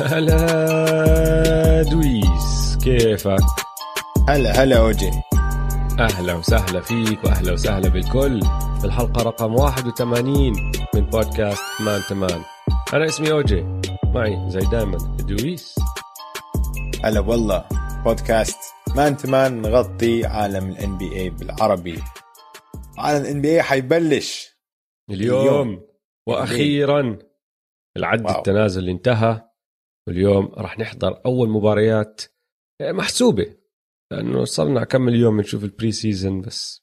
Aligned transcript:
هلا 0.00 1.82
دويس 1.82 2.78
كيفك؟ 2.84 3.38
هلا 4.28 4.62
هلا 4.62 4.78
أوجي. 4.78 5.10
أهلا 5.98 6.34
وسهلا 6.34 6.80
فيك 6.80 7.24
وأهلا 7.24 7.52
وسهلا 7.52 7.88
بالكل. 7.88 8.40
في 8.80 8.84
الحلقة 8.84 9.22
رقم 9.22 9.54
81 9.54 10.52
من 10.94 11.00
بودكاست 11.00 11.62
Man 11.80 12.00
to 12.08 12.22
Man 12.22 12.42
أنا 12.94 13.04
اسمي 13.04 13.32
أوجي 13.32 13.64
معي 14.04 14.50
زي 14.50 14.60
دائما 14.60 14.98
دويس. 15.18 15.74
هلا 17.04 17.20
والله 17.20 17.64
بودكاست 18.04 18.58
Man 18.96 19.16
to 19.16 19.34
Man 19.34 19.62
نغطي 19.62 20.26
عالم 20.26 20.70
ال 20.70 20.98
NBA 20.98 21.30
بالعربي. 21.30 22.02
عالم 22.98 23.24
ال 23.24 23.40
NBA 23.40 23.62
حيبلش. 23.62 24.56
اليوم, 25.10 25.40
اليوم. 25.40 25.80
وأخيرا 26.26 27.18
العد 27.96 28.24
واو. 28.24 28.38
التنازلي 28.38 28.88
انتهى. 28.88 29.49
واليوم 30.10 30.46
راح 30.46 30.78
نحضر 30.78 31.22
أول 31.26 31.48
مباريات 31.48 32.20
محسوبة 32.82 33.56
لأنه 34.12 34.44
صرنا 34.44 34.84
كم 34.84 35.08
اليوم 35.08 35.40
نشوف 35.40 35.64
ال 35.64 35.92
preseason 35.92 36.40
بس 36.40 36.82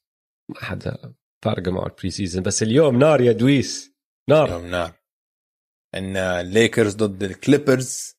ما 0.50 0.64
حدا 0.64 1.14
فارقة 1.44 1.70
معه 1.70 1.86
ال 1.86 2.10
preseason 2.10 2.42
بس 2.42 2.62
اليوم 2.62 2.98
نار 2.98 3.20
يا 3.20 3.32
دويس 3.32 3.94
نار. 4.30 4.48
اليوم 4.48 4.66
نار. 4.66 4.94
عندنا 5.94 6.40
الليكرز 6.40 6.94
ضد 6.96 7.22
الكليبرز 7.22 8.14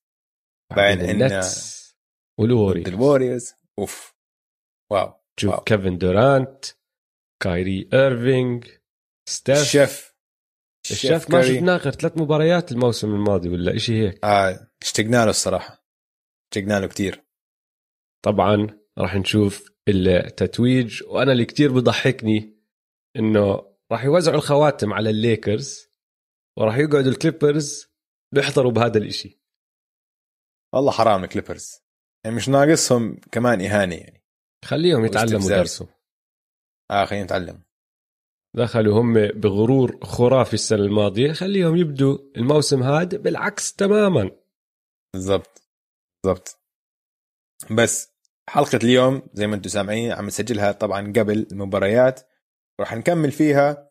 بعدين 0.77 1.09
عندنا 1.09 1.41
والوريورز 2.39 2.87
ضد 2.87 2.93
الوريورز 2.93 3.53
أوف. 3.79 4.15
واو 4.91 5.13
شوف 5.39 5.51
واو. 5.51 5.63
كيفن 5.63 5.97
دورانت 5.97 6.65
كايري 7.43 7.89
ايرفينج 7.93 8.67
ستيف 9.29 9.57
الشيف 9.57 10.08
الشيف 10.91 11.29
ما 11.29 11.41
شفناه 11.41 11.77
غير 11.77 11.93
ثلاث 11.93 12.17
مباريات 12.17 12.71
الموسم 12.71 13.15
الماضي 13.15 13.49
ولا 13.49 13.75
إشي 13.75 13.93
هيك؟ 14.07 14.25
آه 14.25 14.71
اشتقنا 14.81 15.23
له 15.23 15.29
الصراحة. 15.29 15.85
اشتقنا 16.53 16.79
له 16.79 16.87
كثير 16.87 17.25
طبعا 18.25 18.79
راح 18.97 19.15
نشوف 19.15 19.71
التتويج 19.89 21.03
وأنا 21.03 21.31
اللي 21.31 21.45
كتير 21.45 21.71
بضحكني 21.71 22.59
إنه 23.15 23.69
راح 23.91 24.03
يوزعوا 24.03 24.37
الخواتم 24.37 24.93
على 24.93 25.09
الليكرز 25.09 25.87
وراح 26.57 26.77
يقعدوا 26.77 27.11
الكليبرز 27.11 27.85
بيحضروا 28.35 28.71
بهذا 28.71 28.97
الإشي. 28.97 29.41
والله 30.73 30.91
حرام 30.91 31.23
الكليبرز. 31.23 31.71
يعني 32.25 32.35
مش 32.35 32.49
ناقصهم 32.49 33.19
كمان 33.31 33.61
إهانة 33.61 33.95
يعني. 33.95 34.23
خليهم 34.65 35.05
يتعلموا 35.05 35.49
درسهم 35.49 35.87
آه 36.91 37.05
خليهم 37.05 37.23
يتعلموا. 37.23 37.68
دخلوا 38.55 39.01
هم 39.01 39.13
بغرور 39.27 39.99
خرافي 40.03 40.53
السنة 40.53 40.79
الماضية. 40.79 41.33
خليهم 41.33 41.75
يبدوا 41.75 42.17
الموسم 42.37 42.83
هذا 42.83 43.17
بالعكس 43.17 43.73
تماما. 43.73 44.31
بالضبط. 45.13 45.61
بالضبط. 46.23 46.59
بس 47.71 48.13
حلقة 48.49 48.79
اليوم 48.83 49.21
زي 49.33 49.47
ما 49.47 49.55
أنتم 49.55 49.69
سامعين 49.69 50.11
عم 50.11 50.25
نسجلها 50.25 50.71
طبعا 50.71 51.13
قبل 51.15 51.47
المباريات. 51.51 52.21
وراح 52.79 52.93
نكمل 52.93 53.31
فيها 53.31 53.89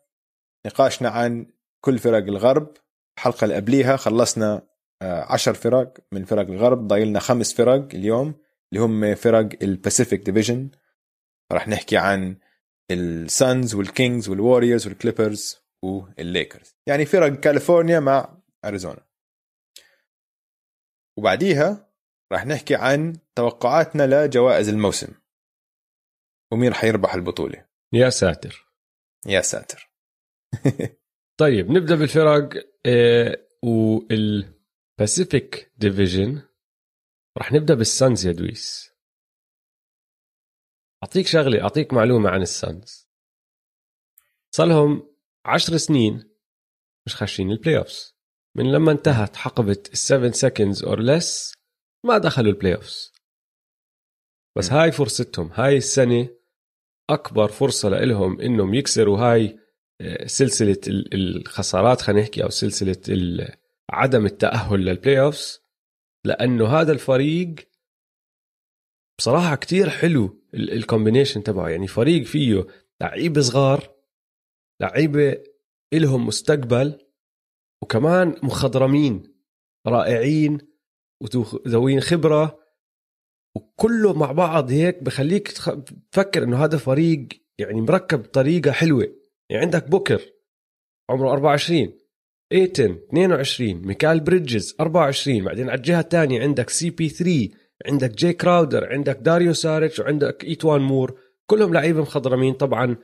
نقاشنا 0.66 1.08
عن 1.08 1.52
كل 1.80 1.98
فرق 1.98 2.24
الغرب. 2.24 2.72
الحلقة 3.18 3.44
اللي 3.44 3.56
قبليها 3.56 3.96
خلصنا 3.96 4.68
آه، 5.02 5.32
عشر 5.32 5.54
فرق 5.54 5.94
من 6.12 6.24
فرق 6.24 6.46
الغرب. 6.46 6.86
ضايلنا 6.86 7.20
خمس 7.20 7.54
فرق 7.54 7.88
اليوم 7.94 8.34
اللي 8.72 8.84
هم 8.84 9.14
فرق 9.14 9.48
ال 9.62 9.70
Pacific 9.70 10.20
Division 10.20 10.70
راح 11.52 11.68
نحكي 11.68 11.96
عن 11.96 12.36
السانز 12.90 13.74
والكينجز 13.74 14.28
والوريورز 14.28 14.86
والكليبرز 14.86 15.58
والليكرز. 15.84 16.76
يعني 16.88 17.04
فرق 17.04 17.40
كاليفورنيا 17.40 18.00
مع 18.00 18.42
أريزونا. 18.64 19.06
وبعديها 21.18 21.92
راح 22.32 22.46
نحكي 22.46 22.74
عن 22.74 23.16
توقعاتنا 23.34 24.26
لجوائز 24.26 24.68
الموسم. 24.68 25.14
ومين 26.52 26.68
راح 26.68 26.84
يربح 26.84 27.14
البطولة؟ 27.14 27.68
يا 27.92 28.10
ساتر. 28.10 28.66
يا 29.26 29.40
ساتر. 29.40 29.90
طيب 31.40 31.70
نبدأ 31.70 31.94
بالفرق 31.94 32.48
إيه 32.86 33.48
وال 33.64 34.10
Pacific 34.10 35.72
Division. 35.76 36.42
راح 37.38 37.52
نبدأ 37.52 37.74
بالسانز 37.74 38.26
يا 38.26 38.32
دويس. 38.32 38.90
أعطيك 41.02 41.26
شغلة 41.26 41.62
أعطيك 41.62 41.92
معلومة 41.92 42.30
عن 42.30 42.42
السانز. 42.42 43.08
صار 44.54 44.66
لهم 44.66 45.08
عشر 45.44 45.76
سنين 45.76 46.30
مش 47.06 47.16
خاشين 47.16 47.50
ال 47.50 47.78
playoffs 47.78 48.16
من 48.56 48.72
لما 48.72 48.92
انتهت 48.92 49.36
حقبة 49.36 49.82
ال7 49.88 50.30
seconds 50.32 50.84
or 50.84 51.00
less 51.00 51.54
ما 52.04 52.18
دخلوا 52.18 52.52
ال 52.52 52.74
playoffs 52.74 53.12
بس 54.56 54.72
هاي 54.72 54.92
فرصتهم 54.92 55.50
هاي 55.54 55.76
السنة 55.76 56.28
أكبر 57.10 57.48
فرصة 57.48 57.88
لهم 57.88 58.40
إنهم 58.40 58.74
يكسروا 58.74 59.18
هاي 59.18 59.58
آه، 60.00 60.26
سلسلة 60.26 60.80
الخسارات 61.14 62.00
خلينا 62.00 62.22
نحكي 62.22 62.42
أو 62.42 62.48
سلسلة 62.48 63.48
عدم 63.90 64.26
التأهل 64.26 64.80
لل 64.80 65.20
playoffs 65.20 65.60
لأنه 66.24 66.66
هذا 66.66 66.92
الفريق 66.92 67.54
بصراحة 69.18 69.56
كتير 69.56 69.90
حلو. 69.90 70.37
ال 70.54 70.62
combination 70.62 71.42
تبعه. 71.42 71.68
يعني 71.68 71.86
فريق 71.86 72.22
فيه 72.22 72.66
لعيبة 73.00 73.40
صغار 73.40 73.94
لعيبة 74.82 75.42
إلهم 75.92 76.26
مستقبل 76.26 76.98
وكمان 77.82 78.36
مخضرمين 78.42 79.34
رائعين 79.86 80.58
وذوين 81.22 82.00
خبرة 82.00 82.58
وكله 83.56 84.12
مع 84.12 84.32
بعض 84.32 84.70
هيك 84.70 85.02
بخليك 85.02 85.48
تفكر 86.12 86.42
إنه 86.42 86.64
هذا 86.64 86.78
فريق 86.78 87.28
يعني 87.58 87.80
مركب 87.80 88.22
بطريقه 88.22 88.70
حلوة. 88.70 89.14
يعني 89.50 89.62
عندك 89.62 89.88
بوكر 89.88 90.22
عمره 91.10 91.30
24 91.30 91.98
إيتن 92.52 92.90
22 92.90 93.74
ميكال 93.74 94.20
بريدجز 94.20 94.76
24 94.80 95.44
بعدين 95.44 95.68
على 95.68 95.76
الجهة 95.76 96.00
الثانية 96.00 96.42
عندك 96.42 96.70
CP3 96.70 97.48
عندك 97.86 98.10
جاي 98.10 98.32
كراودر 98.32 98.92
عندك 98.92 99.16
داريو 99.16 99.52
ساريتش 99.52 100.00
وعندك 100.00 100.44
ايتوان 100.44 100.80
مور 100.80 101.20
كلهم 101.46 101.74
لعيبة 101.74 102.00
مخضرمين 102.00 102.54
طبعا 102.54 102.96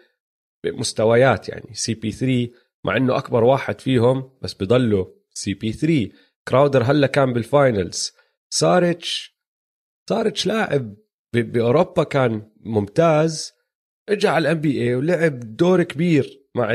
بمستويات 0.65 1.49
يعني. 1.49 1.75
CP3 1.75 2.49
مع 2.85 2.97
إنه 2.97 3.17
أكبر 3.17 3.45
واحد 3.45 3.81
فيهم 3.81 4.31
بس 4.43 4.55
بضله 4.55 5.15
CP3 5.35 6.11
كراودر 6.49 6.83
هلأ 6.83 7.07
كان 7.07 7.33
بال 7.33 7.53
finals 7.53 8.13
ساريتش 8.51 9.35
ساريتش 10.09 10.47
لاعب 10.47 10.95
بأوروبا 11.35 12.05
كان 12.05 12.51
ممتاز. 12.61 13.53
اجى 14.09 14.29
على 14.29 14.43
ال 14.49 14.61
NBA 14.61 14.95
ولعب 14.95 15.57
دور 15.57 15.83
كبير 15.83 16.41
مع 16.55 16.75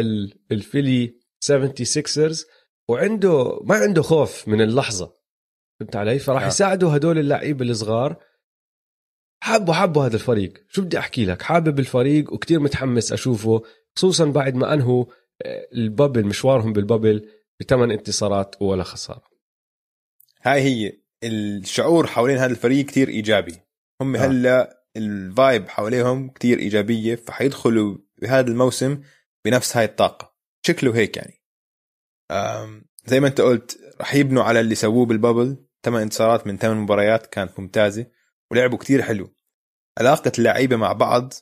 الفيلي 0.52 1.16
76ers 1.46 2.46
وعنده 2.88 3.60
ما 3.64 3.76
عنده 3.76 4.02
خوف 4.02 4.48
من 4.48 4.62
اللحظة. 4.62 5.19
فهمت 5.80 5.96
علي؟ 5.96 6.20
فراح 6.20 6.48
يساعدوا 6.48 6.96
هدول 6.96 7.18
اللعيبة 7.18 7.66
الصغار. 7.66 8.24
حبوا 9.44 9.74
حبوا 9.74 10.06
هذا 10.06 10.16
الفريق. 10.16 10.66
شو 10.68 10.82
بدي 10.82 11.00
أحكي 11.00 11.26
لك؟ 11.26 11.42
حابب 11.42 11.80
الفريق 11.80 12.34
وكتير 12.34 12.60
متحمس 12.60 13.12
أشوفه 13.12 13.62
خصوصا 13.96 14.26
بعد 14.26 14.56
ما 14.56 14.74
أنهوا 14.74 15.06
آه، 15.42 15.68
البابل 15.74 16.26
مشوارهم 16.26 16.74
بالبابل 16.74 17.30
بثمان 17.60 17.92
انتصارات 17.92 18.56
ولا 18.62 18.84
خسارة. 18.84 19.30
هاي 20.42 20.62
هي 20.62 20.94
الشعور 21.24 22.08
حوالين 22.08 22.38
هذا 22.38 22.52
الفريق 22.52 22.86
كتير 22.86 23.08
إيجابي. 23.08 23.56
هم 24.02 24.16
آه. 24.16 24.20
هلأ 24.20 24.84
الفايب 24.98 25.70
حواليهم 25.70 26.30
كتير 26.30 26.60
إيجابية 26.60 27.16
فحيدخلوا 27.16 27.98
بهذا 28.22 28.48
الموسم 28.48 29.02
بنفس 29.46 29.78
هاي 29.78 29.86
الطاقة. 29.86 30.36
شكله 30.66 30.96
هيك 30.96 31.18
يعني. 31.18 31.44
زي 33.06 33.20
ما 33.20 33.28
أنت 33.28 33.42
قلت 33.42 33.80
رح 34.02 34.16
يبنوا 34.16 34.44
على 34.44 34.60
اللي 34.60 34.76
سووه 34.76 35.06
بالبابل. 35.06 35.69
ثمان 35.84 36.02
انتصارات 36.02 36.48
من 36.48 36.58
ثمان 36.58 36.78
مباريات 36.78 37.26
كانت 37.26 37.60
ممتازة 37.60 38.06
ولعبوا 38.52 38.78
كتير 38.78 39.02
حلو. 39.02 39.34
علاقة 40.00 40.32
اللعيبة 40.38 40.76
مع 40.76 40.94
بعض 40.94 41.34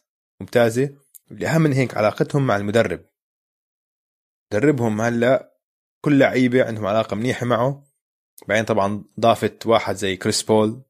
ممتازة 0.42 0.98
والأهم 1.32 1.62
من 1.62 1.74
هيك 1.74 1.98
علاقتهم 1.98 2.48
مع 2.48 2.56
المدرب. 2.56 3.06
مدربهم 4.54 5.02
هلأ 5.02 5.58
كل 6.02 6.20
لعيبة 6.20 6.66
عندهم 6.66 6.86
علاقة 6.86 7.16
منيحة 7.16 7.46
معه. 7.46 7.88
بعدين 8.48 8.66
طبعا 8.66 9.04
ضافت 9.20 9.66
واحد 9.66 9.96
زي 9.96 10.16
كريس 10.16 10.44
بول. 10.44 10.82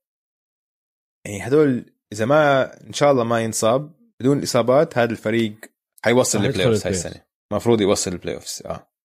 يعني 1.25 1.47
هدول 1.47 1.94
إذا 2.11 2.25
ما 2.25 2.73
إن 2.88 2.94
شاء 2.94 3.11
الله 3.11 3.23
ما 3.23 3.41
ينصاب 3.41 3.97
بدون 4.19 4.41
إصابات 4.44 4.97
هذا 4.97 5.11
الفريق 5.11 5.55
حيوصل 6.03 6.45
ال 6.45 6.65
playoffs 6.65 6.83
هاي 6.83 6.91
السنة. 6.91 7.23
المفروض 7.51 7.81
يوصل 7.81 8.11
البلاي 8.11 8.35
اوفز 8.35 8.63
آه. 8.65 8.96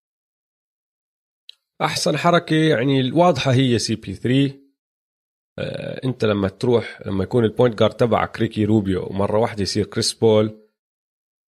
أحسن 1.83 2.17
حركة 2.17 2.57
يعني 2.57 3.01
الواضحة 3.01 3.53
هي 3.53 3.79
CP3 3.79 4.63
آه 5.59 6.01
أنت 6.05 6.25
لما 6.25 6.49
تروح 6.49 7.03
لما 7.07 7.25
يكون 7.25 7.45
ال 7.45 7.50
point 7.50 7.79
guard 7.79 7.95
تبعك 7.95 8.41
ريكي 8.41 8.65
روبيو 8.65 9.07
ومرة 9.07 9.39
واحدة 9.39 9.63
يصير 9.63 9.87
كريس 9.87 10.13
بول 10.13 10.69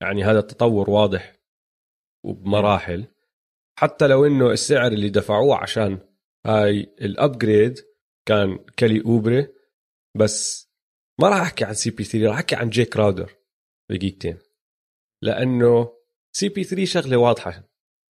يعني 0.02 0.24
هذا 0.24 0.38
التطور 0.38 0.90
واضح 0.90 1.32
وبمراحل. 2.24 3.04
حتى 3.78 4.06
لو 4.06 4.26
إنه 4.26 4.50
السعر 4.50 4.86
اللي 4.86 5.08
دفعوه 5.08 5.56
عشان 5.56 5.98
هاي 6.46 6.94
ال 7.00 7.10
upgrade 7.10 7.78
كان 8.28 8.58
كالي 8.76 9.04
أوبري 9.04 9.48
بس 10.16 10.68
ما 11.20 11.28
راح 11.28 11.40
أحكي 11.40 11.64
عن 11.64 11.74
CP3 11.74 12.26
راح 12.26 12.36
أحكي 12.36 12.56
عن 12.56 12.70
جاي 12.70 12.84
كراودر 12.84 13.36
دقيقتين. 13.90 14.38
لأنه 15.22 15.92
CP3 16.36 16.84
شغلة 16.84 17.16
واضحة 17.16 17.68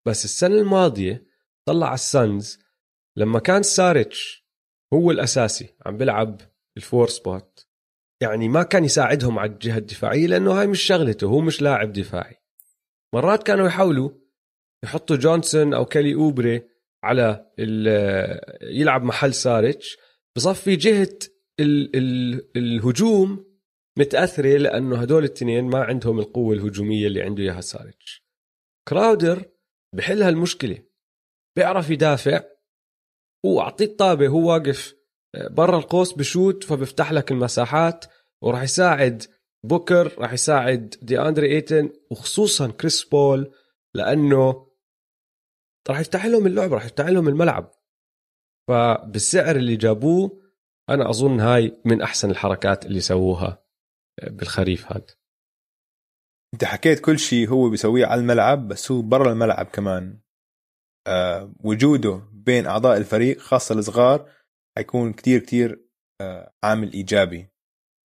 بس 0.08 0.26
السنة 0.26 0.56
الماضية 0.56 1.33
طلع 1.66 1.94
السانز. 1.94 2.60
لما 3.18 3.40
كان 3.40 3.64
ساريتش 3.64 4.46
هو 4.94 5.12
الأساسي 5.12 5.76
عم 5.86 5.98
بيلعب 5.98 6.42
ال 6.78 6.84
four 6.84 7.08
spot 7.08 7.68
يعني 8.22 8.50
ما 8.50 8.64
كان 8.64 8.86
يساعدهم 8.86 9.40
على 9.40 9.52
الجهة 9.52 9.78
الدفاعية 9.78 10.28
لأنه 10.28 10.52
هاي 10.52 10.68
مش 10.68 10.82
شغلته 10.82 11.28
هو 11.28 11.42
مش 11.42 11.62
لاعب 11.62 11.94
دفاعي. 11.94 12.36
مرات 13.14 13.44
كانوا 13.44 13.68
يحاولوا 13.68 14.10
يحطوا 14.84 15.16
جونسون 15.16 15.74
أو 15.74 15.86
كالي 15.86 16.14
أوبري 16.14 16.70
على 17.04 17.52
يلعب 18.62 19.04
محل 19.04 19.34
ساريتش 19.34 19.98
بصفي 20.36 20.76
جهة 20.76 21.20
ال 21.60 21.96
ال 21.96 22.58
الهجوم 22.58 23.46
متأثرة 23.98 24.58
لأنه 24.58 25.02
هدول 25.02 25.20
الاثنين 25.24 25.64
ما 25.64 25.84
عندهم 25.84 26.20
القوة 26.20 26.56
الهجومية 26.56 27.08
اللي 27.08 27.22
عنده 27.22 27.44
إياها 27.44 27.62
ساريتش. 27.62 28.26
كراودر 28.88 29.46
بحل 29.96 30.24
هالمشكلة. 30.24 30.93
بيعرف 31.56 31.90
يدافع 31.90 32.44
واعطيه 33.46 33.98
طابه 33.98 34.28
هو 34.28 34.50
واقف 34.50 34.96
برا 35.52 35.78
القوس 35.78 36.14
بشوت 36.14 36.64
فبيفتح 36.64 37.12
لك 37.12 37.32
المساحات 37.32 38.06
وراح 38.44 38.62
يساعد 38.64 39.24
بوكر 39.66 40.20
راح 40.20 40.34
يساعد 40.34 40.96
دياندري 41.02 41.56
إيتن 41.56 41.94
وخصوصا 42.12 42.72
كريس 42.72 43.04
بول 43.04 43.56
لأنه 43.96 44.74
راح 45.90 46.00
يفتح 46.00 46.26
لهم 46.26 46.48
اللعب 46.48 46.74
راح 46.74 46.86
يفتح 46.86 47.06
لهم 47.06 47.28
الملعب. 47.28 47.72
فبالسعر 48.70 49.56
اللي 49.56 49.76
جابوه 49.76 50.44
أنا 50.90 51.10
أظن 51.10 51.40
هاي 51.40 51.82
من 51.86 52.02
أحسن 52.02 52.32
الحركات 52.32 52.86
اللي 52.86 53.00
سووها 53.00 53.66
بالخريف 54.24 54.92
هذا. 54.92 55.06
أنت 56.54 56.64
حكيت 56.64 57.00
كل 57.00 57.20
شيء 57.20 57.50
هو 57.50 57.70
بيسويه 57.70 58.06
على 58.06 58.22
الملعب 58.22 58.68
بس 58.68 58.92
هو 58.92 59.02
برا 59.02 59.32
الملعب 59.32 59.66
كمان. 59.66 60.12
آه 60.14 60.24
وجوده 61.60 62.22
بين 62.32 62.66
أعضاء 62.66 62.98
الفريق 62.98 63.40
خاصة 63.40 63.76
الصغار 63.76 64.30
حيكون 64.78 65.14
كتير 65.14 65.40
كتير 65.40 65.86
آه 66.22 66.54
عامل 66.64 66.94
إيجابي. 66.94 67.50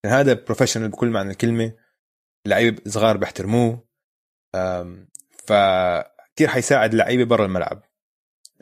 هذا 0.07 0.33
professional 0.35 0.89
بكل 0.89 1.11
معنى 1.11 1.31
الكلمة. 1.31 1.73
لعيبه 2.47 2.83
صغار 2.91 3.17
بيحترموه 3.17 3.89
فكتير 5.47 6.49
حيساعد 6.49 6.91
اللعيبه 6.91 7.25
برا 7.25 7.45
الملعب. 7.47 7.83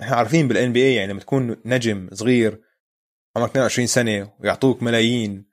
إحنا 0.03 0.17
عارفين 0.17 0.49
بال 0.49 0.73
NBA 0.73 0.94
يعني 0.94 1.12
لما 1.12 1.21
تكون 1.21 1.56
نجم 1.65 2.09
صغير 2.12 2.62
عمرك 3.37 3.50
22 3.50 3.87
سنة 3.87 4.33
ويعطوك 4.41 4.83
ملايين 4.83 5.50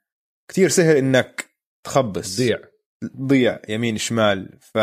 كتير 0.48 0.68
سهل 0.68 0.96
إنك 0.96 1.50
تخبص. 1.84 2.36
ضيع 2.36 2.58
ضيع 3.16 3.62
يمين 3.68 3.96
شمال. 3.96 4.58
ف 4.60 4.78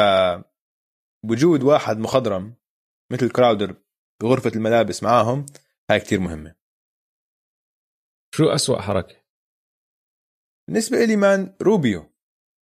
وجود 1.26 1.64
واحد 1.64 1.98
مخضرم 1.98 2.56
مثل 3.12 3.30
كراودر 3.30 3.76
بغرفة 4.22 4.52
الملابس 4.56 5.04
معاهم 5.04 5.46
هاي 5.92 6.00
كتير 6.00 6.20
مهمة. 6.20 6.56
شو 8.36 8.50
أسوأ 8.50 8.82
حركة؟ 8.82 9.16
بالنسبة 10.68 11.06
لي 11.06 11.16
مان، 11.16 11.56
روبيو. 11.62 12.12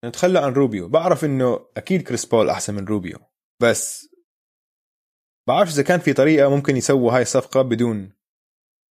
نتخلى 0.04 0.38
عن 0.38 0.52
روبيو. 0.52 0.88
بعرف 0.88 1.24
إنه 1.24 1.68
أكيد 1.76 2.02
كريس 2.02 2.26
بول 2.26 2.50
أحسن 2.50 2.74
من 2.74 2.84
روبيو. 2.84 3.18
بس 3.62 4.08
بعرف 5.48 5.68
إذا 5.68 5.82
كان 5.82 6.00
في 6.00 6.12
طريقة 6.12 6.48
ممكن 6.48 6.76
يسووا 6.76 7.12
هاي 7.12 7.22
الصفقة 7.22 7.62
بدون 7.62 8.12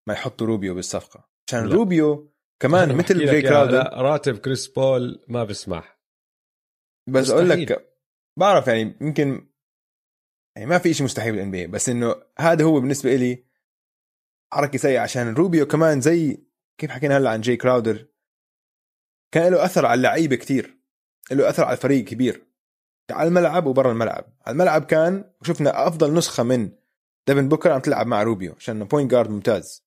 ما 0.08 0.14
يحطوا 0.14 0.46
روبيو 0.46 0.74
بالصفقة. 0.74 1.30
عشان 1.48 1.68
لا. 1.68 1.74
روبيو 1.74 2.34
كمان 2.62 2.96
مثل 2.96 3.26
جاي 3.26 3.42
كراودر 3.42 3.82
راتب 3.92 4.38
كريس 4.38 4.68
بول 4.68 5.24
ما 5.28 5.44
بسمح. 5.44 6.00
بس 7.08 7.30
أقول 7.30 7.48
لك 7.48 7.96
بعرف 8.38 8.66
يعني 8.66 8.98
يمكن 9.00 9.53
يعني 10.56 10.68
ما 10.68 10.78
في 10.78 10.94
شيء 10.94 11.04
مستحيل 11.04 11.32
بال 11.32 11.50
NB 11.50 11.66
بس 11.66 11.88
إنه 11.88 12.14
هذا 12.38 12.64
هو 12.64 12.80
بالنسبة 12.80 13.16
لي 13.16 13.44
حركة 14.52 14.78
سيئة 14.78 15.00
عشان 15.00 15.34
روبيو 15.34 15.66
كمان 15.66 16.00
زي 16.00 16.44
كيف 16.78 16.90
حكينا 16.90 17.16
هلا 17.16 17.30
عن 17.30 17.40
جاي 17.40 17.56
كراودر 17.56 18.06
كان 19.32 19.52
له 19.52 19.64
أثر 19.64 19.86
على 19.86 19.98
اللعيبة 19.98 20.36
كتير 20.36 20.78
له 21.30 21.48
أثر 21.48 21.64
على 21.64 21.76
الفريق 21.76 22.04
كبير 22.04 22.46
على 23.10 23.28
الملعب 23.28 23.66
وبرا 23.66 23.92
الملعب. 23.92 24.24
على 24.46 24.52
الملعب 24.52 24.84
كان 24.84 25.24
وشفنا 25.40 25.86
أفضل 25.88 26.14
نسخة 26.14 26.42
من 26.42 26.70
ديفن 27.26 27.48
بوكر 27.48 27.72
عم 27.72 27.80
تلعب 27.80 28.06
مع 28.06 28.22
روبيو 28.22 28.54
عشان 28.54 28.84
point 28.84 29.10
guard 29.10 29.30
ممتاز. 29.30 29.84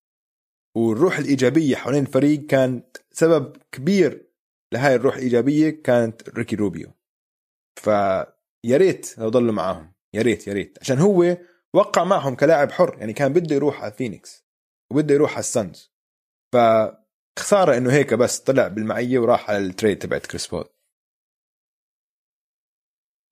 والروح 0.75 1.17
الإيجابية 1.17 1.75
حوالين 1.75 2.05
الفريق 2.05 2.45
كانت 2.45 2.97
سبب 3.11 3.57
كبير 3.71 4.27
لهاي 4.73 4.95
الروح 4.95 5.15
الإيجابية 5.15 5.69
كانت 5.69 6.29
ريكي 6.29 6.55
روبيو 6.55 6.93
فيا 7.75 8.27
ريت 8.67 9.17
لو 9.17 9.29
ضلوا 9.29 9.53
معاهم. 9.53 9.93
يا 10.13 10.21
ريت 10.21 10.47
يا 10.47 10.53
ريت. 10.53 10.77
عشان 10.81 10.97
هو 10.97 11.37
وقع 11.73 12.03
معهم 12.03 12.35
كلاعب 12.35 12.71
حر 12.71 12.97
يعني 12.99 13.13
كان 13.13 13.33
بده 13.33 13.55
يروح 13.55 13.83
على 13.83 13.91
فينيكس 13.91 14.45
وبده 14.91 15.15
يروح 15.15 15.31
على 15.31 15.39
السانز 15.39 15.91
فخسارة 16.53 17.77
إنه 17.77 17.93
هيك 17.93 18.13
بس 18.13 18.39
طلع 18.39 18.67
بالمعية 18.67 19.19
وراح 19.19 19.49
على 19.49 19.57
ال 19.57 19.64
trade 19.64 19.99
تبعت 19.99 20.25
كريس 20.25 20.47
بول 20.47 20.65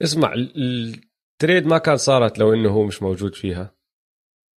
اسمع 0.04 0.34
ال 0.34 0.56
trade 0.56 1.66
ما 1.66 1.78
كان 1.78 1.98
صارت 1.98 2.40
لو 2.40 2.54
إنه 2.54 2.70
هو 2.70 2.84
مش 2.84 3.02
موجود 3.04 3.36
فيها. 3.36 3.76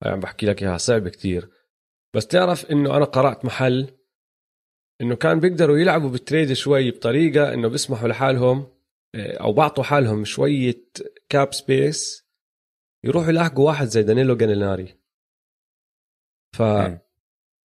هاي 0.05 0.13
عم 0.13 0.21
بحكي 0.21 0.47
لك 0.47 0.63
إياها 0.63 0.77
صعبه 0.77 1.11
كتير. 1.11 1.51
بس 2.17 2.27
تعرف 2.27 2.71
إنه 2.71 2.97
أنا 2.97 3.05
قرأت 3.05 3.45
محل 3.45 3.99
إنه 5.01 5.17
كان 5.17 5.41
بيقدروا 5.41 5.79
يلعبوا 5.79 6.11
بال 6.11 6.23
trade 6.23 6.53
شوي 6.53 6.91
بطريقة 6.91 7.55
إنه 7.55 7.69
بيسمحوا 7.69 8.09
لحالهم 8.09 8.78
أو 9.17 9.53
بعطوا 9.53 9.85
حالهم 9.85 10.25
شوية 10.25 10.85
cap 11.29 11.53
space 11.53 12.29
يروحوا 13.05 13.29
يلاحقوا 13.29 13.67
واحد 13.67 13.87
زي 13.87 14.03
دانيلو 14.03 14.37
جاليناري 14.37 14.99
ف 16.57 16.63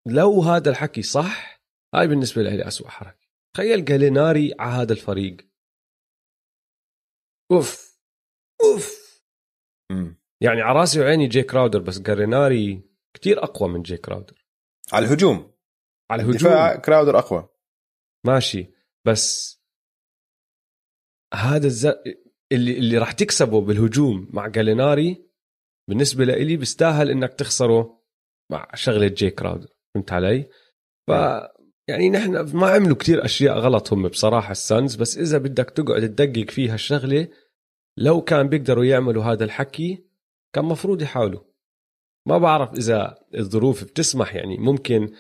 لو 0.07 0.43
هذا 0.43 0.71
الحكي 0.71 1.03
صح 1.03 1.63
هاي 1.95 2.09
بالنسبة 2.09 2.43
لي 2.43 2.69
أسوأ 2.69 2.89
حركة. 2.89 3.29
تخيل 3.55 3.85
جاليناري 3.85 4.55
على 4.59 4.83
هذا 4.83 4.93
الفريق. 4.93 5.37
أوف. 7.53 8.01
أوف. 8.65 9.03
يعني 10.41 10.63
على 10.63 10.79
رأسي 10.79 11.01
وعيني 11.01 11.27
جاي 11.27 11.43
كراودر 11.43 11.79
بس 11.79 11.99
جاليناري 11.99 12.83
كتير 13.15 13.45
أقوى 13.45 13.69
من 13.69 13.83
جاي 13.83 13.97
كراودر 13.97 14.47
على 14.93 15.07
الهجوم. 15.07 15.55
على 16.11 16.23
الهجوم. 16.23 16.81
كراودر 16.81 17.19
أقوى. 17.19 17.49
ماشي. 18.27 18.75
بس 19.07 19.59
هذا 21.35 21.67
الز... 21.67 21.87
اللي 22.53 22.79
اللي 22.79 22.99
راح 22.99 23.13
تكسبه 23.13 23.61
بالهجوم 23.61 24.29
مع 24.31 24.47
جاليناري 24.47 25.33
بالنسبة 25.89 26.25
لإلي 26.25 26.57
بيستاهل 26.57 27.11
إنك 27.11 27.35
تخسره 27.35 28.03
مع 28.53 28.69
شغلة 28.75 29.07
جاي 29.07 29.31
كراودر 29.31 29.69
فهمت 29.95 30.13
علي؟ 30.13 30.49
ف 31.09 31.13
يعني 31.89 32.11
نحن 32.11 32.57
ما 32.57 32.71
عملوا 32.71 32.97
كتير 32.97 33.25
أشياء 33.25 33.59
غلط 33.59 33.93
هم 33.93 34.09
بصراحة 34.09 34.53
السانز 34.53 34.97
بس 34.97 35.19
إذا 35.19 35.39
بدك 35.39 35.71
تقعد 35.71 36.01
تدقق 36.01 36.51
فيها 36.51 36.75
الشغلة 36.75 37.29
لو 37.99 38.23
كان 38.23 38.49
بيقدروا 38.49 38.85
يعملوا 38.85 39.25
هذا 39.25 39.45
الحكي 39.45 40.05
كان 40.55 40.65
مفروض 40.65 41.03
يحاولوا. 41.03 41.41
ما 42.29 42.39
بعرف 42.39 42.75
إذا 42.75 43.19
الظروف 43.35 43.85
بتسمح 43.85 44.35
يعني 44.35 44.57
ممكن 44.57 45.13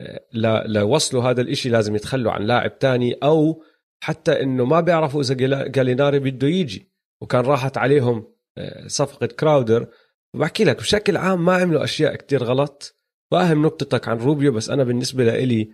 آه، 0.00 0.24
لوصلوا 0.66 1.22
هذا 1.22 1.40
الإشي 1.40 1.68
لازم 1.68 1.96
يتخلوا 1.96 2.32
عن 2.32 2.42
لاعب 2.42 2.78
تاني 2.78 3.12
أو 3.12 3.62
حتى 4.00 4.42
إنه 4.42 4.64
ما 4.64 4.80
بيعرفوا 4.80 5.20
إذا 5.20 5.34
جاليناري 5.68 6.18
بده 6.18 6.48
يجي. 6.48 6.92
وكان 7.22 7.44
راحت 7.44 7.78
عليهم 7.78 8.34
آه، 8.58 8.86
صفقة 8.86 9.26
كراودر. 9.26 9.88
وبحكي 10.34 10.64
لك 10.64 10.76
بشكل 10.76 11.16
عام 11.16 11.44
ما 11.44 11.56
عملوا 11.56 11.84
أشياء 11.84 12.16
كتير 12.16 12.44
غلط. 12.44 12.98
فاهم 13.30 13.62
نقطتك 13.62 14.08
عن 14.08 14.18
روبيو 14.18 14.52
بس 14.52 14.70
أنا 14.70 14.84
بالنسبة 14.84 15.24
لإلي 15.24 15.72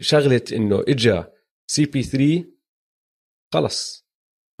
شغلة 0.00 0.42
إنه 0.52 0.84
إجا 0.88 1.32
CP3 1.70 2.44
خلص. 3.54 4.08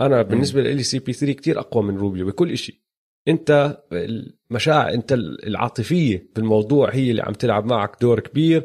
أنا 0.00 0.22
بالنسبة 0.22 0.62
لي 0.62 0.82
CP3 0.82 1.32
كتير 1.32 1.58
أقوى 1.58 1.82
من 1.82 1.96
روبيو 1.96 2.26
بكل 2.26 2.52
إشي. 2.52 2.84
أنت 3.28 3.82
المشاعر 3.92 4.94
أنت 4.94 5.12
العاطفية 5.46 6.30
بالموضوع 6.36 6.94
هي 6.94 7.10
اللي 7.10 7.22
عم 7.22 7.32
تلعب 7.32 7.64
معك 7.64 8.00
دور 8.00 8.20
كبير. 8.20 8.64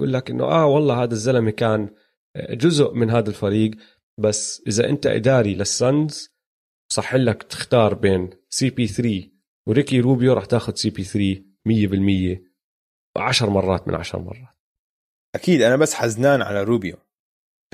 يقول 0.00 0.12
لك 0.12 0.30
إنه 0.30 0.44
آه 0.44 0.66
والله 0.66 1.02
هذا 1.02 1.12
الزلمة 1.12 1.50
كان 1.50 1.90
جزء 2.36 2.92
من 2.92 3.10
هذا 3.10 3.28
الفريق 3.28 3.70
بس 4.20 4.62
إذا 4.66 4.88
أنت 4.88 5.06
إداري 5.06 5.54
للسانز 5.54 6.38
صح 6.92 7.14
لك 7.14 7.42
تختار 7.42 7.94
بين 7.94 8.30
CP3 8.50 9.30
وريكي 9.68 10.00
روبيو 10.00 10.32
راح 10.32 10.44
تاخذ 10.44 10.74
CP3 10.74 12.38
100% 12.38 12.48
10 13.16 13.50
مرات 13.50 13.88
من 13.88 13.94
10 13.94 14.18
مرات. 14.18 14.58
أكيد 15.34 15.62
أنا 15.62 15.76
بس 15.76 15.94
حزنان 15.94 16.42
على 16.42 16.62
روبيو. 16.62 16.96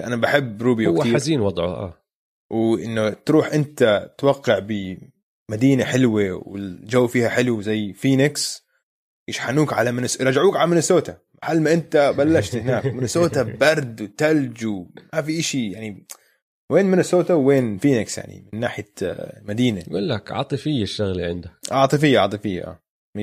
أنا 0.00 0.16
بحب 0.16 0.62
روبيو 0.62 0.90
هو 0.90 1.00
كتير. 1.00 1.14
حزين 1.14 1.40
وضعه 1.40 1.66
آه. 1.66 2.04
وإنه 2.52 3.10
تروح 3.10 3.52
أنت 3.52 4.10
توقع 4.18 4.58
بمدينة 4.58 5.84
حلوة 5.84 6.48
والجو 6.48 7.06
فيها 7.06 7.28
حلو 7.28 7.60
زي 7.60 7.92
فينيكس 7.92 8.64
يشحنوك 9.28 9.72
على 9.72 9.92
منس... 9.92 10.20
رجعوك 10.20 10.56
على 10.56 10.68
مينيسوتا. 10.68 11.18
محل 11.44 11.60
ما 11.60 11.72
انت 11.72 12.14
بلشت 12.18 12.56
هناك؟ 12.56 12.86
مينيسوتا 12.86 13.42
برد 13.42 14.02
وثلج 14.02 14.66
وما 14.66 15.22
في 15.22 15.38
إشي 15.38 15.70
يعني 15.70 16.06
وين 16.70 16.86
مينيسوتا 16.86 17.34
وين 17.34 17.78
فينيكس 17.78 18.18
يعني؟ 18.18 18.50
من 18.52 18.60
ناحية 18.60 18.92
آه، 19.02 19.42
مدينة. 19.44 19.84
بقول 19.86 20.08
لك 20.08 20.32
عاطفية 20.32 20.82
الشغلة 20.82 21.26
عندك 21.26 21.50
عاطفية 21.70 22.18
عاطفية 22.18 22.62
آه 22.62 22.80
100% 23.18 23.20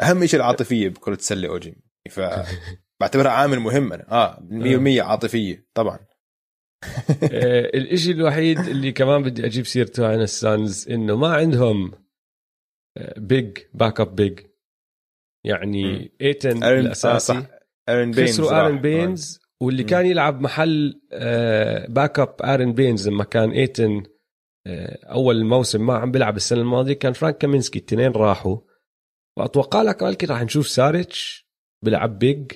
أهم 0.00 0.26
شيء 0.26 0.40
العاطفية 0.40 0.88
بكرة 0.88 1.14
السلة 1.14 1.48
أوجي. 1.48 1.76
ف 2.10 2.20
بعتبرها 3.00 3.30
عامل 3.30 3.60
مهم 3.60 3.92
أنا. 3.92 4.12
آه 4.12 4.38
100% 4.98 5.00
عاطفية 5.00 5.66
طبعا. 5.74 5.98
آه، 7.32 7.70
الإشي 7.74 8.10
الوحيد 8.10 8.58
اللي 8.58 8.92
كمان 8.92 9.22
بدي 9.22 9.46
أجيب 9.46 9.66
سيرته 9.66 10.06
عن 10.06 10.20
السانز 10.20 10.88
إنه 10.90 11.16
ما 11.16 11.34
عندهم 11.34 11.92
big 13.16 13.58
backup 13.74 14.16
big 14.16 14.40
يعني 15.44 16.12
ايتن 16.20 16.62
آه، 16.62 16.80
الأساسي. 16.80 17.46
ارون 17.88 18.10
بينز 18.10 18.40
خسروا. 18.40 18.66
ارون 18.66 18.80
بينز 18.80 19.40
واللي 19.62 19.82
مم. 19.82 19.88
كان 19.88 20.06
يلعب 20.06 20.40
محل 20.40 21.00
backup 21.88 22.36
ارون 22.44 22.72
بينز 22.72 23.08
لما 23.08 23.24
كان 23.24 23.50
ايتن 23.50 24.02
آه، 24.66 24.98
أول 25.06 25.36
الموسم 25.36 25.86
ما 25.86 25.94
عم 25.94 26.10
بيلعب 26.10 26.36
السنة 26.36 26.60
الماضية 26.60 26.92
كان 26.92 27.12
فرانك 27.12 27.38
كامينسكي 27.38 27.78
الاثنين 27.78 28.12
راحوا 28.12 28.58
واتوقع 29.38 29.82
لك 29.82 30.04
بلكي 30.04 30.26
راح 30.26 30.42
نشوف 30.42 30.68
ساريتش 30.68 31.48
بيلعب 31.84 32.18
big 32.18 32.52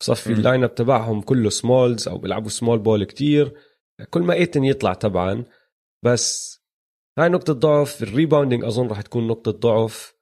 بصفي. 0.00 0.32
ال 0.32 0.64
lineup 0.64 0.74
تبعهم 0.74 1.20
كله 1.20 1.50
smalls 1.50 2.08
أو 2.08 2.18
بيلعبوا 2.18 2.48
small 2.48 2.78
ball 2.78 3.04
كتير 3.04 3.54
كل 4.10 4.20
ما 4.22 4.34
ايتن 4.34 4.64
يطلع 4.64 4.92
طبعا 4.92 5.44
بس 6.04 6.56
هاي 7.18 7.28
نقطة 7.28 7.52
ضعف 7.52 8.02
ال 8.02 8.08
rebounding 8.08 8.64
أظن 8.64 8.86
راح 8.86 9.00
تكون 9.02 9.26
نقطة 9.28 9.50
ضعف 9.50 10.14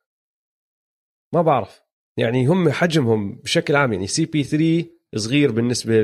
ما 1.34 1.42
بعرف 1.42 1.83
يعني 2.18 2.46
هم 2.46 2.70
حجمهم 2.70 3.34
بشكل 3.34 3.76
عام 3.76 3.92
يعني 3.92 4.06
CP3 4.06 4.90
صغير 5.16 5.52
بالنسبة 5.52 5.94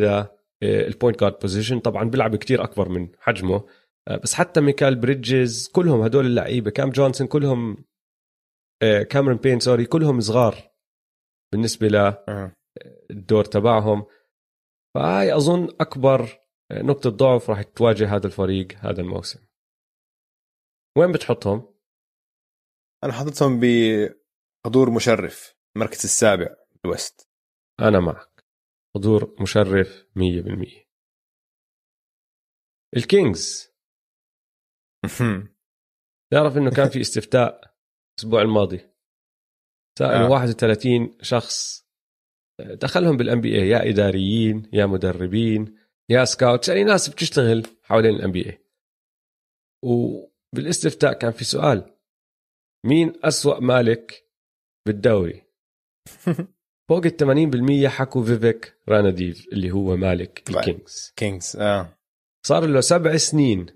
لل 0.62 0.79
point 0.79 1.20
guard 1.20 1.38
position 1.38 1.80
طبعا 1.80 2.04
بيلعب 2.04 2.36
كتير 2.36 2.64
أكبر 2.64 2.88
من 2.88 3.08
حجمه. 3.18 3.66
آه، 4.08 4.16
بس 4.16 4.34
حتى 4.34 4.60
ميكال 4.60 4.96
بريدجز 4.96 5.68
كلهم 5.68 6.00
هدول 6.00 6.26
اللعيبة 6.26 6.70
كام 6.70 6.90
جونسون 6.90 7.26
كلهم 7.26 7.84
آه، 8.82 9.02
كاميرون 9.02 9.36
بين 9.36 9.60
sorry 9.60 9.86
كلهم 9.86 10.20
صغار 10.20 10.70
بالنسبة 11.52 11.88
ل 11.88 11.96
آه. 11.96 12.52
تبعهم. 13.50 14.06
فهاي 14.94 15.36
أظن 15.36 15.68
أكبر 15.80 16.40
نقطة 16.72 17.10
ضعف 17.10 17.50
راح 17.50 17.62
تواجه 17.62 18.16
هذا 18.16 18.26
الفريق 18.26 18.68
هذا 18.78 19.00
الموسم. 19.00 19.40
وين 20.98 21.12
بتحطهم؟ 21.12 21.74
أنا 23.04 23.12
حاططهم 23.12 23.60
بحضور 23.60 24.90
مشرف. 24.90 25.59
المركز 25.76 26.04
السابع 26.04 26.56
بال 26.84 26.97
West. 26.97 27.28
أنا 27.80 28.00
معك. 28.00 28.44
حضور 28.96 29.36
مشرف 29.42 30.06
100% 30.16 30.86
ال 32.96 33.07
Kings. 33.07 33.70
تعرف 36.32 36.56
إنه 36.56 36.70
كان 36.70 36.88
في 36.88 37.00
استفتاء 37.06 37.74
الأسبوع 38.18 38.42
الماضي. 38.42 38.80
سالوا 39.98 40.26
آه. 40.26 40.30
31 40.30 41.18
شخص 41.22 41.86
دخلهم 42.60 43.16
بال 43.16 43.40
NBA 43.40 43.68
يا 43.68 43.90
إداريين 43.90 44.70
يا 44.72 44.86
مدربين 44.86 45.78
يا 46.10 46.24
scouts. 46.24 46.68
يعني 46.68 46.84
ناس 46.84 47.08
بتشتغل 47.08 47.66
حوالين 47.82 48.14
ال 48.14 48.32
NBA 48.32 48.64
وبالاستفتاء 49.84 51.12
كان 51.12 51.32
في 51.32 51.44
سؤال. 51.44 51.96
مين 52.86 53.12
أسوأ 53.24 53.60
مالك 53.60 54.30
بالدوري؟ 54.86 55.49
فوق 56.88 57.06
ال 57.06 57.84
80% 57.84 57.86
حكوا 57.86 58.24
فيفيك 58.24 58.76
راناديف 58.88 59.46
اللي 59.52 59.70
هو 59.70 59.96
مالك 59.96 60.42
طبعاً. 60.46 60.60
ال 60.60 60.69
Kings 60.69 61.12
Kings 61.16 61.56
آه, 61.56 61.98
صار 62.46 62.66
له 62.66 62.80
سبع 62.80 63.16
سنين 63.16 63.66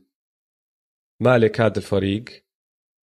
مالك 1.23 1.61
هذا 1.61 1.79
الفريق 1.79 2.25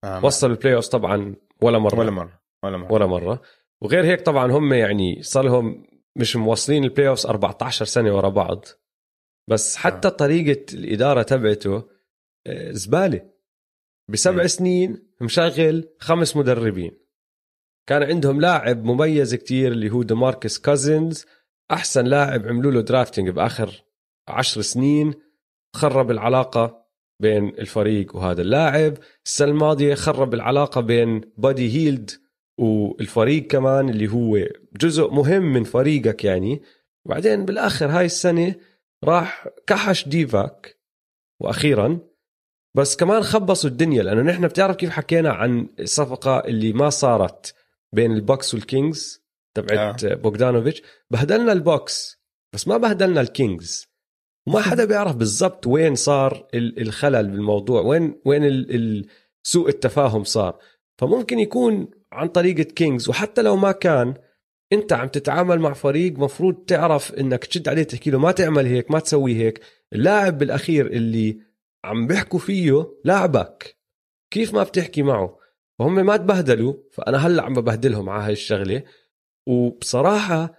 آه. 0.04 0.26
وصل 0.26 0.52
ال 0.52 0.76
playoff 0.76 0.88
طبعا 0.88 1.36
ولا 1.62 1.80
مرة 1.80 2.00
ولا 2.00 2.12
مرة 2.12 2.42
ولا 2.64 2.78
مرة 2.78 2.94
ولا 2.94 3.06
مرة 3.06 3.42
وغير 3.82 4.06
هيك 4.06 4.22
طبعا 4.22 4.52
هم 4.52 4.74
يعني 4.74 5.24
صار 5.24 5.44
لهم 5.44 5.88
مش 6.16 6.36
موصلين 6.36 6.84
ال 6.84 7.08
playoff 7.08 7.26
14 7.26 7.86
سنة 7.86 8.16
ورا 8.16 8.30
بعض 8.30 8.66
بس 9.50 9.76
حتى 9.76 10.08
آه. 10.08 10.12
طريقة 10.12 10.74
الإدارة 10.74 11.22
تبعته 11.22 11.90
آه، 12.48 12.72
زبالة 12.72 13.32
بسبع 14.10 14.44
م. 14.44 14.48
سنين 14.48 15.12
مشغل 15.22 15.90
خمس 16.00 16.38
مدربين 16.38 17.01
كان 17.90 18.04
عندهم 18.04 18.42
لاعب 18.42 18.84
مميز 18.84 19.36
كتير 19.36 19.72
اللي 19.72 19.90
هو 19.90 20.04
ديماركس 20.04 20.60
كازنز 20.60 21.26
أحسن 21.72 22.06
لاعب 22.06 22.48
عملوا 22.48 22.72
له 22.72 22.82
drafting 22.82 23.30
بآخر 23.30 23.84
عشر 24.28 24.62
سنين. 24.62 25.14
خرب 25.76 26.12
العلاقة 26.12 26.86
بين 27.22 27.48
الفريق 27.48 28.16
وهذا 28.16 28.42
اللاعب. 28.42 28.98
السنة 29.26 29.52
الماضية 29.52 29.96
خرب 29.96 30.34
العلاقة 30.34 30.82
بين 30.82 31.22
بادي 31.38 31.76
هيلد 31.78 32.12
والفريق 32.60 33.48
كمان 33.48 33.90
اللي 33.90 34.08
هو 34.08 34.38
جزء 34.82 35.10
مهم 35.12 35.54
من 35.54 35.64
فريقك 35.64 36.26
يعني. 36.26 36.62
وبعدين 37.06 37.46
بالآخر 37.46 37.86
هاي 37.86 38.06
السنة 38.06 38.56
راح 39.04 39.48
كحش 39.68 40.08
ديفاك 40.08 40.78
وأخيرا. 41.42 42.00
بس 42.78 42.96
كمان 42.96 43.24
خبصوا 43.24 43.70
الدنيا 43.70 44.04
لأنه 44.04 44.22
نحن 44.22 44.48
بتعرف 44.48 44.76
كيف 44.76 44.90
حكينا 44.90 45.30
عن 45.30 45.68
الصفقة 45.80 46.40
اللي 46.40 46.74
ما 46.74 46.90
صارت. 46.90 47.61
بين 47.96 48.12
ال 48.12 48.19
Bucks 48.19 48.54
وال 48.54 48.73
Kings 48.73 49.22
تبعت 49.58 50.04
آه. 50.04 50.14
بوغدانوفيتش. 50.16 50.82
بهدلنا 51.12 51.52
ال 51.52 51.63
Bucks 51.63 52.22
بس 52.54 52.68
ما 52.68 52.78
بهدلنا 52.78 53.22
ال 53.22 53.31
Kings. 53.31 53.88
وما 54.48 54.62
حدا 54.72 54.86
بيعرف 54.86 55.16
بالضبط 55.16 55.68
وين 55.68 55.96
صار 55.96 56.48
ال- 56.54 56.82
الخلل 56.82 57.28
بالموضوع 57.28 57.82
وين 57.82 58.22
وين 58.26 59.06
سوء 59.44 59.70
التفاهم 59.70 60.24
صار. 60.24 60.60
فممكن 61.02 61.40
يكون 61.40 61.88
عن 62.14 62.28
طريقة 62.28 62.64
كينجز 62.64 63.10
وحتى 63.10 63.42
لو 63.42 63.56
ما 63.56 63.72
كان 63.72 64.14
انت 64.74 64.94
عم 64.94 65.08
تتعامل 65.08 65.60
مع 65.60 65.74
فريق 65.74 66.20
مفروض 66.20 66.56
تعرف 66.56 67.14
انك 67.14 67.46
تشد 67.46 67.70
عليه 67.70 67.84
تحكي 67.84 68.12
له 68.12 68.20
ما 68.20 68.32
تعمل 68.32 68.66
هيك 68.66 68.92
ما 68.92 69.00
تسوي 69.00 69.36
هيك. 69.36 69.62
اللاعب 69.94 70.38
بالأخير 70.38 70.88
اللي 70.88 71.40
عم 71.86 72.08
بيحكوا 72.08 72.40
فيه 72.40 72.88
لاعبك. 73.06 73.78
كيف 74.34 74.54
ما 74.54 74.64
بتحكي 74.64 75.02
معه؟ 75.04 75.38
فهم 75.82 76.06
ما 76.06 76.18
تبهدلوا 76.18 76.74
فأنا 76.92 77.18
هلأ 77.18 77.44
عم 77.44 77.54
ببهدلهم 77.54 78.10
على 78.10 78.24
هاي 78.24 78.34
الشغلة. 78.34 78.84
وبصراحة 79.48 80.56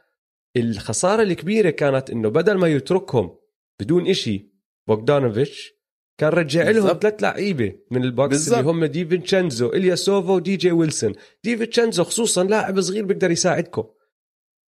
الخسارة 0.57 1.23
الكبيرة 1.23 1.71
كانت 1.71 2.11
إنه 2.11 2.29
بدل 2.29 2.55
ما 2.55 2.69
يتركهم 2.69 3.39
بدون 3.81 4.07
إشي 4.07 4.53
بوغدانوفيتش 4.89 5.73
كان 6.19 6.29
رجع 6.29 6.71
لهم. 6.71 6.99
ثلاث 6.99 7.23
لعيبة 7.23 7.79
من 7.91 8.05
ال 8.05 8.10
Bucks 8.10 8.37
بالضبط. 8.37 8.59
اللي 8.59 8.71
هم 8.71 8.85
دي 8.85 9.07
فينشينزو 9.07 9.69
إلياسوفا 9.69 10.33
ودي 10.33 10.57
جي 10.57 10.73
ويلسون. 10.73 11.15
دي 11.45 11.57
فينشينزو 11.57 12.05
خصوصا 12.05 12.45
لاعب 12.45 12.81
صغير 12.81 13.05
بيقدر 13.05 13.31
يساعدكم. 13.31 13.89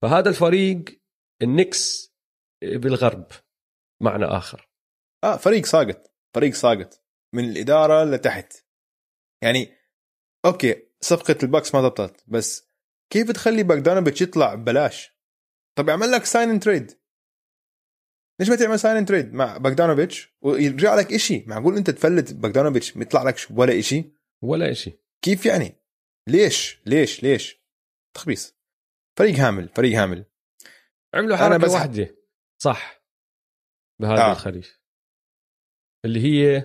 فهذا 0.03 0.29
الفريق 0.29 0.85
ال 1.43 1.53
Knicks 1.53 2.13
بالغرب 2.63 3.27
معنى 4.03 4.25
آخر. 4.25 4.69
آه 5.25 5.37
فريق 5.37 5.65
ساقط. 5.67 6.13
فريق 6.35 6.55
ساقط. 6.55 7.01
من 7.33 7.45
الإدارة 7.45 8.05
لتحت. 8.05 8.53
يعني 9.43 9.84
okay 10.45 10.89
صفقة 11.01 11.37
ال 11.43 11.48
Bucks 11.48 11.75
ما 11.75 11.81
ضبطت 11.81 12.25
بس 12.29 12.69
كيف 13.13 13.31
تخلي 13.31 13.63
باجدانوفيتش 13.63 14.23
يطلع 14.23 14.55
ببلاش؟ 14.55 15.11
طب 15.79 15.89
اعمل 15.89 16.11
لك 16.11 16.25
sign 16.25 16.49
and 16.51 16.61
trade 16.61 16.93
ليش 18.41 18.49
ما 18.51 18.57
تعمل 18.57 18.79
sign 18.79 18.97
and 18.97 19.07
trade 19.07 19.33
مع 19.35 19.57
باجدانوفيتش 19.57 20.37
ويرجع 20.43 20.95
لك 20.95 21.13
إشي 21.13 21.45
معقول 21.47 21.77
أنت 21.77 21.91
تفلت 21.91 22.33
ما 22.97 23.03
يطلع 23.03 23.23
لك 23.23 23.37
ولا 23.51 23.79
إشي؟ 23.79 24.05
ولا 24.43 24.71
إشي. 24.71 24.93
كيف 25.25 25.47
يعني؟ 25.47 25.75
ليش؟ 26.29 26.83
ليش؟ 26.87 27.23
ليش؟ 27.23 27.65
تخبيص. 28.17 28.57
فريق 29.19 29.35
هامل 29.35 29.69
فريق 29.69 29.99
هامل. 29.99 30.25
عملوا 31.15 31.37
حركة 31.37 31.57
بس- 31.57 31.71
واحدة. 31.71 32.17
صح. 32.63 33.05
بهذا 34.01 34.21
آه. 34.23 34.29
آه. 34.29 34.33
الخريف. 34.33 34.81
اللي 36.05 36.21
هي 36.21 36.57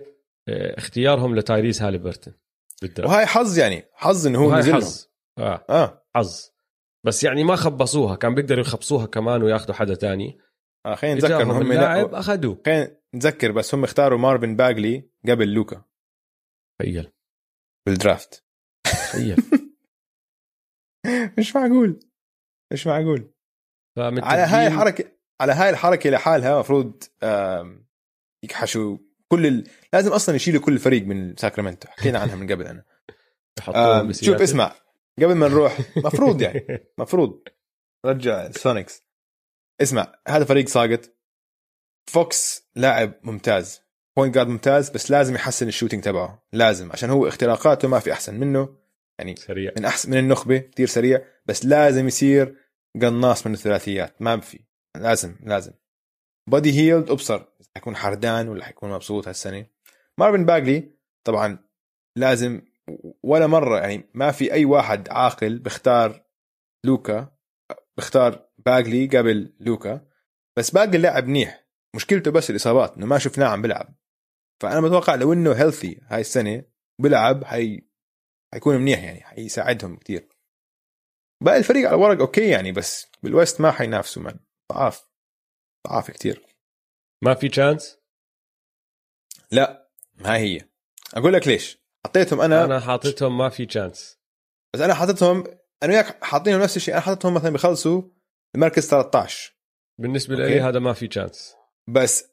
آه، 0.48 0.78
اختيارهم 0.78 1.36
لتايريز 1.36 1.82
هاليبرتون. 1.82 2.34
بال 2.82 2.91
draft 2.91 3.14
وهاي 3.14 3.26
حظ 3.26 3.58
يعني 3.58 3.86
حظ 3.94 4.28
إنه 4.28 4.40
هو 4.40 4.56
نزل. 4.56 4.74
حظ. 4.74 5.06
آه. 5.38 5.66
آه. 5.70 6.06
حظ. 6.16 6.50
بس 7.06 7.24
يعني 7.24 7.44
ما 7.44 7.56
خبصوها 7.56 8.16
كان 8.16 8.36
بيقدروا 8.36 8.62
يخبصوها 8.62 9.06
كمان 9.06 9.44
وياخذوا 9.44 9.76
حدا 9.76 9.96
تاني. 9.96 10.38
آه 10.86 10.96
خلينا 10.96 11.16
نتذكر 11.16 11.36
اجاهم 11.36 11.50
انه 11.52 11.60
هم 11.60 11.74
نقوا- 11.74 12.20
أخذوه. 12.20 12.62
خلينا 12.66 12.98
نتذكر 13.16 13.52
بس 13.52 13.76
هم 13.76 13.84
اختاروا 13.84 14.20
مارفن 14.20 14.56
باجلي 14.56 15.10
قبل 15.30 15.54
لوكا. 15.54 15.84
تخيل. 16.82 17.12
بالدرافت. 17.88 18.46
تخيل. 18.84 19.38
مش 21.40 21.56
معقول. 21.56 22.00
مش 22.74 22.88
معقول. 22.88 23.34
على 23.98 24.42
هاي 24.42 24.68
الحركه 24.68 25.12
على 25.42 25.54
هاي 25.54 25.70
الحركة 25.70 26.10
لحالها 26.10 26.54
المفروض 26.54 27.04
يكحشوا 28.44 28.98
كل 29.32 29.46
ال... 29.46 29.68
لازم 29.94 30.12
أصلا 30.12 30.36
يشيلوا 30.36 30.62
كل 30.62 30.74
الفريق 30.74 31.04
من 31.04 31.36
ساكرامنتو. 31.36 31.88
حكينا 31.88 32.20
عنها 32.20 32.36
من 32.36 32.52
قبل 32.52 32.68
أنا. 32.68 32.84
بسياتل. 34.04 34.26
شوف 34.26 34.42
اسمع. 34.42 34.76
قبل 35.20 35.36
ما 35.36 35.48
نروح 35.48 35.80
مفروض 35.98 36.42
يعني. 36.42 36.90
مفروض. 36.98 37.44
رجع 38.06 38.46
ال 38.46 38.54
Sonics 38.54 39.04
اسمع 39.82 40.16
هذا 40.28 40.46
فريق 40.46 40.68
ساقط. 40.68 41.16
فوكس 42.10 42.70
لاعب 42.76 43.14
ممتاز. 43.24 43.82
point 44.18 44.36
guard 44.36 44.48
ممتاز 44.48 44.90
بس 44.90 45.12
لازم 45.12 45.36
يحسن 45.36 45.68
ال 45.68 45.72
shooting 45.72 46.04
تبعه. 46.04 46.48
لازم 46.54 46.92
عشان 46.92 47.10
هو 47.10 47.28
اختراقاته 47.28 47.88
ما 47.88 48.00
في 48.00 48.14
أحسن 48.14 48.40
منه. 48.40 48.78
يعني 49.20 49.36
سريع. 49.36 49.72
من 49.78 49.86
احسن 49.86 50.12
من 50.12 50.18
النخبة 50.18 50.58
كثير 50.58 50.88
سريع. 50.88 51.22
بس 51.46 51.66
لازم 51.66 52.08
يصير 52.08 52.56
قناص 53.02 53.48
من 53.48 53.54
الثلاثيات. 53.54 54.22
ما 54.22 54.40
في. 54.40 54.60
لازم 54.98 55.36
لازم. 55.44 55.72
بودي 56.50 56.80
هيلد 56.80 57.10
أبصر. 57.10 57.46
حيكون 57.76 57.96
حردان 57.96 58.50
ولا 58.50 58.66
حيكون 58.66 58.92
مبسوط 58.92 59.28
هالسنة. 59.28 59.66
مارفن 60.18 60.46
باجلي 60.46 60.92
طبعا 61.24 61.70
لازم 62.18 62.62
ولا 63.24 63.48
مرة 63.48 63.80
يعني 63.80 64.10
ما 64.14 64.32
في 64.32 64.54
أي 64.54 64.66
واحد 64.66 65.10
عاقل 65.10 65.60
بختار 65.60 66.26
لوكا 66.86 67.38
بختار 67.98 68.50
باجلي 68.58 69.08
قبل 69.18 69.56
لوكا. 69.60 70.08
بس 70.58 70.72
باجلي 70.72 70.98
لاعب 70.98 71.28
منيح. 71.28 71.68
مشكلته 71.96 72.32
بس 72.32 72.50
الإصابات 72.50 72.98
إنه 72.98 73.06
ما 73.06 73.18
شفناه 73.18 73.48
عم 73.48 73.62
بيلعب. 73.62 73.96
فأنا 74.62 74.82
متوقع 74.82 75.16
لو 75.16 75.34
إنه 75.34 75.54
healthy 75.54 76.02
هاي 76.08 76.22
السنة 76.22 76.64
بيلعب 77.02 77.44
حي 77.44 77.90
حيكون 78.54 78.76
منيح 78.76 79.04
يعني 79.04 79.22
حيساعدهم 79.22 79.98
كثير 79.98 80.30
باقي 81.44 81.58
الفريق 81.58 81.88
على 81.88 81.96
الورق 81.96 82.20
okay 82.20 82.50
يعني 82.50 82.72
بس 82.72 83.12
بال 83.24 83.37
West 83.37 83.62
ما 83.62 83.72
حينافسوا 83.72 84.24
من 84.24 84.40
ضعاف. 84.72 85.10
ضعاف 85.88 86.12
كثير 86.12 86.49
ما 87.24 87.34
في 87.34 87.50
chance 87.50 87.98
لا 89.52 89.90
هاي 90.26 90.40
هي. 90.40 90.62
أقول 91.14 91.34
لك 91.34 91.48
ليش. 91.48 91.80
حطيتهم 92.06 92.42
أنا 92.42 92.66
أنا 92.66 92.80
حاططهم 92.80 93.38
ما 93.38 93.50
في 93.50 93.66
chance 93.66 94.20
بس 94.74 94.82
أنا 94.82 94.94
حاططهم 94.94 95.44
أنا 95.84 95.94
وياك 95.94 96.24
حاطينهم 96.24 96.62
نفس 96.62 96.78
الشيء. 96.78 96.94
أنا 96.94 97.02
حاططهم 97.02 97.34
مثلا 97.34 97.50
بيخلصوا 97.50 98.02
المركز 98.56 98.88
13 98.88 99.54
بالنسبة. 100.00 100.36
لي 100.36 100.62
هذا 100.62 100.80
ما 100.80 100.94
في 100.94 101.08
chance 101.08 101.56
بس 101.90 102.26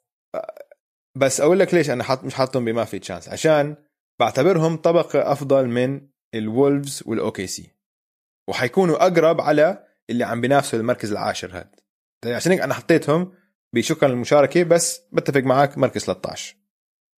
بس 1.17 1.41
أقول 1.41 1.59
لك 1.59 1.75
ليش 1.75 1.91
أنا 1.91 2.05
حاط 2.05 2.25
مش 2.25 2.35
حاطهم 2.35 2.65
بما 2.65 2.85
في 2.85 2.99
chance 2.99 3.29
عشان 3.29 3.77
بعتبرهم 4.21 4.77
طبقه 4.77 5.33
أفضل 5.33 5.67
من 5.67 6.09
ال 6.35 6.44
Wolves 6.44 7.03
وال 7.07 7.47
OKC. 7.47 7.71
وحيكونوا 8.49 9.07
أقرب 9.07 9.41
على 9.41 9.87
اللي 10.11 10.25
عم 10.25 10.41
بينافسوا 10.41 10.79
المركز 10.79 11.13
العاشر 11.13 11.51
هذا 12.25 12.37
عشان 12.37 12.53
هيك 12.53 12.61
أنا 12.61 12.75
حطيتهم 12.75 13.33
بشكرا 13.75 14.09
للمشاركه 14.09 14.65
بس 14.65 15.09
بتفق 15.13 15.41
معك 15.41 15.79
مركز 15.79 16.05
13 16.05 16.57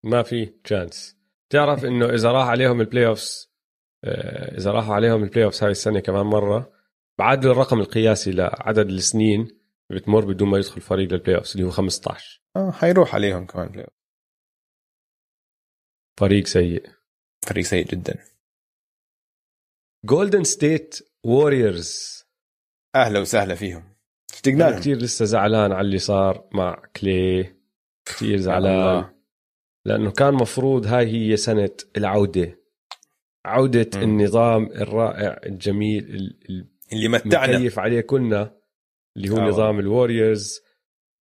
ما 0.03 0.23
في 0.23 0.45
chance 0.45 1.17
تعرف 1.49 1.85
إنه 1.85 2.05
إذا 2.05 2.31
راح 2.31 2.47
عليهم 2.47 2.81
ال 2.81 3.07
playoffs 3.07 3.49
آه، 4.03 4.57
إذا 4.57 4.71
راحوا 4.71 4.95
عليهم 4.95 5.23
ال 5.23 5.43
playoffs 5.45 5.63
هاي 5.63 5.71
السنة 5.71 5.99
كمان 5.99 6.25
مرة 6.25 6.73
بعدل 7.19 7.51
الرقم 7.51 7.79
القياسي 7.79 8.31
لعدد 8.31 8.89
السنين 8.89 9.59
بتمر 9.91 10.25
بدون 10.25 10.49
ما 10.49 10.57
يدخل 10.57 10.81
فريق 10.81 11.11
لل 11.11 11.35
playoffs 11.37 11.51
اللي 11.51 11.63
هو 11.67 11.69
15 11.71 12.41
آه 12.55 12.71
حيروح 12.71 13.15
عليهم 13.15 13.45
كمان 13.45 13.67
play. 13.67 13.87
فريق 16.19 16.47
سيء. 16.47 16.89
فريق 17.47 17.63
سيء 17.65 17.85
جدا. 17.85 18.25
Golden 20.05 20.43
State 20.43 20.99
Warriors 21.25 22.23
أهلا 22.95 23.19
وسهلا 23.19 23.55
فيهم. 23.55 23.88
لهم 24.47 24.79
كثير 24.79 24.97
لسه 24.97 25.25
زعلان 25.25 25.71
على 25.71 25.85
اللي 25.85 25.97
صار 25.97 26.47
مع 26.53 26.81
كلي 26.95 27.55
كثير. 28.05 28.37
زعلان 28.37 29.05
لأنه 29.85 30.11
كان 30.11 30.33
مفروض 30.33 30.87
هاي 30.87 31.07
هي 31.31 31.37
سنة 31.37 31.69
العودة 31.97 32.59
عودة 33.45 33.89
مم. 33.95 34.01
النظام 34.03 34.65
الرائع 34.65 35.39
الجميل 35.45 36.03
ال- 36.05 36.67
اللي 36.93 37.07
متعنا 37.07 37.45
المكيف 37.55 37.79
عليه 37.79 38.01
كنا 38.01 38.55
اللي 39.17 39.29
هو 39.29 39.37
آه. 39.37 39.41
نظام 39.41 39.79
ال 39.79 39.88
Warriors 39.88 40.59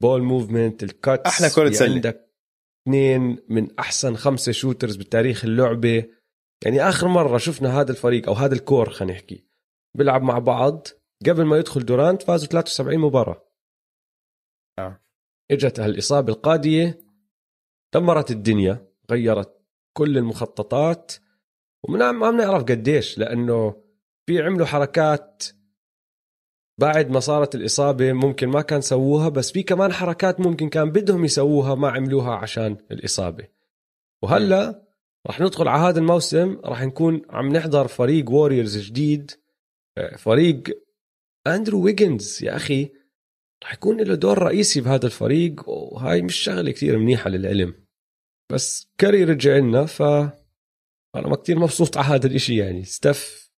ball 0.02 0.22
movement 0.22 0.82
ال 0.82 0.91
cuts 0.91 1.26
أحلى 1.26 1.50
كرة 1.50 1.70
سلة. 1.70 1.94
عندك 1.94 2.28
اثنين 2.88 3.38
من 3.48 3.78
أحسن 3.78 4.16
خمسة 4.16 4.52
shooters 4.52 4.96
بتاريخ 4.96 5.44
اللعبة 5.44 6.04
يعني 6.64 6.88
آخر 6.88 7.08
مرة 7.08 7.38
شفنا 7.38 7.80
هذا 7.80 7.90
الفريق 7.90 8.28
أو 8.28 8.34
هذا 8.34 8.54
الكور 8.54 8.90
خلينا 8.90 9.12
نحكي 9.14 9.44
بيلعب 9.96 10.22
مع 10.22 10.38
بعض 10.38 10.86
قبل 11.26 11.44
ما 11.44 11.58
يدخل 11.58 11.84
دورانت 11.84 12.22
فازوا 12.22 12.48
73 12.48 12.98
مباراة 12.98 13.44
آه. 14.78 15.00
إجت 15.50 15.80
هالإصابة 15.80 16.32
القادية 16.32 16.98
دمرت 17.94 18.30
الدنيا 18.30 18.88
غيرت 19.10 19.58
كل 19.96 20.18
المخططات 20.18 21.12
وما 21.84 22.12
ما 22.12 22.30
بنعرف 22.30 22.62
قديش 22.62 23.18
لأنه 23.18 23.82
في 24.26 24.42
عملوا 24.42 24.66
حركات 24.66 25.44
بعد 26.80 27.10
ما 27.10 27.20
صارت 27.20 27.54
الإصابة 27.54 28.12
ممكن 28.12 28.48
ما 28.48 28.62
كان 28.62 28.80
سووها 28.80 29.28
بس 29.28 29.52
في 29.52 29.62
كمان 29.62 29.92
حركات 29.92 30.40
ممكن 30.40 30.68
كان 30.68 30.90
بدهم 30.90 31.24
يسووها 31.24 31.74
ما 31.74 31.90
عملوها 31.90 32.34
عشان 32.34 32.76
الإصابة 32.90 33.48
وهلا 34.22 34.88
رح 35.26 35.40
ندخل 35.40 35.68
على 35.68 35.82
هذا 35.82 35.98
الموسم 35.98 36.60
رح 36.64 36.82
نكون 36.82 37.22
عم 37.30 37.48
نحضر 37.48 37.88
فريق 37.88 38.30
Warriors 38.30 38.78
جديد 38.78 39.30
آه، 39.98 40.16
فريق 40.16 40.62
أندرو 41.54 41.84
ويجنز 41.84 42.44
يا 42.44 42.56
أخي 42.56 42.92
رح 43.64 43.72
يكون 43.72 44.00
له 44.00 44.14
دور 44.14 44.38
رئيسي 44.38 44.80
بهذا 44.80 45.06
الفريق 45.06 45.68
وهاي 45.68 46.22
مش 46.22 46.36
شغلة 46.36 46.70
كتير 46.70 46.98
منيحة 46.98 47.30
للعلم. 47.30 47.84
بس 48.52 48.92
كاري 48.98 49.24
رجع 49.24 49.56
لنا 49.56 49.86
ف 49.86 50.02
أنا 51.16 51.28
ما 51.28 51.36
كتير 51.36 51.58
مبسوط 51.58 51.96
على 51.98 52.06
هذا 52.06 52.26
الإشي 52.26 52.56
يعني. 52.56 52.84
ستف 52.84 53.50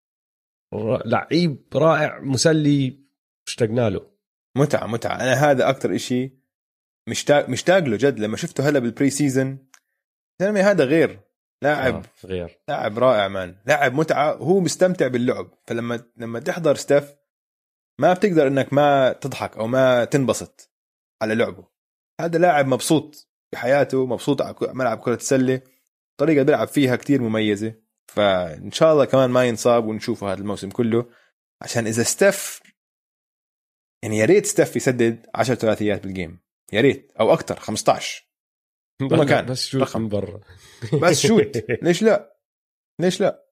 ر- 0.74 1.06
لعيب 1.06 1.66
رائع 1.74 2.20
مسلي 2.20 3.00
اشتقنا 3.48 3.90
له. 3.90 4.10
متعة 4.56 4.86
متعة. 4.86 5.14
أنا 5.16 5.32
هذا 5.32 5.68
أكثر 5.70 5.94
إشي 5.94 6.40
مشتاق 7.08 7.48
مشتاق 7.48 7.78
له 7.78 7.96
جد 7.96 8.18
لما 8.18 8.36
شفته 8.36 8.68
هلا 8.68 8.78
بال 8.78 9.10
preseason 9.10 9.68
زلمه 10.42 10.60
هذا 10.60 10.84
غير. 10.84 11.20
لاعب 11.62 11.94
آه 11.94 12.26
غير. 12.26 12.58
لاعب 12.68 12.98
رائع 12.98 13.28
man 13.28 13.56
لاعب 13.66 13.94
متعة 13.94 14.42
وهو 14.42 14.60
مستمتع 14.60 15.06
باللعب. 15.06 15.50
فلما 15.66 16.02
لما 16.16 16.40
تحضر 16.40 16.74
ستيف 16.74 17.19
ما 18.00 18.12
بتقدر 18.12 18.46
إنك 18.46 18.72
ما 18.72 19.12
تضحك 19.12 19.56
أو 19.56 19.66
ما 19.66 20.04
تنبسط 20.04 20.70
على 21.22 21.34
لعبه. 21.34 21.68
هذا 22.20 22.38
لاعب 22.38 22.66
مبسوط 22.66 23.28
بحياته 23.52 24.06
مبسوط 24.06 24.42
على 24.42 24.54
ملعب 24.60 24.98
كرة 24.98 25.14
السلة. 25.14 25.62
الطريقة 26.10 26.40
اللي 26.40 26.44
بيلعب 26.44 26.68
فيها 26.68 26.96
كتير 26.96 27.22
مميزة. 27.22 27.74
فإن 28.08 28.70
شاء 28.70 28.92
الله 28.92 29.04
كمان 29.04 29.30
ما 29.30 29.44
ينصاب 29.44 29.86
ونشوفه 29.86 30.32
هذا 30.32 30.40
الموسم 30.40 30.70
كله. 30.70 31.10
عشان 31.62 31.86
إذا 31.86 32.02
ستيف 32.02 32.62
يعني 34.02 34.18
يا 34.18 34.24
ريت 34.24 34.46
ستيف 34.46 34.76
يسدد 34.76 35.26
10 35.34 35.54
ثلاثيات 35.54 36.02
بال 36.02 36.13
game. 36.13 36.40
يا 36.72 36.80
ريت. 36.80 37.12
أو 37.20 37.32
أكثر 37.32 37.56
15 37.60 38.30
مكان. 39.02 39.46
بس 39.46 39.66
shoot 39.66 39.82
رقم. 39.82 40.02
من 40.02 40.08
برا. 40.08 40.40
بس 41.02 41.26
shoot. 41.26 41.70
ليش 41.82 42.02
لا؟ 42.02 42.36
ليش 43.00 43.20
لا؟ 43.20 43.46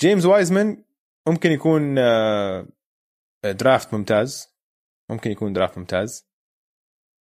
جيمس 0.00 0.24
وايزمان 0.24 0.84
ممكن 1.28 1.50
يكون 1.50 1.98
آه، 1.98 2.66
draft 3.44 3.94
ممتاز. 3.94 4.52
ممكن 5.10 5.30
يكون 5.30 5.52
draft 5.52 5.78
ممتاز. 5.78 6.32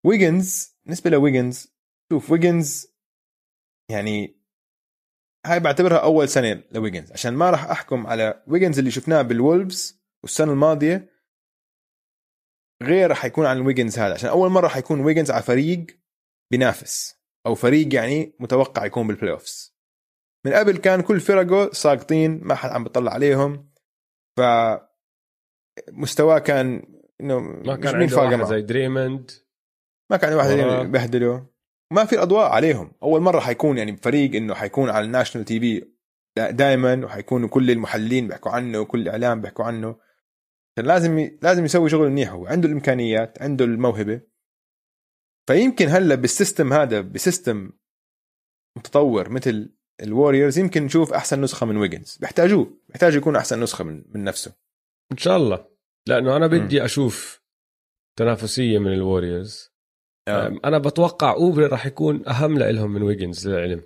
ويجنز 0.06 0.76
بالنسبة 0.84 1.10
لويجنز 1.10 1.74
شوف 2.12 2.30
ويجنز 2.30 2.86
يعني 3.90 4.40
هاي 5.46 5.60
بعتبرها 5.60 5.98
أول 5.98 6.28
سنة 6.28 6.62
لويجنز 6.72 7.12
عشان 7.12 7.34
ما 7.34 7.50
راح 7.50 7.64
أحكم 7.64 8.06
على 8.06 8.44
ويجنز 8.46 8.78
اللي 8.78 8.90
شفناه 8.90 9.22
بالولفز 9.22 10.02
والسنة 10.22 10.52
الماضية 10.52 11.10
غير 12.82 13.14
حيكون 13.14 13.46
عن 13.46 13.60
ويجنز 13.60 13.98
هذا. 13.98 14.14
عشان 14.14 14.30
أول 14.30 14.50
مرة 14.50 14.68
حيكون 14.68 15.00
ويجنز 15.00 15.30
على 15.30 15.42
فريق 15.42 15.86
بينافس. 16.50 17.20
أو 17.46 17.54
فريق 17.54 17.94
يعني 17.94 18.36
متوقع 18.40 18.84
يكون 18.84 19.06
بال 19.06 19.32
playoffs 19.32 19.76
من 20.46 20.52
قبل 20.52 20.76
كان 20.76 21.02
كل 21.02 21.20
فرقه 21.20 21.72
ساقطين 21.72 22.40
ما 22.44 22.54
حد 22.54 22.70
عم 22.70 22.84
بيطلع 22.84 23.12
عليهم. 23.12 23.69
ف 24.40 24.80
مستواه 25.92 26.38
كان 26.38 26.82
إنه 27.20 27.40
ما 27.40 27.76
كان 27.76 27.98
مين 27.98 28.08
عنده 28.14 28.36
واحد. 28.36 28.44
زي 28.44 28.62
دريموند 28.62 29.30
ما 30.10 30.16
كان 30.16 30.32
واحد. 30.32 30.50
يبهدله 30.86 31.46
ما 31.92 32.04
في 32.04 32.22
اضواء 32.22 32.50
عليهم. 32.50 32.92
أول 33.02 33.20
مرة 33.20 33.40
حيكون 33.40 33.78
يعني 33.78 33.96
فريق 33.96 34.34
إنه 34.34 34.54
حيكون 34.54 34.90
على 34.90 35.04
ال 35.04 35.44
national 35.44 35.60
TV 35.60 35.92
دائما 36.36 37.04
وحيكونوا 37.04 37.48
كل 37.48 37.70
المحللين 37.70 38.28
بيحكوا 38.28 38.52
عنه 38.52 38.80
وكل 38.80 39.00
الاعلام 39.00 39.40
بيحكوا 39.40 39.64
عنه. 39.64 39.96
كان 40.76 40.86
لازم 40.86 41.18
ي... 41.18 41.38
لازم 41.42 41.64
يسوي 41.64 41.90
شغل 41.90 42.10
منيح 42.10 42.32
هو. 42.32 42.46
عنده 42.46 42.68
الإمكانيات 42.68 43.42
عنده 43.42 43.64
الموهبة. 43.64 44.20
فيمكن 45.48 45.88
هلأ 45.88 46.14
بال 46.14 46.29
system 46.29 46.72
هذا 46.72 47.00
ب 47.00 47.10
system 47.10 47.72
متطور 48.78 49.28
مثل 49.28 49.74
الوريورز 50.02 50.58
يمكن 50.58 50.82
نشوف 50.82 51.12
أحسن 51.12 51.40
نسخة 51.40 51.66
من 51.66 51.76
ويجنز 51.76 52.18
بيحتاجوه. 52.20 52.80
بيحتاج 52.88 53.14
يكون 53.14 53.36
أحسن 53.36 53.60
نسخة 53.60 53.84
من, 53.84 54.04
من 54.08 54.24
نفسه. 54.24 54.52
إن 55.12 55.16
شاء 55.16 55.36
الله. 55.36 55.66
لأنه 56.06 56.36
أنا 56.36 56.46
بدي 56.46 56.84
أشوف 56.84 57.42
تنافسية 58.16 58.78
من 58.78 58.92
الوريورز 58.92 59.70
آه. 60.28 60.60
أنا 60.64 60.78
بتوقع 60.78 61.32
أوبري 61.32 61.66
راح 61.66 61.86
يكون 61.86 62.28
أهم 62.28 62.58
لهم 62.58 62.90
من 62.90 63.02
ويجنز 63.02 63.48
للعلم. 63.48 63.82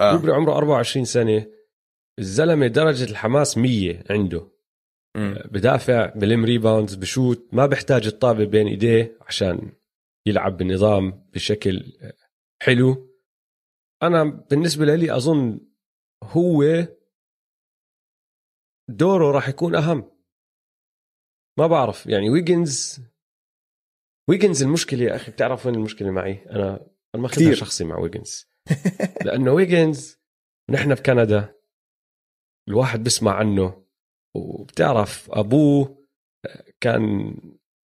آه. 0.00 0.12
أوبري 0.12 0.32
عمره 0.32 0.52
24 0.52 1.04
سنة. 1.04 1.46
الزلمة 2.18 2.66
درجة 2.66 3.10
الحماس 3.10 3.58
مية 3.58 4.04
عنده. 4.10 4.50
مم. 5.16 5.38
بدافع 5.50 6.06
بلم 6.06 6.44
rebounds 6.44 6.94
بشوت. 6.94 7.48
ما 7.52 7.66
بيحتاج 7.66 8.06
الطابة 8.06 8.44
بين 8.44 8.66
إيديه 8.66 9.18
عشان 9.20 9.72
يلعب 10.26 10.56
بالنظام 10.56 11.28
بشكل 11.32 11.92
حلو. 12.62 13.13
أنا 14.06 14.24
بالنسبة 14.24 14.84
لي 14.84 15.16
أظن 15.16 15.60
هو 16.24 16.64
دوره 18.90 19.30
راح 19.30 19.48
يكون 19.48 19.74
أهم. 19.74 20.10
ما 21.58 21.66
بعرف 21.66 22.06
يعني 22.06 22.30
ويجنز 22.30 23.00
ويجنز 24.28 24.62
المشكلة 24.62 25.02
يا 25.02 25.16
أخي 25.16 25.32
بتعرف 25.32 25.66
وين 25.66 25.74
المشكلة 25.74 26.10
معي؟ 26.10 26.46
أنا 26.50 26.86
أنا 27.14 27.22
ماخذها 27.22 27.44
كتير. 27.44 27.54
شخصي 27.54 27.84
مع 27.84 27.98
ويجنز 27.98 28.48
لأنه 29.24 29.52
ويجنز 29.52 30.18
نحن 30.70 30.94
بكندا 30.94 31.54
الواحد 32.68 33.02
بسمع 33.04 33.34
عنه 33.34 33.84
وبتعرف 34.34 35.30
أبوه 35.30 36.04
كان 36.80 37.34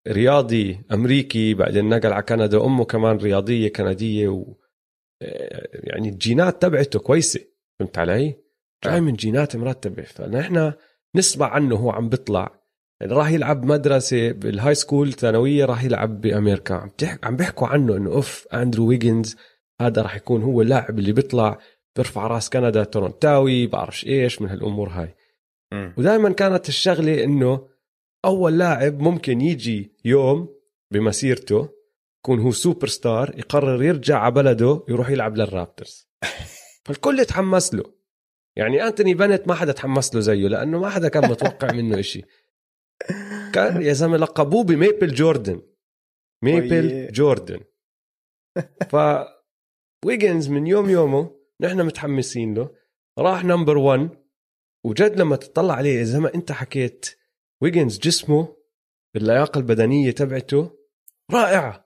رياضي 0.07 0.83
أمريكي 0.91 1.53
بعدين 1.53 1.89
نقل 1.89 2.13
على 2.13 2.23
كندا 2.23 2.65
أمه 2.65 2.85
كمان 2.85 3.17
رياضية 3.17 3.69
كندية 3.73 4.29
و 4.29 4.55
يعني 5.73 6.09
الجينات 6.09 6.61
تبعته 6.61 6.99
كويسة 6.99 7.39
فهمت 7.79 7.97
علي؟ 7.97 8.35
جاي 8.85 9.01
من 9.01 9.13
جينات 9.13 9.55
مرتبة 9.55 10.03
فنحن 10.03 10.73
نسمع 11.15 11.47
عنه 11.47 11.75
هو 11.75 11.91
عم 11.91 12.09
بيطلع 12.09 12.61
يعني 13.01 13.13
راح 13.13 13.31
يلعب 13.31 13.65
مدرسة 13.65 14.31
بال 14.31 14.75
high 14.75 14.90
school 14.90 15.13
ثانوية 15.13 15.65
راح 15.65 15.83
يلعب 15.83 16.21
بأمريكا 16.21 16.75
عم 16.75 16.89
عم 17.23 17.35
بيحكوا 17.35 17.67
عنه 17.67 17.97
إنه 17.97 18.11
أوف 18.11 18.47
أندرو 18.53 18.87
ويجنز 18.87 19.35
هذا 19.81 20.01
راح 20.01 20.15
يكون 20.15 20.43
هو 20.43 20.61
اللاعب 20.61 20.99
اللي 20.99 21.11
بيطلع 21.11 21.59
بيرفع 21.95 22.27
راس 22.27 22.49
كندا 22.49 22.83
تورنتاوي 22.83 23.67
بعرفش 23.67 24.05
إيش 24.05 24.41
من 24.41 24.49
هالأمور 24.49 24.89
هاي. 24.89 25.15
ودائما 25.97 26.29
كانت 26.29 26.69
الشغلة 26.69 27.23
إنه 27.23 27.67
أول 28.25 28.57
لاعب 28.57 28.99
ممكن 28.99 29.41
يجي 29.41 29.95
يوم 30.05 30.49
بمسيرته 30.91 31.69
يكون 32.21 32.39
هو 32.39 32.51
سوبر 32.51 32.87
ستار 32.87 33.39
يقرر 33.39 33.83
يرجع 33.83 34.19
على 34.19 34.33
بلده 34.33 34.85
يروح 34.89 35.09
يلعب 35.09 35.37
للرابترز. 35.37 36.09
فالكل 36.85 37.19
يتحمس 37.19 37.73
له. 37.73 37.83
يعني 38.55 38.87
أنتوني 38.87 39.13
بنت 39.13 39.47
ما 39.47 39.53
حدا 39.53 39.71
تحمس 39.71 40.15
له 40.15 40.21
زيه 40.21 40.47
لأنه 40.47 40.79
ما 40.79 40.89
حدا 40.89 41.07
كان 41.07 41.29
متوقع 41.31 41.71
منه 41.77 41.99
إشي. 41.99 42.21
كان 43.53 43.81
يا 43.81 43.93
زلمة 43.93 44.17
لقبوه 44.17 44.63
ب 44.63 44.71
Maple 44.71 45.13
Jordan. 45.13 45.61
Maple 46.43 46.85
وي. 46.85 47.07
Jordan. 47.07 47.59
ف 48.91 48.95
ويجنز 50.05 50.49
من 50.49 50.67
يوم 50.67 50.89
يومه 50.89 51.35
نحن 51.61 51.85
متحمسين 51.85 52.53
له. 52.53 52.69
راح 53.19 53.45
number 53.45 53.77
1 53.77 54.09
وجد 54.85 55.21
لما 55.21 55.35
تطلع 55.35 55.73
عليه 55.73 56.03
زي 56.03 56.19
ما 56.19 56.35
أنت 56.35 56.51
حكيت 56.51 57.05
ويجنز 57.61 57.99
جسمه 57.99 58.55
اللياقه 59.15 59.57
البدنية 59.57 60.11
تبعته 60.11 60.77
رائعة. 61.31 61.80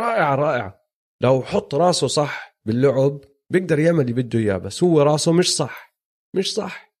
رائعه 0.00 0.34
رائعه 0.34 0.84
لو 1.22 1.42
حط 1.42 1.74
راسه 1.74 2.06
صح 2.06 2.58
باللعب 2.66 3.20
بيقدر 3.50 3.78
يعمل 3.78 4.00
اللي 4.00 4.12
بده 4.12 4.38
إياه 4.38 4.56
بس 4.56 4.84
هو 4.84 5.02
راسه 5.02 5.32
مش 5.32 5.56
صح 5.56 5.94
مش 6.36 6.54
صح. 6.54 6.94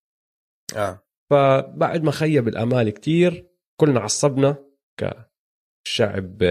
آه. 0.76 1.02
فبعد 1.30 2.02
ما 2.02 2.10
خيب 2.10 2.48
الأمال 2.48 2.90
كتير 2.90 3.50
كلنا 3.80 4.00
عصبنا 4.00 4.56
كشعب 5.00 6.42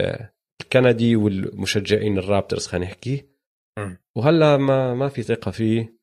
الكندي 0.61 1.15
والمشجعين 1.15 2.17
الرابترز 2.17 2.67
خلينا 2.67 2.85
نحكي. 2.85 3.29
وهلا 4.17 4.57
ما 4.57 4.93
ما 4.93 5.09
في 5.09 5.23
ثقة 5.23 5.51
فيه 5.51 5.97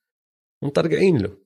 ومطرقعين 0.62 1.18
له. 1.18 1.38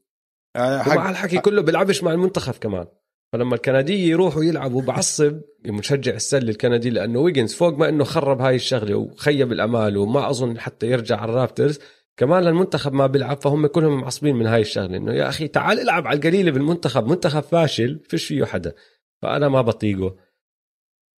آه، 0.57 0.81
ومع 0.81 1.05
حق 1.05 1.09
الحكي 1.09 1.41
كله 1.41 1.63
بيلعبش 1.63 2.03
مع 2.03 2.13
المنتخب 2.13 2.55
كمان. 2.55 2.87
فلما 3.35 3.55
الكندية 3.55 4.11
يروحوا 4.11 4.45
يلعبوا 4.45 4.83
بعصب 4.83 5.41
مشجع 5.67 6.15
السله 6.15 6.51
الكندي 6.51 6.91
لأنه 6.91 7.19
ويجنز 7.19 7.55
فوق 7.55 7.79
ما 7.79 7.89
إنه 7.89 8.05
خرب 8.05 8.41
هاي 8.41 8.57
الشغلة 8.57 8.97
وخيب 8.97 9.53
الأمال 9.53 9.97
وما 9.97 10.31
أظن 10.31 10.59
حتى 10.59 10.87
يرجع 10.87 11.17
على 11.17 11.33
الرابترز 11.33 11.79
كمان 12.17 12.43
للمنتخب 12.43 12.93
ما 12.93 13.07
بيلعب 13.07 13.43
فهم 13.43 13.67
كلهم 13.67 14.01
معصبين 14.01 14.37
من 14.37 14.47
هاي 14.47 14.61
الشغلة 14.61 14.97
إنه 14.97 15.13
يا 15.13 15.29
أخي 15.29 15.49
تعال 15.49 15.81
العب 15.81 16.07
على 16.07 16.17
القليلة 16.17 16.51
بالمنتخب 16.51 17.07
منتخب 17.07 17.41
فاشل 17.41 18.01
فيش 18.09 18.27
فيه 18.27 18.45
حدا. 18.45 18.75
فأنا 19.23 19.49
ما 19.49 19.63
بطيقه. 19.63 20.17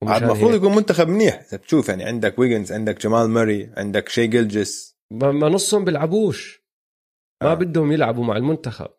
المفروض 0.02 0.54
يكون 0.54 0.76
منتخب 0.76 1.08
منيح. 1.08 1.40
إذا 1.48 1.56
بتشوف 1.56 1.88
يعني 1.88 2.04
عندك 2.04 2.38
ويجنز 2.38 2.72
عندك 2.72 3.00
جمال 3.02 3.28
موري 3.28 3.70
عندك 3.76 4.08
شي 4.08 4.26
جلجس 4.26 4.98
ما 5.10 5.32
ما 5.32 5.48
نصهم 5.48 5.84
بيلعبوش. 5.84 6.66
ما 7.42 7.52
آه. 7.52 7.54
بدهم 7.54 7.92
يلعبوا 7.92 8.24
مع 8.24 8.36
المنتخب. 8.36 8.90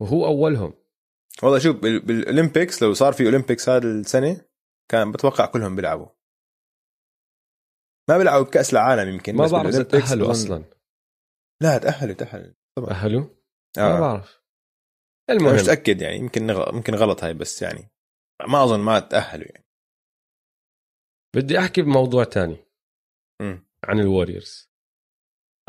وهو 0.00 0.26
أولهم. 0.26 0.79
والله 1.42 1.58
شوف 1.58 1.76
بال- 1.76 2.00
بالأولمبيكس 2.00 2.82
لو 2.82 2.94
صار 2.94 3.12
في 3.12 3.26
أولمبيكس 3.26 3.68
هذا 3.68 3.88
السنة 3.88 4.44
كان 4.90 5.12
بتوقع 5.12 5.46
كلهم 5.46 5.76
بيلعبوا. 5.76 6.06
ما 8.10 8.18
بيلعبوا 8.18 8.46
بكأس 8.46 8.72
العالم 8.72 9.08
يمكن 9.14 9.36
ما 9.36 9.46
بعرف 9.46 9.66
إذا 9.74 9.82
تأهلوا 9.82 10.30
أصلا. 10.30 10.64
لا 11.62 11.78
تأهلوا 11.78 12.14
تأهلوا. 12.14 12.54
تاهلوا 12.88 13.20
ما 13.76 13.96
آه. 13.96 14.00
بعرف. 14.00 14.40
أنا 15.30 15.38
المهم 15.38 15.54
مش 15.54 15.60
متأكد 15.62 16.00
يعني 16.02 16.16
يمكن 16.16 16.46
نغ- 16.46 16.74
يمكن 16.74 16.94
غلط 16.94 17.24
هاي 17.24 17.34
بس 17.34 17.62
يعني 17.62 17.90
ما 18.48 18.64
أظن 18.64 18.80
ما 18.80 19.00
تأهلوا 19.00 19.46
يعني. 19.48 19.66
بدي 21.36 21.58
أحكي 21.58 21.82
بموضوع 21.82 22.24
تاني 22.24 22.56
مم. 23.42 23.66
عن 23.84 24.00
الوريورز 24.00 24.70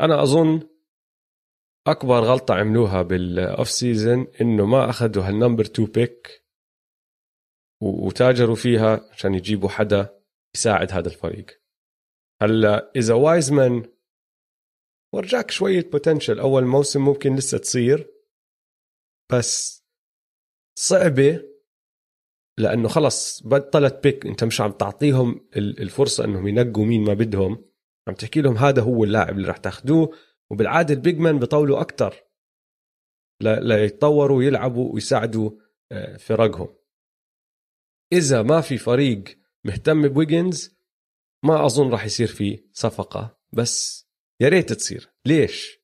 أنا 0.00 0.22
أظن 0.22 0.68
أكبر 1.86 2.20
غلطة 2.20 2.54
عملوها 2.54 3.02
بال 3.02 3.70
off-season 3.70 4.26
إنه 4.40 4.66
ما 4.66 4.90
أخذوا 4.90 5.22
هال 5.28 5.37
number 5.37 5.64
2 5.64 5.88
pick 5.88 6.44
وتاجروا 7.82 8.56
فيها 8.56 9.08
عشان 9.12 9.34
يجيبوا 9.34 9.68
حدا 9.68 10.20
يساعد 10.56 10.92
هذا 10.92 11.08
الفريق. 11.08 11.62
هلا 12.42 12.92
إذا 12.96 13.14
وايزمان 13.14 13.92
ورجاك 15.14 15.50
شوية 15.50 15.90
potential 15.90 16.40
أول 16.40 16.64
موسم 16.64 17.04
ممكن 17.04 17.36
لسه 17.36 17.58
تصير 17.58 18.10
بس 19.32 19.84
صعبة 20.78 21.42
لأنه 22.58 22.88
خلص 22.88 23.42
بطلت 23.46 24.02
pick 24.02 24.26
أنت 24.26 24.44
مش 24.44 24.60
عم 24.60 24.72
تعطيهم 24.72 25.48
ال- 25.56 25.82
الفرصة 25.82 26.24
إنهم 26.24 26.48
ينقوا 26.48 26.84
مين 26.84 27.04
ما 27.04 27.14
بدهم. 27.14 27.64
عم 28.08 28.14
تحكي 28.14 28.40
لهم 28.40 28.56
هذا 28.56 28.82
هو 28.82 29.04
اللاعب 29.04 29.36
اللي 29.36 29.48
راح 29.48 29.56
تاخذوه 29.56 30.16
وبالعادة 30.52 30.94
ال 30.94 31.00
big 31.00 31.18
man 31.18 31.38
بيطولوا 31.38 31.80
أكثر 31.80 32.14
ليتطوروا 33.42 34.38
ويلعبوا 34.38 34.94
ويساعدوا 34.94 35.50
آه، 35.92 36.16
فرقهم. 36.16 36.74
إذا 38.12 38.42
ما 38.42 38.60
في 38.60 38.78
فريق 38.78 39.24
مهتم 39.64 40.08
بويجنز 40.08 40.76
ما 41.44 41.66
أظن 41.66 41.90
راح 41.90 42.04
يصير 42.04 42.26
في 42.26 42.64
صفقة. 42.72 43.38
بس 43.52 44.06
يا 44.40 44.48
ريت 44.48 44.72
تصير. 44.72 45.12
ليش؟ 45.26 45.78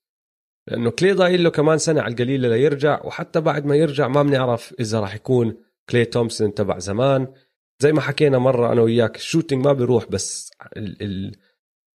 لأنه 0.66 0.90
كلي 0.90 1.12
ضايل 1.12 1.44
له 1.44 1.50
كمان 1.50 1.78
سنة 1.78 2.00
على 2.02 2.12
القليله 2.12 2.48
ليرجع 2.48 3.06
وحتى 3.06 3.40
بعد 3.40 3.66
ما 3.66 3.76
يرجع 3.76 4.08
ما 4.08 4.22
بنعرف 4.22 4.74
إذا 4.80 5.00
راح 5.00 5.14
يكون 5.14 5.64
كلي 5.90 6.04
تومسون 6.04 6.54
تبع 6.54 6.78
زمان. 6.78 7.34
زي 7.80 7.92
ما 7.92 8.00
حكينا 8.00 8.38
مرة 8.38 8.72
أنا 8.72 8.82
وياك 8.82 9.16
ال 9.16 9.21
shooting 9.21 9.64
ما 9.64 9.72
بيروح 9.72 10.06
بس 10.06 10.50
ال- 10.76 11.02
ال- 11.02 11.36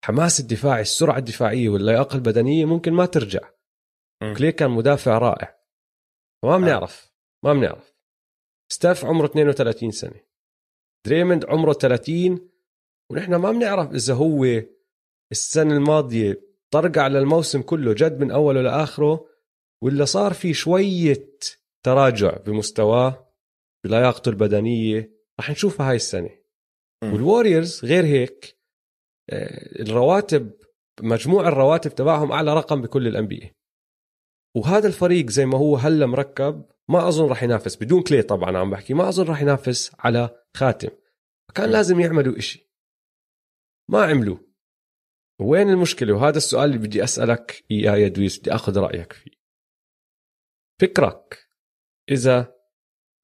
الحماس 0.04 0.40
الدفاعي 0.40 0.82
السرعة 0.82 1.18
الدفاعية 1.18 1.70
واللياقه 1.70 2.16
البدنيه 2.16 2.66
ممكن 2.66 2.94
ما 2.94 3.06
ترجع. 3.06 3.50
كلي 4.38 4.52
كان 4.52 4.72
مدافع 4.72 5.18
رائع. 5.18 5.60
ما 6.44 6.58
بنعرف 6.58 7.14
ما 7.44 7.54
بنعرف. 7.54 7.96
ستاف 8.72 9.06
عمره 9.06 9.26
32 9.26 9.92
سنة. 9.92 10.20
دريموند 11.06 11.46
عمره 11.46 11.74
30 11.74 12.50
ونحن 13.12 13.36
ما 13.36 13.52
بنعرف 13.52 13.92
إذا 13.92 14.14
هو 14.14 14.46
السنة 15.32 15.74
الماضية 15.74 16.42
طرقع 16.72 17.08
للموسم 17.08 17.62
كله 17.62 17.94
جد 17.94 18.20
من 18.20 18.32
أوله 18.32 18.62
لآخره 18.62 19.30
ولا 19.84 20.06
صار 20.06 20.34
في 20.34 20.54
شوية 20.54 21.38
تراجع 21.84 22.38
بمستواه 22.38 23.34
بلياقته 23.84 24.30
البدنية. 24.30 25.14
رح 25.40 25.50
نشوفها 25.50 25.90
هاي 25.90 25.96
السنة. 25.96 26.30
والوريورز 27.04 27.86
غير 27.86 28.06
هيك 28.06 28.63
الرواتب 29.80 30.54
مجموع 31.02 31.48
الرواتب 31.48 31.96
تبعهم 31.96 32.32
أعلى 32.32 32.54
رقم 32.54 32.82
بكل 32.82 33.08
الأنبياء. 33.08 33.52
وهذا 34.56 34.88
الفريق 34.88 35.30
زي 35.30 35.46
ما 35.46 35.58
هو 35.58 35.76
هلا 35.76 36.06
مركب 36.06 36.66
ما 36.90 37.08
أظن 37.08 37.28
راح 37.28 37.44
ينافس 37.44 37.76
بدون 37.76 38.04
كلي 38.04 38.22
طبعا 38.22 38.58
عم 38.58 38.70
بحكي 38.70 38.94
ما 38.94 39.10
أظن 39.10 39.26
راح 39.26 39.42
ينافس 39.42 39.92
على 40.00 40.44
خاتم. 40.58 40.90
كان 41.56 41.70
لازم 41.70 42.00
يعملوا 42.00 42.38
إشي. 42.38 42.72
ما 43.90 44.04
عملوا. 44.04 44.38
وين 45.42 45.70
المشكلة؟ 45.70 46.14
وهذا 46.14 46.38
السؤال 46.38 46.66
اللي 46.66 46.88
بدي 46.88 47.04
أسألك 47.04 47.64
إياه 47.72 47.96
يا 47.96 48.08
دويس 48.08 48.40
بدي 48.40 48.56
أخذ 48.56 48.78
رأيك 48.80 49.14
فيه. 49.14 49.32
فكرك 50.82 51.50
إذا 52.12 52.56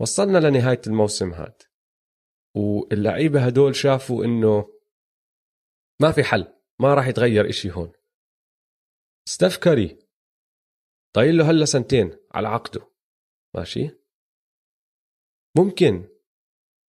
وصلنا 0.02 0.38
لنهاية 0.38 0.82
الموسم 0.88 1.32
هاد 1.34 1.62
واللعيبة 2.56 3.46
هدول 3.46 3.76
شافوا 3.76 4.26
إنه 4.26 4.79
ما 6.02 6.12
في 6.12 6.24
حل 6.24 6.54
ما 6.80 6.94
راح 6.94 7.08
يتغير 7.08 7.50
إشي 7.50 7.72
هون. 7.72 7.92
ستيف 9.30 9.58
كاري 9.58 10.00
ضايل 11.16 11.38
له 11.38 11.50
هلا 11.50 11.66
سنتين 11.66 12.18
على 12.32 12.48
عقده. 12.48 12.82
ماشي؟ 13.56 13.90
ممكن 15.58 16.10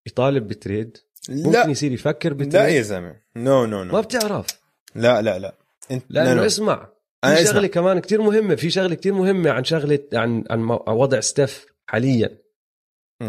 يطالب 0.07 0.47
ب 0.47 0.55
trade؟ 0.55 0.97
ممكن 1.29 1.51
لا 1.51 1.67
يصير 1.67 1.91
يفكر 1.91 2.33
ب 2.33 2.36
trade؟ 2.36 2.53
لا 2.55 2.67
يا 2.67 2.81
زلمة. 2.81 3.21
no 3.35 3.65
no 3.65 3.83
no 3.83 3.93
ما 3.93 4.01
بتعرف. 4.01 4.47
لا 4.95 5.21
لا 5.21 5.39
لا. 5.39 5.57
انت 5.91 6.05
لأنه 6.09 6.33
لا، 6.33 6.39
لا. 6.39 6.45
اسمع. 6.45 6.93
أنا 7.23 7.35
في 7.35 7.41
اسمع. 7.41 7.53
شغله 7.53 7.67
كمان 7.67 7.99
كتير 7.99 8.21
مهمة 8.21 8.55
في 8.55 8.69
شغلة 8.69 8.95
كتير 8.95 9.13
مهمة 9.13 9.49
عن 9.49 9.63
شغلة 9.63 10.07
عن 10.13 10.43
عن 10.49 10.61
وضع 10.87 11.19
ستيف 11.19 11.65
حاليا؟ 11.87 12.41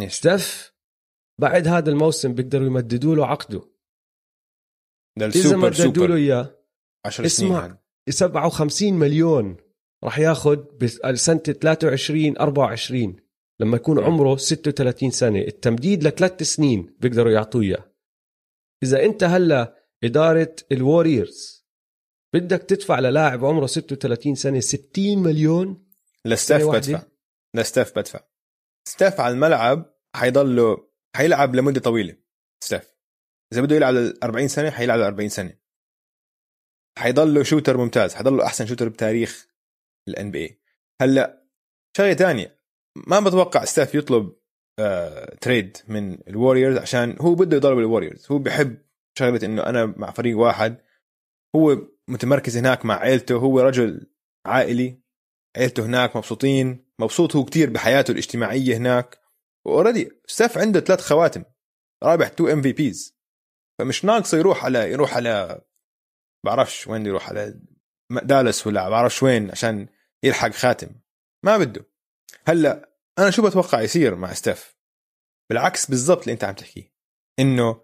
ستيف 0.09 0.73
بعد 1.39 1.69
هذا 1.69 1.91
الموسم 1.91 2.35
بيقدروا 2.35 2.67
يمددوا 2.67 3.17
له 3.17 3.27
عقده. 3.27 3.70
ده 5.21 5.27
إذا 5.27 5.39
السوبر 5.39 5.57
مددوا 5.57 5.85
له 5.85 5.93
سوبر. 5.93 6.15
اياه 6.15 6.57
10 7.07 7.27
سنين. 7.27 7.53
اسمع. 7.53 7.67
هذا. 7.67 7.79
57 8.11 8.95
مليون 8.95 9.57
راح 10.05 10.19
ياخذ 10.19 10.57
بسنه 11.05 11.39
23 11.39 12.39
24 12.39 13.17
لما 13.61 13.77
يكون 13.77 13.97
مم. 13.97 14.05
عمره 14.05 14.37
36 14.37 15.11
سنة. 15.11 15.39
التمديد 15.39 16.05
لثلاث 16.07 16.43
سنين 16.43 16.97
بيقدروا 17.01 17.33
يعطوه 17.33 17.63
إياه. 17.63 17.85
إذا 18.83 19.05
أنت 19.05 19.25
هلأ 19.25 19.77
إدارة 20.05 20.57
ال 20.73 20.83
Warriors 20.83 21.67
بدك 22.35 22.63
تدفع 22.63 23.01
للاعب 23.01 23.45
عمره 23.45 23.67
36 23.67 24.35
سنة 24.35 24.61
60 24.61 25.19
مليون؟ 25.19 25.87
لستاف. 26.27 26.69
بدفع. 26.69 27.03
لستاف 27.57 27.99
بدفع. 27.99 28.21
ستاف 28.89 29.21
على 29.21 29.35
الملعب 29.35 29.95
حيضله 30.17 30.89
حيلعب 31.17 31.55
لمدة 31.55 31.81
طويلة. 31.81 32.17
ستاف. 32.65 32.90
إذا 33.53 33.63
بده 33.63 33.77
يلعب 33.77 33.95
ل 33.95 34.19
40 34.23 34.49
سنة 34.49 34.71
حيلعب 34.71 34.99
ل 34.99 35.03
40 35.03 35.29
سنه 35.29 35.53
حيضله 36.99 37.43
shooter 37.43 37.77
ممتاز 37.77 38.15
حيضله 38.15 38.45
أحسن 38.47 38.67
شوتر 38.67 38.89
بتاريخ 38.89 39.49
ال 40.09 40.31
NBA 40.31 40.61
هلأ 41.03 41.47
شغلة 41.97 42.13
تانية 42.13 42.61
ما 43.07 43.21
بتوقع 43.21 43.65
ستاف 43.65 43.95
يطلب 43.95 44.37
آه 44.79 45.35
trade 45.41 45.77
من 45.89 46.29
ال 46.29 46.34
Warriors 46.34 46.77
عشان 46.77 47.17
هو 47.21 47.35
بده 47.35 47.57
يضرب 47.57 47.79
ال 47.79 47.84
Warriors 47.84 48.27
هو 48.33 48.39
بحب 48.39 48.79
شغلة 49.19 49.41
إنه 49.45 49.63
أنا 49.63 49.87
مع 49.87 50.11
فريق 50.11 50.39
واحد 50.39 50.77
هو 51.57 51.79
متمركز 52.09 52.57
هناك 52.57 52.85
مع 52.85 52.99
عيلته 52.99 53.35
هو 53.35 53.61
رجل 53.61 54.07
عائلي 54.47 55.01
عيلته 55.57 55.87
هناك 55.87 56.17
مبسوطين 56.17 56.85
مبسوط 56.99 57.37
هو 57.37 57.45
كتير 57.45 57.71
بحياته 57.71 58.13
الاجتماعية 58.13 58.77
هناك. 58.77 59.21
و 59.67 59.72
already 59.72 60.11
ستاف 60.27 60.59
عنده 60.59 60.81
ثلاث 60.81 61.01
خواتم 61.01 61.45
رابح 62.05 62.29
two 62.29 62.49
MVPs 62.49 63.20
فمش 63.81 64.05
ناقصه 64.05 64.39
يروح 64.39 64.65
على 64.65 64.93
يروح 64.93 65.17
على 65.17 65.61
بعرفش 66.47 66.87
وين 66.87 67.07
يروح 67.07 67.29
على 67.29 67.61
دالاس 68.23 68.67
ولا 68.67 68.89
بعرفش 68.89 69.23
وين 69.23 69.51
عشان 69.51 69.89
يلحق 70.25 70.51
خاتم. 70.51 70.89
ما 71.45 71.59
بده. 71.59 71.87
هلأ 72.47 72.95
أنا 73.19 73.31
شو 73.31 73.49
بتوقع 73.49 73.81
يصير 73.81 74.15
مع 74.15 74.33
ستاف 74.33 74.77
بالعكس 75.51 75.91
بالضبط 75.91 76.21
اللي 76.21 76.33
أنت 76.33 76.45
عم 76.45 76.55
تحكيه. 76.55 76.95
إنه 77.39 77.81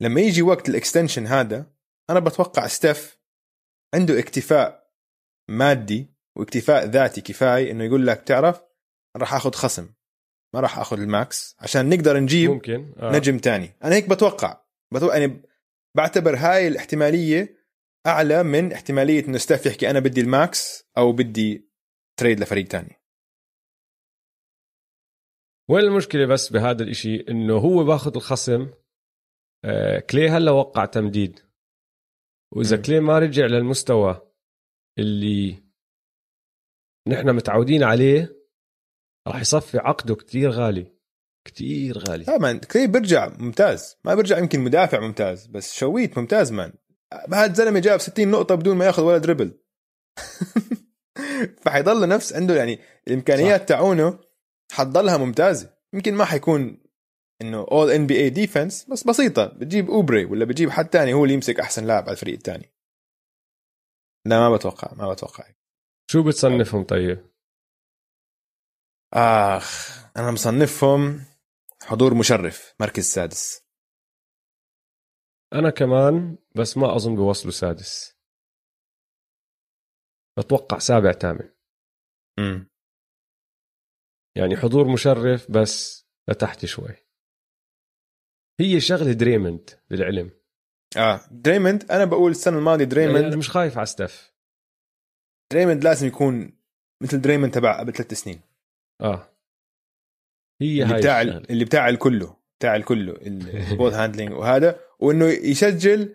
لما 0.00 0.20
يجي 0.20 0.42
وقت 0.42 0.68
ال 0.68 0.74
extension 0.74 1.26
هذا 1.26 1.72
أنا 2.10 2.20
بتوقع 2.20 2.66
ستاف 2.66 3.18
عنده 3.94 4.18
اكتفاء 4.18 4.92
مادي 5.50 6.14
واكتفاء 6.38 6.86
ذاتي 6.86 7.20
كفاية 7.20 7.70
إنه 7.70 7.84
يقول 7.84 8.06
لك 8.06 8.22
تعرف 8.22 8.62
راح 9.16 9.34
آخذ 9.34 9.52
خصم. 9.52 9.88
ما 10.54 10.60
راح 10.60 10.78
آخذ 10.78 11.00
ال 11.00 11.11
max. 11.11 11.56
عشان 11.60 11.88
نقدر 11.88 12.20
نجيب 12.20 12.50
ممكن 12.50 12.94
آه. 12.98 13.12
نجم 13.12 13.38
تاني. 13.38 13.76
أنا 13.84 13.94
هيك 13.94 14.08
بتوقع. 14.08 14.69
يعني 14.92 15.42
بعتبر 15.96 16.36
هاي 16.36 16.68
الاحتمالية 16.68 17.60
أعلى 18.06 18.42
من 18.42 18.72
احتمالية 18.72 19.24
إنه 19.24 19.38
ستاف 19.38 19.66
يحكي 19.66 19.90
أنا 19.90 20.00
بدي 20.00 20.20
ال 20.20 20.36
max 20.36 20.84
أو 20.98 21.12
بدي 21.12 21.70
trade 22.16 22.40
لفريق 22.40 22.68
تاني. 22.68 22.96
وين 25.70 25.84
المشكلة 25.84 26.26
بس 26.26 26.52
بهذا 26.52 26.82
الإشي؟ 26.82 27.16
إنه 27.28 27.56
هو 27.56 27.84
باخذ 27.84 28.16
الخصم 28.16 28.70
آه 29.64 29.98
كلي 29.98 30.28
هلا 30.28 30.50
وقع 30.50 30.84
تمديد. 30.84 31.40
وإذا. 32.52 32.82
كلي 32.82 33.00
ما 33.00 33.18
رجع 33.18 33.46
للمستوى 33.46 34.32
اللي 34.98 35.64
نحن 37.08 37.36
متعودين 37.36 37.82
عليه 37.82 38.36
راح 39.28 39.40
يصفي 39.40 39.78
عقده 39.78 40.14
كتير 40.14 40.50
غالي. 40.50 40.99
كتير 41.44 41.98
غالي. 41.98 42.24
لا 42.24 42.38
man 42.38 42.58
كلي 42.58 42.86
بيرجع 42.86 43.28
ممتاز. 43.38 43.96
ما 44.04 44.14
بيرجع 44.14 44.38
يمكن 44.38 44.60
مدافع 44.60 45.00
ممتاز 45.00 45.46
بس 45.46 45.74
شويت 45.74 46.18
ممتاز 46.18 46.52
man 46.52 46.72
هذا 47.32 47.50
الزلمه 47.50 47.80
جاب 47.80 48.00
60 48.00 48.28
نقطة 48.28 48.54
بدون 48.54 48.76
ما 48.76 48.84
ياخذ 48.84 49.02
ولا 49.02 49.18
dribble 49.18 49.58
فحيضل 51.62 52.08
نفس 52.08 52.32
عنده 52.32 52.56
يعني 52.56 52.78
الإمكانيات 53.08 53.68
تاعونه 53.68 54.18
حتضلها 54.72 55.16
ممتازة. 55.16 55.74
يمكن 55.92 56.14
ما 56.14 56.24
حيكون 56.24 56.82
إنه 57.42 57.66
All 57.70 57.90
NBA 57.90 58.16
defense 58.20 58.84
بس 58.84 59.04
بسيطة. 59.04 59.46
بتجيب 59.46 59.90
اوبري 59.90 60.24
ولا 60.24 60.44
بتجيب 60.44 60.70
حد 60.70 60.88
تاني 60.88 61.12
هو 61.12 61.24
اللي 61.24 61.34
يمسك 61.34 61.60
أحسن 61.60 61.84
لاعب 61.86 62.02
على 62.02 62.12
الفريق 62.12 62.34
الثاني 62.34 62.72
لا 64.26 64.38
ما 64.38 64.56
بتوقع 64.56 64.94
ما 64.94 65.12
بتوقع. 65.12 65.44
شو 66.10 66.22
بتصنفهم 66.22 66.84
طيب؟ 66.84 67.30
آخ 69.14 69.98
أنا 70.16 70.30
مصنفهم 70.30 71.20
حضور 71.82 72.14
مشرف 72.14 72.74
مركز 72.80 73.04
سادس. 73.04 73.66
أنا 75.52 75.70
كمان 75.70 76.38
بس 76.56 76.76
ما 76.76 76.96
أظن 76.96 77.14
بوصلوا 77.16 77.52
سادس. 77.52 78.16
بتوقع 80.38 80.78
سابع 80.78 81.12
ثامن. 81.12 81.54
امم 82.38 82.70
يعني 84.36 84.56
حضور 84.56 84.92
مشرف 84.92 85.50
بس 85.50 86.06
لتحت 86.28 86.64
شوي. 86.64 86.96
هي 88.60 88.80
شغلة 88.80 89.12
دريمند 89.12 89.70
للعلم. 89.90 90.40
آه 90.96 91.20
دريموند 91.30 91.90
أنا 91.90 92.04
بقول 92.04 92.30
السنة 92.30 92.58
الماضية 92.58 92.84
يعني 92.84 92.94
دريموند 92.94 93.24
أنا 93.24 93.36
مش 93.36 93.50
خايف 93.50 93.76
على 93.76 93.86
ستيف. 93.86 94.32
دريموند 95.52 95.84
لازم 95.84 96.06
يكون 96.06 96.60
مثل 97.02 97.20
دريموند 97.20 97.54
تبع 97.54 97.80
قبل 97.80 97.92
ثلاث 97.92 98.14
سنين. 98.14 98.40
آه. 99.00 99.29
هي 100.60 100.82
اللي 100.82 100.94
هاي 100.94 101.00
بتاع 101.00 101.22
الشغلة. 101.22 101.42
اللي 101.50 101.64
بتاع 101.64 101.88
الكله 101.88 102.36
بتاع 102.58 102.76
الكله 102.76 103.12
ال 103.12 103.28
ball 103.28 103.92
handling 103.92 104.32
وهذا 104.32 104.80
وإنه 104.98 105.26
يسجل 105.26 106.14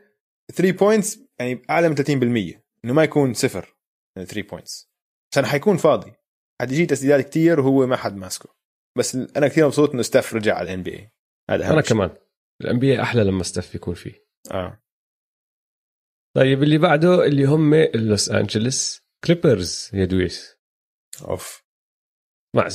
3 0.54 0.72
points 0.78 1.20
يعني 1.40 1.62
أعلى 1.70 1.90
من 1.90 1.96
30% 1.96 2.60
إنه 2.86 2.94
ما 2.94 3.04
يكون 3.04 3.34
صفر 3.34 3.76
3 4.16 4.42
points 4.42 4.92
عشان 5.32 5.46
حيكون 5.46 5.78
فاضي. 5.78 6.14
حتجي 6.62 6.86
تسديدات 6.86 7.26
كتير 7.26 7.60
وهو 7.60 7.88
ما 7.88 7.96
حد 7.96 8.16
ماسكه. 8.16 8.56
بس 8.98 9.16
أنا 9.16 9.48
كثير 9.48 9.66
مبسوط 9.66 9.90
إنه 9.90 10.02
ستاف 10.02 10.34
رجع 10.34 10.56
على 10.56 10.66
ال 10.70 10.84
NBA 10.84 11.12
هذا 11.50 11.74
أنا. 11.74 11.82
كمان. 11.82 12.10
ال 12.62 12.72
NBA 12.72 13.02
أحلى 13.02 13.24
لما 13.24 13.44
ستيف 13.44 13.76
يكون 13.76 13.94
فيه. 13.94 14.26
آه. 14.52 14.82
طيب 16.36 16.64
اللي 16.64 16.78
بعده 16.78 17.26
اللي 17.26 17.46
هم 17.46 17.74
ال 17.74 17.88
Los 17.88 18.30
Angeles 18.30 19.02
Clippers 19.24 19.90
يا 19.94 20.06
دويس. 20.06 20.56
أوف. 21.22 21.65
مع 22.56 22.68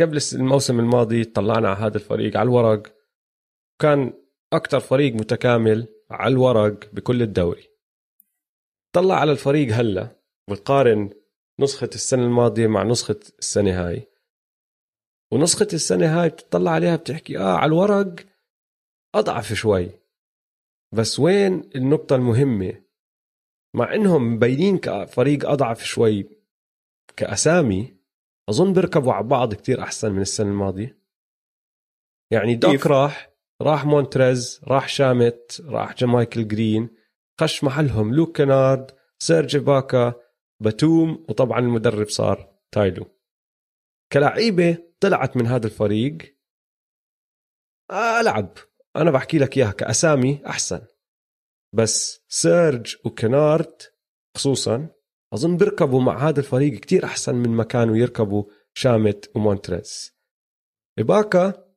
قبل 0.00 0.18
الموسم 0.32 0.80
الماضي 0.80 1.24
طلعنا 1.24 1.68
على 1.68 1.78
هذا 1.78 1.96
الفريق 1.96 2.36
على 2.36 2.46
الورق. 2.46 2.82
كان 3.80 4.12
أكثر 4.52 4.80
فريق 4.80 5.14
متكامل 5.14 5.88
على 6.10 6.32
الورق 6.32 6.94
بكل 6.94 7.22
الدوري. 7.22 7.68
طلع 8.92 9.14
على 9.14 9.32
الفريق 9.32 9.74
هلا 9.74 10.16
وتقارن 10.50 11.10
نسخة 11.60 11.90
السنة 11.94 12.24
الماضية 12.24 12.66
مع 12.66 12.82
نسخة 12.82 13.20
السنة 13.38 13.88
هاي. 13.88 14.06
ونسخة 15.32 15.68
السنة 15.72 16.22
هاي 16.22 16.28
بتطلع 16.28 16.70
عليها 16.70 16.96
بتحكي 16.96 17.38
آه 17.38 17.56
على 17.56 17.68
الورق 17.68 18.14
أضعف 19.14 19.52
شوي. 19.52 19.90
بس 20.92 21.20
وين 21.20 21.70
النقطة 21.76 22.16
المهمة؟ 22.16 22.82
مع 23.74 23.94
إنهم 23.94 24.34
مبينين 24.34 24.78
كفريق 24.78 25.48
أضعف 25.50 25.84
شوي 25.84 26.26
كأسامي 27.16 27.97
أظن 28.48 28.72
بيركبوا 28.72 29.12
على 29.12 29.26
بعض 29.26 29.54
كتير 29.54 29.82
أحسن 29.82 30.12
من 30.12 30.20
السنة 30.20 30.50
الماضية. 30.50 30.98
يعني 32.32 32.54
دوك؟ 32.54 32.86
راح 32.86 33.30
راح 33.62 33.84
مونتريز 33.84 34.60
راح 34.64 34.88
شامت 34.88 35.62
راح 35.66 35.94
جمايكل 35.94 36.48
جرين 36.48 36.90
خش 37.40 37.64
محلهم 37.64 38.14
لوك 38.14 38.36
كنارد 38.36 38.90
سيرج 39.18 39.56
إباكا 39.56 40.14
باتوم 40.62 41.26
وطبعا 41.28 41.58
المدرب 41.58 42.08
صار 42.08 42.58
تاي 42.72 42.90
لو. 42.90 43.18
كلعيبة 44.12 44.78
طلعت 45.00 45.36
من 45.36 45.46
هذا 45.46 45.66
الفريق. 45.66 46.38
ألعب 47.90 48.52
أنا 48.96 49.10
بحكي 49.10 49.38
لك 49.38 49.56
إياها 49.56 49.70
كأسامي 49.72 50.46
أحسن. 50.46 50.86
بس 51.74 52.24
سيرج 52.28 52.96
وكنارد 53.04 53.82
خصوصا 54.36 54.88
أظن 55.34 55.56
بيركبوا 55.56 56.00
مع 56.00 56.28
هذا 56.28 56.40
الفريق 56.40 56.80
كتير 56.80 57.04
أحسن 57.04 57.34
من 57.34 57.50
ما 57.50 57.64
كانوا 57.64 57.96
يركبوا 57.96 58.44
شامت 58.74 59.30
ومونتريز 59.36 60.18
إباكا 60.98 61.68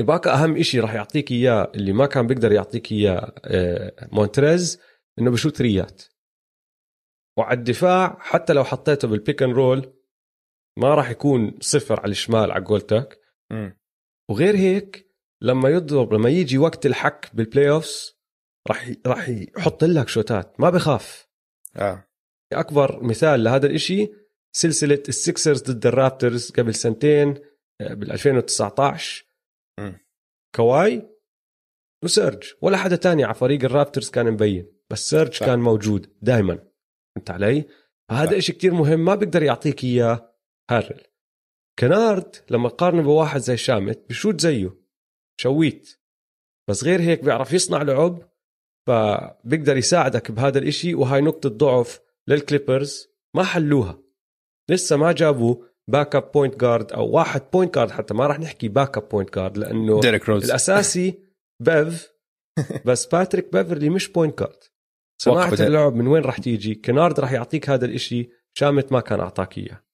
إباكا 0.00 0.34
أهم 0.34 0.56
إشي 0.56 0.80
راح 0.80 0.94
يعطيك 0.94 1.30
إياه 1.30 1.72
اللي 1.74 1.92
ما 1.92 2.06
كان 2.06 2.26
بيقدر 2.26 2.52
يعطيك 2.52 2.92
إياه 2.92 3.34
آه، 3.44 4.08
مونتريز 4.12 4.80
إنه 5.18 5.30
بشوت 5.30 5.60
ثريات. 5.60 6.02
وعلى 7.38 7.58
الدفاع 7.58 8.16
حتى 8.20 8.52
لو 8.52 8.64
حطيته 8.64 9.08
بال 9.08 9.19
pick 9.19 9.42
and 9.42 9.52
roll 9.52 9.92
ما 10.78 10.94
راح 10.94 11.10
يكون 11.10 11.58
صفر 11.60 12.00
على 12.00 12.10
الشمال 12.10 12.50
على 12.50 12.64
قولتك 12.64 13.20
مم. 13.50 13.78
وغير 14.30 14.56
هيك 14.56 15.10
لما 15.42 15.68
يضرب 15.68 16.14
لما 16.14 16.28
يجي 16.30 16.58
وقت 16.58 16.86
الجد 16.86 17.30
بال 17.34 17.70
playoffs 17.70 18.14
راح 18.68 18.90
راح 19.06 19.28
يحط 19.28 19.84
لك 19.84 20.08
شوتات. 20.08 20.60
ما 20.60 20.70
بخاف. 20.70 21.28
آه 21.76 22.08
أكبر 22.52 23.02
مثال 23.02 23.44
لهذا 23.44 23.66
الإشي 23.66 24.10
سلسلة 24.56 25.02
ال 25.08 25.16
Sixers 25.16 25.62
ضد 25.62 25.86
ال 25.86 25.94
Raptors 25.94 26.50
قبل 26.50 26.74
سنتين 26.74 27.34
بال 27.80 28.12
2019 28.12 29.24
مم. 29.80 29.98
كواي 30.56 31.08
وسيرج 32.04 32.52
ولا 32.62 32.76
حدا 32.76 32.96
تاني 32.96 33.24
على 33.24 33.34
فريق 33.34 33.64
ال 33.64 33.70
Raptors 33.70 34.10
كان 34.10 34.30
مبين 34.30 34.66
بس 34.90 35.10
سيرج 35.10 35.34
صح. 35.34 35.46
كان 35.46 35.58
موجود 35.58 36.16
دائما 36.22 36.58
فهمت 37.16 37.30
علي؟ 37.30 37.64
فهذا. 38.10 38.38
إشي 38.38 38.52
كتير 38.52 38.74
مهم 38.74 39.04
ما 39.04 39.14
بيقدر 39.14 39.42
يعطيك 39.42 39.84
إياه 39.84 40.34
هارل 40.70 41.00
كنارد 41.78 42.36
لما 42.50 42.68
تقارنه 42.68 43.02
بواحد 43.02 43.40
زي 43.40 43.56
شامت 43.56 44.08
بشوت 44.08 44.40
زيه 44.40 44.76
شويت 45.40 46.00
بس 46.70 46.84
غير 46.84 47.00
هيك 47.00 47.24
بيعرف 47.24 47.52
يصنع 47.52 47.82
لعب 47.82 48.33
فبيقدر 48.86 49.76
يساعدك 49.76 50.30
بهذا 50.30 50.58
الإشي 50.58 50.94
وهاي 50.94 51.20
نقطة 51.20 51.48
ضعف 51.48 52.00
لل 52.28 52.44
Clippers 52.44 53.08
ما 53.36 53.44
حلوها. 53.44 53.98
لسه 54.70 54.96
ما 54.96 55.12
جابوا 55.12 55.56
backup 55.90 56.32
point 56.32 56.60
guard 56.60 56.92
أو 56.92 57.10
واحد 57.10 57.42
point 57.52 57.74
guard 57.74 57.90
حتى 57.90 58.14
ما 58.14 58.26
راح 58.26 58.40
نحكي 58.40 58.68
backup 58.68 59.08
point 59.08 59.34
guard 59.34 59.58
لأنه 59.58 60.00
ديريك 60.00 60.28
روز 60.28 60.44
الأساسي 60.44 61.18
بس 61.66 63.06
باتريك 63.06 63.52
بيفرلي 63.52 63.90
مش 63.90 64.08
point 64.08 64.38
guard 64.38 64.64
صناعة 65.22 65.48
وقفوا 65.48 65.66
اللعب 65.66 65.94
من 65.94 66.06
وين 66.06 66.22
راح 66.22 66.38
تيجي؟ 66.38 66.74
كينارد 66.74 67.20
راح 67.20 67.32
يعطيك 67.32 67.70
هذا 67.70 67.84
الإشي 67.86 68.30
شامت 68.58 68.92
ما 68.92 69.00
كان 69.00 69.20
أعطاك 69.20 69.58
إياه. 69.58 69.84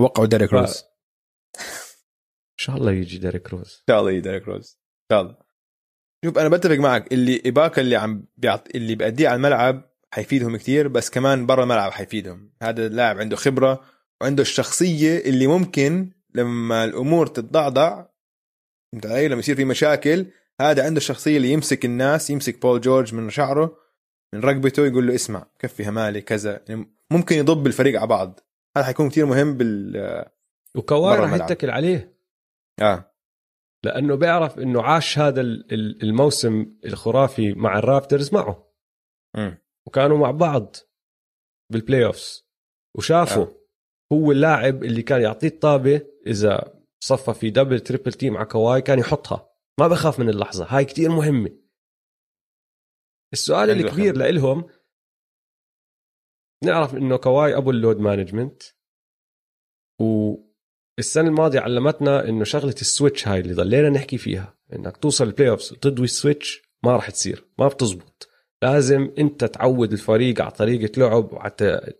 وقعوا 0.00 0.26
ديريك 0.26 0.52
روز 0.52 0.84
إن 1.58 2.58
شاء 2.58 2.76
الله 2.76 2.92
يجي 2.92 3.18
ديريك 3.18 3.48
روز 3.48 3.76
إن 3.80 3.84
شاء 3.88 4.00
الله 4.00 4.10
يجي 4.10 4.20
ديريك 4.20 4.48
روز 4.48 4.78
إن 4.80 5.16
شاء 5.16 5.22
الله. 5.22 5.36
شوف 6.24 6.38
أنا 6.38 6.48
بتفق 6.48 6.74
معك 6.74 7.12
إيباكا 7.12 7.82
اللي 7.82 7.96
عم 7.96 8.24
بيعط... 8.36 8.68
اللي 8.74 8.94
بأديه 8.94 9.28
على 9.28 9.36
الملعب 9.36 9.92
حيفيدهم 10.10 10.56
كتير 10.56 10.88
بس 10.88 11.10
كمان 11.10 11.46
برا 11.46 11.62
الملعب 11.62 11.92
حيفيدهم. 11.92 12.52
هذا 12.62 12.86
اللاعب 12.86 13.18
عنده 13.18 13.36
خبرة 13.36 13.84
وعنده 14.20 14.42
الشخصية 14.42 15.18
اللي 15.18 15.46
ممكن 15.46 16.10
لما 16.34 16.84
الأمور 16.84 17.26
تتضعضع 17.26 18.04
فهمت 18.92 19.06
علي؟ 19.06 19.28
لما 19.28 19.38
يصير 19.38 19.56
في 19.56 19.64
مشاكل 19.64 20.26
هذا 20.60 20.84
عنده 20.84 20.98
الشخصية 20.98 21.36
اللي 21.36 21.52
يمسك 21.52 21.84
الناس 21.84 22.30
يمسك 22.30 22.62
بول 22.62 22.80
جورج 22.80 23.14
من 23.14 23.30
شعره 23.30 23.76
من 24.34 24.40
رقبته 24.40 24.86
يقول 24.86 25.06
له 25.06 25.14
اسمع 25.14 25.46
كفي 25.58 25.88
همالي 25.88 26.20
كذا. 26.20 26.64
يعني 26.68 26.94
ممكن 27.10 27.36
يضب 27.36 27.66
الفريق 27.66 27.98
على 27.98 28.08
بعض. 28.08 28.40
هذا 28.76 28.86
حيكون 28.86 29.08
كتير 29.08 29.26
مهم 29.26 29.56
بال 29.56 29.96
الملعب. 31.24 31.50
يتكل 31.50 31.70
عليه. 31.70 32.16
آه. 32.80 33.11
لأنه 33.84 34.14
بيعرف 34.14 34.58
إنه 34.58 34.82
عاش 34.82 35.18
هذا 35.18 35.40
ال- 35.40 35.72
ال- 35.72 36.02
الموسم 36.02 36.78
الخرافي 36.84 37.52
مع 37.52 37.78
الرابترز 37.78 38.34
معه 38.34 38.72
مم. 39.36 39.58
وكانوا 39.86 40.18
مع 40.18 40.30
بعض 40.30 40.76
بال 41.72 42.04
playoffs 42.04 42.48
وشافوا 42.96 43.42
آه. 43.44 43.54
هو 44.12 44.32
اللاعب 44.32 44.84
اللي 44.84 45.02
كان 45.02 45.20
يعطيه 45.22 45.48
الطابة 45.48 46.06
إذا 46.26 46.82
صفى 47.04 47.34
في 47.34 47.50
double 47.50 47.80
triple 47.80 48.12
team 48.12 48.36
على 48.36 48.46
كواي 48.46 48.82
كان 48.82 48.98
يحطها 48.98 49.52
ما 49.80 49.88
بخاف 49.88 50.20
من 50.20 50.28
اللحظة 50.28 50.64
هاي 50.68 50.84
كتير 50.84 51.10
مهمة 51.10 51.58
السؤال 53.32 53.70
الكبير. 53.70 54.16
لإلهم 54.16 54.68
نعرف 56.64 56.94
إنه 56.94 57.16
كواي 57.16 57.56
أبو 57.56 57.70
ال 57.70 57.75
load 57.75 57.96
management 57.96 58.62
والسنة 60.98 61.28
الماضية 61.28 61.60
علمتنا 61.60 62.28
إنه 62.28 62.44
شغلة 62.44 62.74
ال 62.80 62.87
switch 62.87 63.28
هاي 63.28 63.40
اللي 63.40 63.54
ضلينا 63.54 63.88
نحكي 63.88 64.18
فيها 64.18 64.58
إنك 64.72 64.96
توصل 64.96 65.24
ال 65.24 65.50
playoffs 65.50 65.72
وتضوي 65.72 66.04
ال 66.04 66.12
switch 66.12 66.62
ما 66.84 66.96
راح 66.96 67.10
تصير 67.10 67.44
ما 67.58 67.68
بتزبط. 67.68 68.28
لازم 68.62 69.14
أنت 69.18 69.44
تعود 69.44 69.92
الفريق 69.92 70.40
على 70.40 70.50
طريقة 70.50 71.00
لعب 71.00 71.32
وحتى 71.32 71.92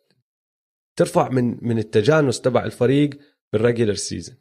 ترفع 0.99 1.29
من 1.29 1.59
من 1.63 1.79
التجانس 1.79 2.41
تبع 2.41 2.65
الفريق 2.65 3.11
بال 3.53 3.62
regular 3.62 3.95
season. 3.95 4.37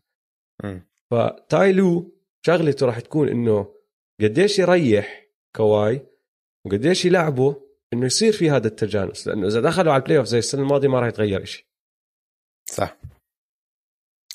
فتايلو 1.12 2.18
شغلته 2.46 2.86
راح 2.86 3.00
تكون 3.00 3.30
إنه 3.30 3.76
قديش 4.22 4.60
يريح 4.60 5.28
كواي 5.56 6.08
وقديش 6.66 7.06
يلعبه 7.06 7.68
إنه 7.94 8.06
يصير 8.06 8.34
في 8.34 8.50
هذا 8.50 8.68
التجانس 8.68 9.28
لأنه 9.28 9.48
إذا 9.48 9.62
دخلوا 9.62 9.94
على 9.94 10.02
ال 10.02 10.18
playoff 10.18 10.28
زي 10.28 10.40
السنة 10.40 10.62
الماضية 10.62 10.88
ما 10.88 11.00
راح 11.00 11.08
يتغير 11.08 11.46
شيء 11.46 11.66
صح. 12.70 12.98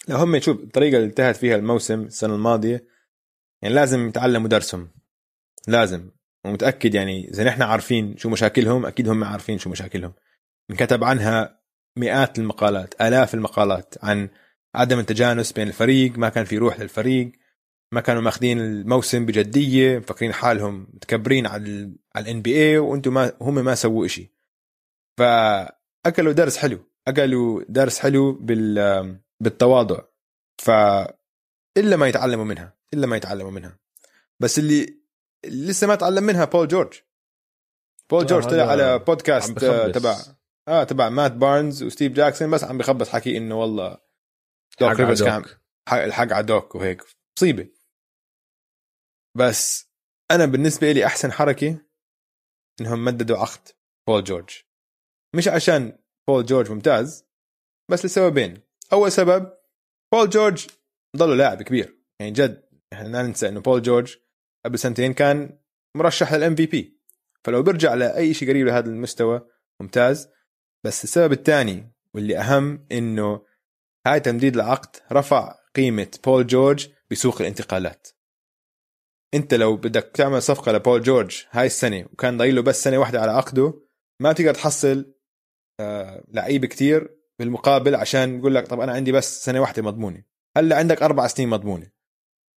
لا 0.08 0.16
هم 0.16 0.40
شوف 0.40 0.60
الطريقة 0.60 0.96
اللي 0.96 1.06
انتهت 1.06 1.36
فيها 1.36 1.56
الموسم 1.56 2.00
السنة 2.02 2.34
الماضية 2.34 2.86
يعني 3.62 3.74
لازم 3.74 4.08
يتعلموا 4.08 4.48
درسهم. 4.48 4.88
لازم. 5.68 6.10
ومتأكد 6.44 6.94
يعني 6.94 7.28
إذا 7.28 7.44
نحن 7.44 7.62
عارفين 7.62 8.16
شو 8.16 8.30
مشاكلهم 8.30 8.86
أكيد 8.86 9.08
هم 9.08 9.24
عارفين 9.24 9.58
شو 9.58 9.70
مشاكلهم. 9.70 10.12
انكتب 10.70 11.04
عنها 11.04 11.60
مئات 11.98 12.38
المقالات 12.38 13.00
آلاف 13.00 13.34
المقالات 13.34 13.94
عن 14.02 14.28
عدم 14.74 14.98
التجانس 14.98 15.52
بين 15.52 15.68
الفريق 15.68 16.18
ما 16.18 16.28
كان 16.28 16.44
في 16.44 16.58
روح 16.58 16.80
للفريق 16.80 17.32
ما 17.92 18.00
كانوا 18.00 18.22
ماخذين 18.22 18.60
الموسم 18.60 19.26
بجدية 19.26 19.98
مفكرين 19.98 20.32
حالهم 20.32 20.86
متكبرين 20.94 21.46
على 21.46 21.62
ال 21.62 21.96
على 22.14 22.24
الان 22.24 22.42
بي 22.42 22.56
اي 22.56 22.78
وأنتم 22.78 23.14
ما 23.14 23.32
هم 23.40 23.54
ما 23.54 23.74
سووا 23.74 24.06
إشي. 24.06 24.32
فأكلوا 25.18 26.32
درس 26.32 26.56
حلو. 26.56 26.78
أكلوا 27.08 27.62
درس 27.68 27.98
حلو 27.98 28.32
بال 28.32 28.78
بالتواضع. 29.42 30.02
ف 30.58 30.70
إلا 31.76 31.96
ما 31.96 32.08
يتعلموا 32.08 32.44
منها 32.44 32.78
إلا 32.94 33.06
ما 33.06 33.16
يتعلموا 33.16 33.50
منها. 33.50 33.78
بس 34.40 34.58
اللي 34.58 35.00
لسه 35.46 35.86
ما 35.86 35.94
تعلم 35.94 36.24
منها 36.24 36.44
بول 36.44 36.68
جورج 36.68 37.00
بول 38.10 38.22
آه، 38.22 38.26
جورج 38.26 38.44
طلع 38.44 38.70
على 38.70 38.82
عم 38.82 38.98
بودكاست. 38.98 39.64
آه، 39.64 39.92
تبع 39.92 40.16
آه 40.68 40.84
تبع 40.84 41.08
مات 41.08 41.32
بارنز 41.32 41.82
وستيف 41.82 42.12
جاكسون 42.12 42.50
بس 42.50 42.64
عم 42.64 42.78
بخبص 42.78 43.08
حكي 43.08 43.36
إنه 43.36 43.60
والله 43.60 43.98
دوك 44.80 45.00
ريفرز 45.00 45.22
كان 45.22 45.44
الحق 45.92 46.32
على 46.32 46.46
دوك 46.46 46.74
وهيك. 46.74 47.02
مصيبة. 47.38 47.68
بس 49.36 49.90
أنا 50.30 50.46
بالنسبة 50.46 50.92
لي 50.92 51.06
أحسن 51.06 51.32
حركة 51.32 51.78
إنهم 52.80 53.04
مددوا 53.04 53.38
عقد 53.38 53.68
بول 54.08 54.24
جورج 54.24 54.50
مش 55.36 55.48
عشان 55.48 55.98
بول 56.28 56.46
جورج 56.46 56.70
ممتاز 56.70 57.26
بس 57.90 58.04
لسببين. 58.04 58.65
أول 58.92 59.12
سبب 59.12 59.52
بول 60.12 60.30
جورج 60.30 60.66
ضله 61.16 61.34
لاعب 61.34 61.62
كبير. 61.62 61.98
يعني 62.20 62.32
جد 62.32 62.68
إحنا 62.92 63.08
لا 63.08 63.22
ننسى 63.22 63.48
إنه 63.48 63.60
بول 63.60 63.82
جورج 63.82 64.16
قبل 64.64 64.78
سنتين 64.78 65.14
كان 65.14 65.58
مرشح 65.96 66.32
لل 66.32 66.54
MVP 66.54 67.00
فلو 67.44 67.62
بيرجع 67.62 67.94
لأي 67.94 68.34
شيء 68.34 68.48
قريب 68.48 68.66
لهذا 68.66 68.90
المستوى 68.90 69.48
ممتاز. 69.80 70.28
بس 70.84 71.04
السبب 71.04 71.32
الثاني 71.32 71.92
واللي 72.14 72.38
أهم 72.38 72.86
إنه 72.92 73.46
هاي 74.06 74.20
تمديد 74.20 74.54
العقد 74.54 74.96
رفع 75.12 75.54
قيمة 75.74 76.18
بول 76.24 76.46
جورج 76.46 76.88
بسوق 77.10 77.40
الانتقالات. 77.40 78.08
أنت 79.34 79.54
لو 79.54 79.76
بدك 79.76 80.10
تعمل 80.14 80.42
صفقة 80.42 80.72
لبول 80.72 81.02
جورج 81.02 81.44
هاي 81.50 81.66
السنة 81.66 82.06
وكان 82.12 82.36
ضايل 82.36 82.54
له 82.54 82.62
بس 82.62 82.84
سنة 82.84 82.98
واحدة 82.98 83.20
على 83.20 83.30
عقده 83.30 83.82
ما 84.20 84.32
بتقدر 84.32 84.54
تحصل 84.54 85.14
آه 85.80 86.24
لعيبه 86.28 86.66
كتير 86.66 87.15
بالمقابل 87.38 87.94
عشان 87.94 88.38
يقول 88.38 88.54
لك 88.54 88.66
طب 88.66 88.80
أنا 88.80 88.92
عندي 88.92 89.12
بس 89.12 89.44
سنة 89.44 89.60
واحدة 89.60 89.82
مضمونة. 89.82 90.22
هلأ 90.56 90.76
عندك 90.76 91.02
أربع 91.02 91.26
سنين 91.26 91.48
مضمونة. 91.48 91.90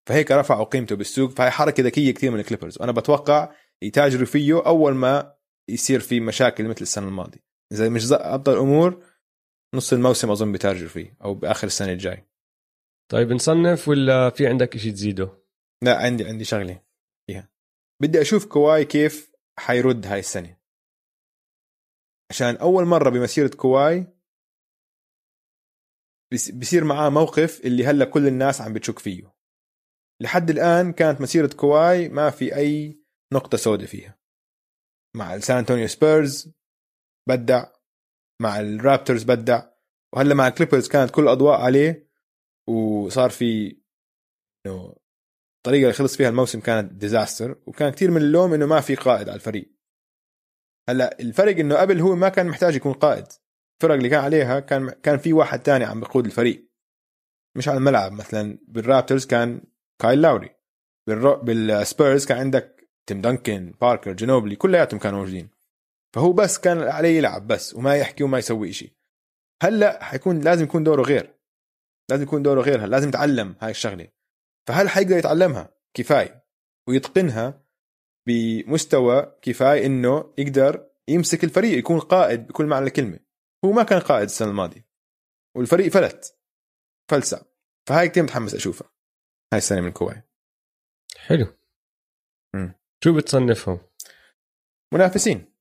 فهيك 0.09 0.31
رفعوا 0.31 0.65
قيمته 0.65 0.97
بالسوق. 0.97 1.31
فهي 1.31 1.51
حركة 1.51 1.83
ذكية 1.83 2.15
كثير 2.15 2.31
من 2.31 2.41
الكليبرز. 2.41 2.79
وأنا 2.81 2.93
بتوقع 2.93 3.55
يتاجروا 3.83 4.27
فيه 4.27 4.67
أول 4.67 4.95
ما 4.95 5.35
يصير 5.69 6.01
في 6.01 6.21
مشاكل 6.21 6.65
مثل 6.65 6.83
السنة 6.83 7.09
الماضية. 7.09 7.49
إذا 7.73 7.89
مش 7.89 8.09
ضبط 8.09 8.49
الأمور 8.49 9.05
نص 9.75 9.93
الموسم 9.93 10.31
أظن 10.31 10.53
بتاجروا 10.53 10.89
فيه 10.89 11.17
أو 11.25 11.35
بآخر 11.35 11.67
السنة 11.67 11.93
الجاي 11.93 12.29
طيب 13.13 13.33
نصنف 13.33 13.89
ولا 13.89 14.31
في 14.31 14.47
عندك 14.47 14.77
شيء 14.77 14.93
تزيده؟ 14.93 15.43
لا 15.83 15.99
عندي 15.99 16.25
عندي 16.25 16.45
شغلة 16.45 16.83
فيها. 17.27 17.51
بدي 18.03 18.21
أشوف 18.21 18.47
كواي 18.47 18.85
كيف 18.85 19.33
حيرد 19.59 20.07
هاي 20.07 20.19
السنة. 20.19 20.57
عشان 22.31 22.57
أول 22.57 22.85
مرة 22.85 23.11
بمسيرة 23.11 23.49
كواي 23.49 24.18
بصير 26.33 26.85
معاه 26.85 27.09
موقف 27.09 27.61
اللي 27.61 27.87
هلا 27.87 28.05
كل 28.05 28.27
الناس 28.27 28.61
عم 28.61 28.73
بتشك 28.73 28.99
فيه. 28.99 29.35
لحد 30.23 30.51
الآن 30.51 30.93
كانت 30.93 31.21
مسيرة 31.21 31.55
كواي 31.57 32.09
ما 32.09 32.31
في 32.31 32.57
أي 32.57 33.03
نقطة 33.33 33.59
سوداء 33.59 33.87
فيها. 33.87 34.19
مع 35.17 35.35
السان 35.35 35.57
انطونيو 35.57 35.87
سبيرز 35.87 36.53
بدع 37.29 37.67
مع 38.43 38.61
الرابترز 38.61 39.23
بدع 39.25 39.63
وهلا 40.15 40.35
مع 40.35 40.49
الكليبرز 40.49 40.89
كانت 40.89 41.11
كل 41.11 41.23
الاضواء 41.23 41.61
عليه 41.61 42.11
وصار 42.69 43.31
في 43.31 43.79
إنه 44.67 44.97
الطريقة 45.57 45.83
اللي 45.83 45.93
خلص 45.93 46.17
فيها 46.17 46.29
الموسم 46.29 46.61
كانت 46.61 46.93
disaster 46.93 47.63
وكان 47.67 47.93
كتير 47.93 48.11
من 48.11 48.17
اللوم 48.17 48.55
إنه 48.55 48.67
ما 48.67 48.81
في 48.81 48.95
قائد 48.95 49.29
على 49.29 49.37
الفريق. 49.37 49.73
هلا 50.89 51.21
الفرق 51.21 51.59
إنه 51.59 51.77
قبل 51.77 52.01
هو 52.01 52.17
ما 52.17 52.29
كان 52.29 52.47
محتاج 52.47 52.75
يكون 52.75 52.93
قائد. 52.93 53.27
الفرق 53.79 53.95
اللي 53.95 54.09
كان 54.09 54.25
عليها 54.25 54.61
كان 54.61 54.91
كان 54.91 55.19
في 55.19 55.33
واحد 55.33 55.63
تاني 55.63 55.85
عم 55.85 56.01
بقود 56.01 56.25
الفريق. 56.25 56.69
مش 57.57 57.69
على 57.69 57.79
الملعب 57.79 58.13
مثلا 58.13 58.59
بالرابترز 58.69 59.27
كان 59.27 59.63
كايل 60.01 60.23
لاوري. 60.23 60.51
بالسبيرز 61.43 62.27
كان 62.27 62.39
عندك 62.39 62.89
تيم 63.07 63.21
دانكن 63.21 63.75
باركر 63.81 64.13
جينوبلي 64.13 64.57
كلياتهم 64.57 65.01
كانوا 65.01 65.19
موجودين. 65.19 65.51
فهو 66.15 66.33
بس 66.33 66.59
كان 66.59 66.79
عليه 66.79 67.19
يلعب 67.19 67.47
بس 67.47 67.75
وما 67.75 67.97
يحكي 67.97 68.25
وما 68.25 68.39
يسوي 68.39 68.73
شيء 68.73 68.93
هلأ 69.63 70.05
حيكون 70.05 70.41
لازم 70.41 70.65
يكون 70.65 70.85
دوره 70.85 71.03
غير. 71.03 71.39
لازم 72.11 72.23
يكون 72.23 72.43
دوره 72.43 72.61
غير 72.61 72.87
لازم 72.87 73.09
يتعلم 73.09 73.57
هاي 73.61 73.71
الشغلة. 73.71 74.09
فهل 74.69 74.89
حيقدر 74.89 75.17
يتعلمها؟ 75.17 75.75
كفاية. 75.95 76.45
ويتقنها 76.89 77.65
بمستوى 78.27 79.39
كفاية 79.43 79.87
إنه 79.87 80.35
يقدر 80.39 80.89
يمسك 81.09 81.45
الفريق 81.45 81.79
يكون 81.79 81.99
قائد 81.99 82.47
بكل 82.47 82.67
معنى 82.67 82.87
الكلمة. 82.87 83.28
هو 83.65 83.73
ما 83.73 83.83
كان 83.83 84.01
قائد 84.01 84.25
السنة 84.25 84.49
الماضية 84.51 84.89
والفريق 85.57 85.89
فلت 85.93 86.39
فلسع 87.11 87.43
فهاي 87.89 88.09
كثير 88.09 88.23
متحمس 88.23 88.55
أشوفها 88.55 88.91
هاي 89.53 89.59
السنة 89.59 89.81
من 89.81 89.93
كواي 89.93 90.23
حلو. 91.17 91.47
مم. 92.55 92.75
شو 93.05 93.17
بتصنفهم؟ 93.17 93.81
منافسين. 94.95 95.55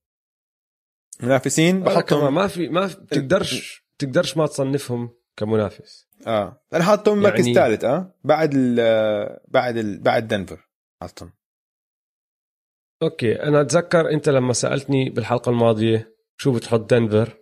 منافسين. 1.23 1.83
بحطهم 1.83 2.35
ما 2.35 2.47
في 2.47 2.69
ما 2.69 2.87
في 2.87 2.95
تقدرش 2.95 3.83
تقدرش 3.99 4.37
ما 4.37 4.45
تصنفهم 4.47 5.17
كمنافس. 5.37 6.07
آه. 6.27 6.63
أنا 6.73 6.83
حاطهم 6.83 7.21
مركز 7.21 7.47
يعني- 7.47 7.53
ثالث 7.53 7.83
آه. 7.83 8.15
بعد 8.23 8.51
ال 8.55 8.75
بعد 9.47 9.77
ال 9.77 9.99
بعد 10.01 10.27
دنفر 10.27 10.69
حاطهم 11.01 11.33
okay. 13.03 13.43
أنا 13.43 13.61
أتذكر 13.61 14.09
أنت 14.11 14.29
لما 14.29 14.53
سألتني 14.53 15.09
بالحلقة 15.09 15.49
الماضية 15.49 16.15
شو 16.37 16.55
بتحط 16.55 16.79
دنفر؟ 16.79 17.37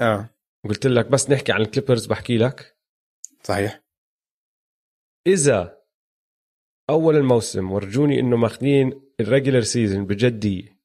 آه. 0.00 0.30
قلت 0.68 0.86
لك 0.86 1.06
بس 1.06 1.30
نحكي 1.30 1.52
عن 1.52 1.60
الكليبرز 1.60 2.06
بحكي 2.06 2.38
لك. 2.38 2.78
صحيح. 3.42 3.82
إذا 5.26 5.82
أول 6.90 7.16
الموسم 7.16 7.72
ورجوني 7.72 8.20
إنه 8.20 8.36
ماخذين 8.36 9.12
ال 9.20 9.25
regular 9.25 9.60
season 9.60 10.06
بجديه 10.06 10.76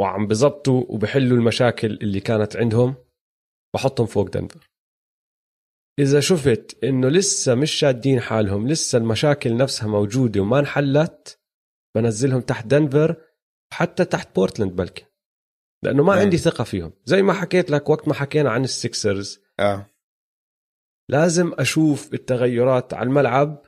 وعم 0.00 0.26
بزبطوا 0.26 0.84
وبحلوا 0.88 1.38
المشاكل 1.38 1.92
اللي 1.92 2.20
كانت 2.20 2.56
عندهم 2.56 2.94
بحطهم 3.74 4.06
فوق 4.06 4.28
دنفر 4.28 4.70
إذا 5.98 6.20
شفت 6.20 6.84
إنه 6.84 7.08
لسه 7.08 7.54
مش 7.54 7.72
شادين 7.72 8.20
حالهم 8.20 8.68
لسه 8.68 8.98
المشاكل 8.98 9.56
نفسها 9.56 9.88
موجودة 9.88 10.40
وما 10.40 10.58
انحلت 10.58 11.40
بنزلهم 11.96 12.40
تحت 12.40 12.66
دنفر 12.66 13.22
حتى 13.72 14.04
تحت 14.04 14.34
بورتلاند 14.34 14.76
بلكي. 14.76 15.05
لأنه 15.86 16.02
ما. 16.02 16.12
عندي 16.12 16.36
ثقة 16.36 16.64
فيهم. 16.64 16.92
زي 17.04 17.22
ما 17.22 17.32
حكيت 17.32 17.70
لك 17.70 17.88
وقت 17.90 18.08
ما 18.08 18.14
حكينا 18.14 18.50
عن 18.50 18.64
السكسرز 18.64 19.40
آه. 19.60 19.86
لازم 21.08 21.52
أشوف 21.58 22.14
التغيرات 22.14 22.94
على 22.94 23.06
الملعب 23.08 23.62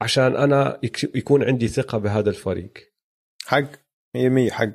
عشان 0.00 0.36
أنا 0.36 0.78
يك- 0.82 1.16
يكون 1.16 1.44
عندي 1.44 1.68
ثقة 1.68 1.98
بهذا 1.98 2.30
الفريق. 2.30 2.72
حق. 3.46 3.70
100% 4.16 4.50
حق. 4.50 4.68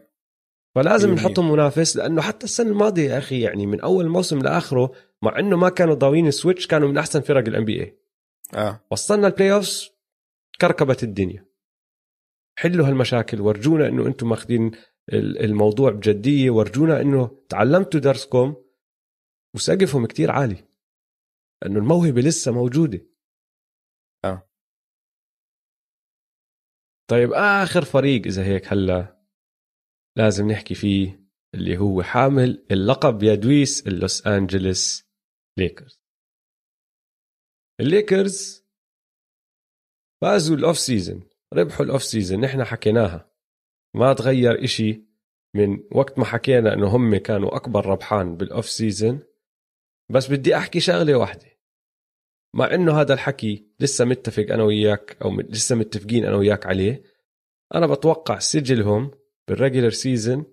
فلازم 0.75 1.13
نحطهم 1.13 1.51
منافس 1.51 1.95
لأنه 1.97 2.21
حتى 2.21 2.43
السنة 2.43 2.69
الماضية 2.69 3.09
يا 3.11 3.17
أخي 3.17 3.41
يعني 3.41 3.65
من 3.65 3.81
أول 3.81 4.07
موسم 4.09 4.39
لآخره 4.39 4.91
مع 5.21 5.39
إنه 5.39 5.57
ما 5.57 5.69
كانوا 5.69 5.93
ضاويين 5.95 6.27
ال 6.27 6.33
switch 6.33 6.67
كانوا 6.67 6.87
من 6.89 6.97
أحسن 6.97 7.21
فرق 7.21 7.47
ال 7.47 7.65
NBA 7.65 7.97
آه. 8.55 8.81
وصلنا 8.91 9.27
ال 9.27 9.53
playoffs 9.53 9.89
كركبت 10.61 11.03
الدنيا. 11.03 11.45
حلوا 12.59 12.87
هالمشاكل 12.87 13.41
ورجونا 13.41 13.87
إنه 13.87 14.07
أنتم 14.07 14.29
ماخذين 14.29 14.71
الموضوع 15.13 15.91
بجدية. 15.91 16.51
ورجونا 16.51 17.01
إنه 17.01 17.45
تعلمتوا 17.49 17.99
درسكم 17.99 18.55
وسقفهم 19.55 20.05
كتير 20.05 20.31
عالي 20.31 20.67
لأنه 21.63 21.79
الموهبة 21.79 22.21
لسه 22.21 22.51
موجودة. 22.51 23.07
آه. 24.25 24.49
طيب 27.09 27.33
آخر 27.33 27.85
فريق 27.85 28.25
إذا 28.25 28.43
هيك 28.45 28.73
هلا 28.73 29.23
لازم 30.17 30.51
نحكي 30.51 30.75
فيه 30.75 31.27
اللي 31.55 31.77
هو 31.77 32.03
حامل 32.03 32.67
اللقب 32.71 33.23
يا 33.23 33.35
دويس 33.35 33.87
اللوس 33.87 34.27
انجلوس 34.27 35.03
ليكرز. 35.59 36.01
الليكرز 37.79 38.65
فازوا 40.21 40.55
ال 40.55 40.77
off-season 40.77 41.29
ربحوا 41.53 41.85
ال 41.85 42.03
off-season 42.03 42.39
نحن 42.41 42.63
حكيناها. 42.63 43.36
ما 43.97 44.13
تغير 44.13 44.63
إشي 44.63 45.03
من 45.55 45.79
وقت 45.91 46.19
ما 46.19 46.25
حكينا 46.25 46.73
إنه 46.73 46.87
هم 46.87 47.17
كانوا 47.17 47.55
أكبر 47.55 47.85
ربحان 47.85 48.37
بال 48.37 48.69
off-season 48.69 49.19
بس 50.11 50.31
بدي 50.31 50.57
أحكي 50.57 50.79
شغلة 50.79 51.15
واحدة. 51.15 51.57
مع 52.53 52.73
إنه 52.73 53.01
هذا 53.01 53.13
الحكي 53.13 53.67
لسه 53.79 54.05
متفق 54.05 54.45
أنا 54.51 54.63
وياك 54.63 55.17
أو 55.21 55.41
لسه 55.41 55.75
متفقين 55.75 56.25
أنا 56.25 56.35
وياك 56.35 56.65
عليه 56.65 57.03
أنا 57.75 57.87
بتوقع 57.87 58.39
سجلهم 58.39 59.11
بال 59.47 59.57
regular 59.57 59.89
season 59.89 60.45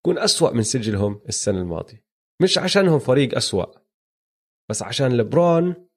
يكون 0.00 0.18
أسوأ 0.18 0.50
من 0.50 0.62
سجلهم 0.62 1.20
السنة 1.28 1.60
الماضية. 1.60 2.04
مش 2.42 2.58
عشانهم 2.58 2.98
فريق 2.98 3.36
أسوأ 3.36 3.66
بس 4.70 4.82
عشان 4.82 5.16
لبرون 5.16 5.88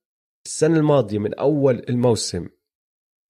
السنة 0.45 0.77
الماضية 0.77 1.19
من 1.19 1.33
أول 1.33 1.85
الموسم 1.89 2.49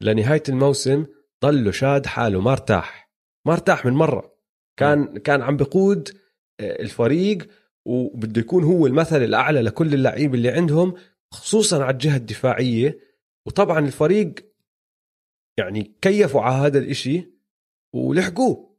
لنهاية 0.01 0.43
الموسم 0.49 1.05
ضله 1.43 1.71
شاد 1.71 2.05
حاله 2.05 2.41
ما 2.41 2.51
ارتاح. 2.51 3.00
ما 3.45 3.53
ارتاح 3.53 3.85
من 3.85 3.93
مرة. 3.93 4.35
كان 4.77 5.17
كان 5.17 5.41
عم 5.41 5.57
بقود 5.57 6.09
آه، 6.59 6.81
الفريق 6.81 7.47
وبده 7.85 8.41
يكون 8.41 8.63
هو 8.63 8.87
المثل 8.87 9.23
الأعلى 9.23 9.61
لكل 9.61 9.93
اللعيبه 9.93 10.33
اللي 10.33 10.49
عندهم 10.49 10.93
خصوصا 11.33 11.83
على 11.83 11.93
الجهة 11.93 12.17
الدفاعية. 12.17 12.99
وطبعا 13.45 13.79
الفريق 13.79 14.33
يعني 15.57 15.95
كيفوا 16.01 16.41
على 16.41 16.55
هذا 16.67 16.79
الإشي 16.79 17.31
ولحقوه. 17.93 18.71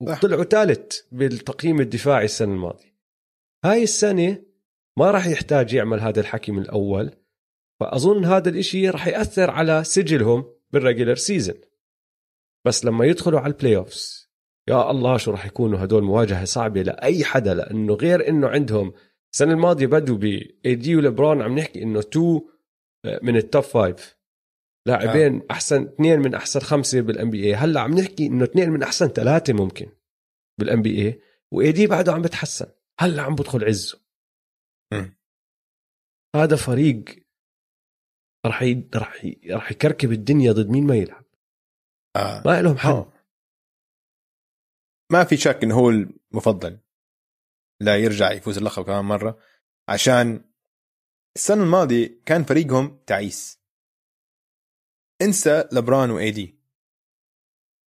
وطلعوا 0.00 0.44
ثالث 0.44 1.00
بالتقييم 1.12 1.80
الدفاعي 1.80 2.24
السنة 2.24 2.52
الماضية. 2.52 2.98
هاي 3.64 3.82
السنة 3.82 4.42
ما 4.98 5.10
راح 5.10 5.26
يحتاج 5.26 5.74
يعمل 5.74 6.00
هذا 6.00 6.20
الحكي 6.20 6.52
من 6.52 6.62
الأول 6.62 7.10
فأظن 7.80 8.24
هذا 8.24 8.48
الإشي 8.48 8.90
راح 8.90 9.06
يأثر 9.06 9.50
على 9.50 9.84
سجلهم 9.84 10.44
بال 10.72 10.81
regular 10.81 11.14
season 11.14 11.54
بس 12.66 12.84
لما 12.84 13.04
يدخلوا 13.04 13.40
على 13.40 13.52
ال 13.52 13.76
playoffs 13.76 14.28
يا 14.68 14.90
الله 14.90 15.16
شو 15.16 15.30
راح 15.30 15.46
يكونوا 15.46 15.84
هدول 15.84 16.02
مواجهة 16.02 16.44
صعبة 16.44 16.82
لأي 16.82 17.24
حدا 17.24 17.54
لأنه 17.54 17.94
غير 17.94 18.28
إنه 18.28 18.48
عندهم 18.48 18.92
السنة 19.32 19.52
الماضية 19.52 19.86
بدوا 19.86 20.16
ب 20.16 20.74
AD 20.74 20.96
وليبرون 20.96 21.42
عم 21.42 21.58
نحكي 21.58 21.82
إنه 21.82 22.02
two 22.02 22.48
من 23.22 23.36
ال 23.36 23.43
top 23.43 23.62
five 23.62 24.18
لاعبين 24.86 25.42
أحسن 25.50 25.82
اثنين 25.82 26.20
من 26.20 26.34
أحسن 26.34 26.60
خمسة 26.60 27.00
بال 27.00 27.30
NBA 27.30 27.54
هلأ 27.54 27.80
عم 27.80 27.98
نحكي 27.98 28.26
إنه 28.26 28.44
اثنين 28.44 28.70
من 28.70 28.82
أحسن 28.82 29.06
ثلاثة 29.06 29.52
ممكن 29.52 29.92
بال 30.60 30.82
NBA 30.82 31.06
و 31.06 31.20
AD 31.52 31.86
بعده 31.86 32.12
عم 32.12 32.22
بتحسن. 32.22 32.66
هلأ 33.00 33.22
عم 33.22 33.34
بدخل 33.34 33.64
عزه. 33.64 34.00
مم. 34.92 35.18
هذا 36.36 36.56
فريق 36.56 37.04
راح 38.46 38.62
ي... 38.62 38.88
راح 38.94 39.24
ي... 39.24 39.40
راح 39.50 39.72
يكركب 39.72 40.12
الدنيا 40.12 40.52
ضد 40.52 40.68
مين 40.68 40.86
ما 40.86 40.96
يلعب. 40.96 41.24
آه. 42.16 42.42
ما 42.46 42.62
لهم 42.62 42.78
حل 42.78 42.88
آه. 42.90 43.12
ما 45.12 45.24
في 45.24 45.36
شك 45.36 45.58
إنه 45.62 45.74
هو 45.78 45.90
المفضل. 45.90 46.80
لا 47.80 47.96
يرجع 47.96 48.32
يفوز 48.32 48.58
اللقب 48.58 48.84
كمان 48.84 49.04
مرة. 49.04 49.38
عشان 49.88 50.44
السنة 51.36 51.62
الماضية 51.62 52.22
كان 52.26 52.44
فريقهم 52.44 53.04
تعيس. 53.06 53.58
انسى 55.22 55.68
لبران 55.72 56.10
وإي 56.10 56.30
دي. 56.30 56.58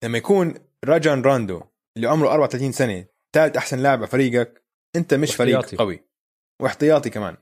لما 0.03 0.17
يكون 0.17 0.53
راجان 0.86 1.22
راندو 1.22 1.61
اللي 1.97 2.07
عمره 2.07 2.30
34 2.34 2.72
سنة 2.72 3.07
ثالث 3.34 3.57
أحسن 3.57 3.80
لاعب 3.80 3.97
على 3.99 4.07
فريقك 4.07 4.65
أنت 4.95 5.13
مش 5.13 5.36
فريق 5.36 5.57
واحتياطي. 5.57 5.78
قوي. 5.78 6.07
واحتياطي 6.61 7.09
كمان. 7.09 7.38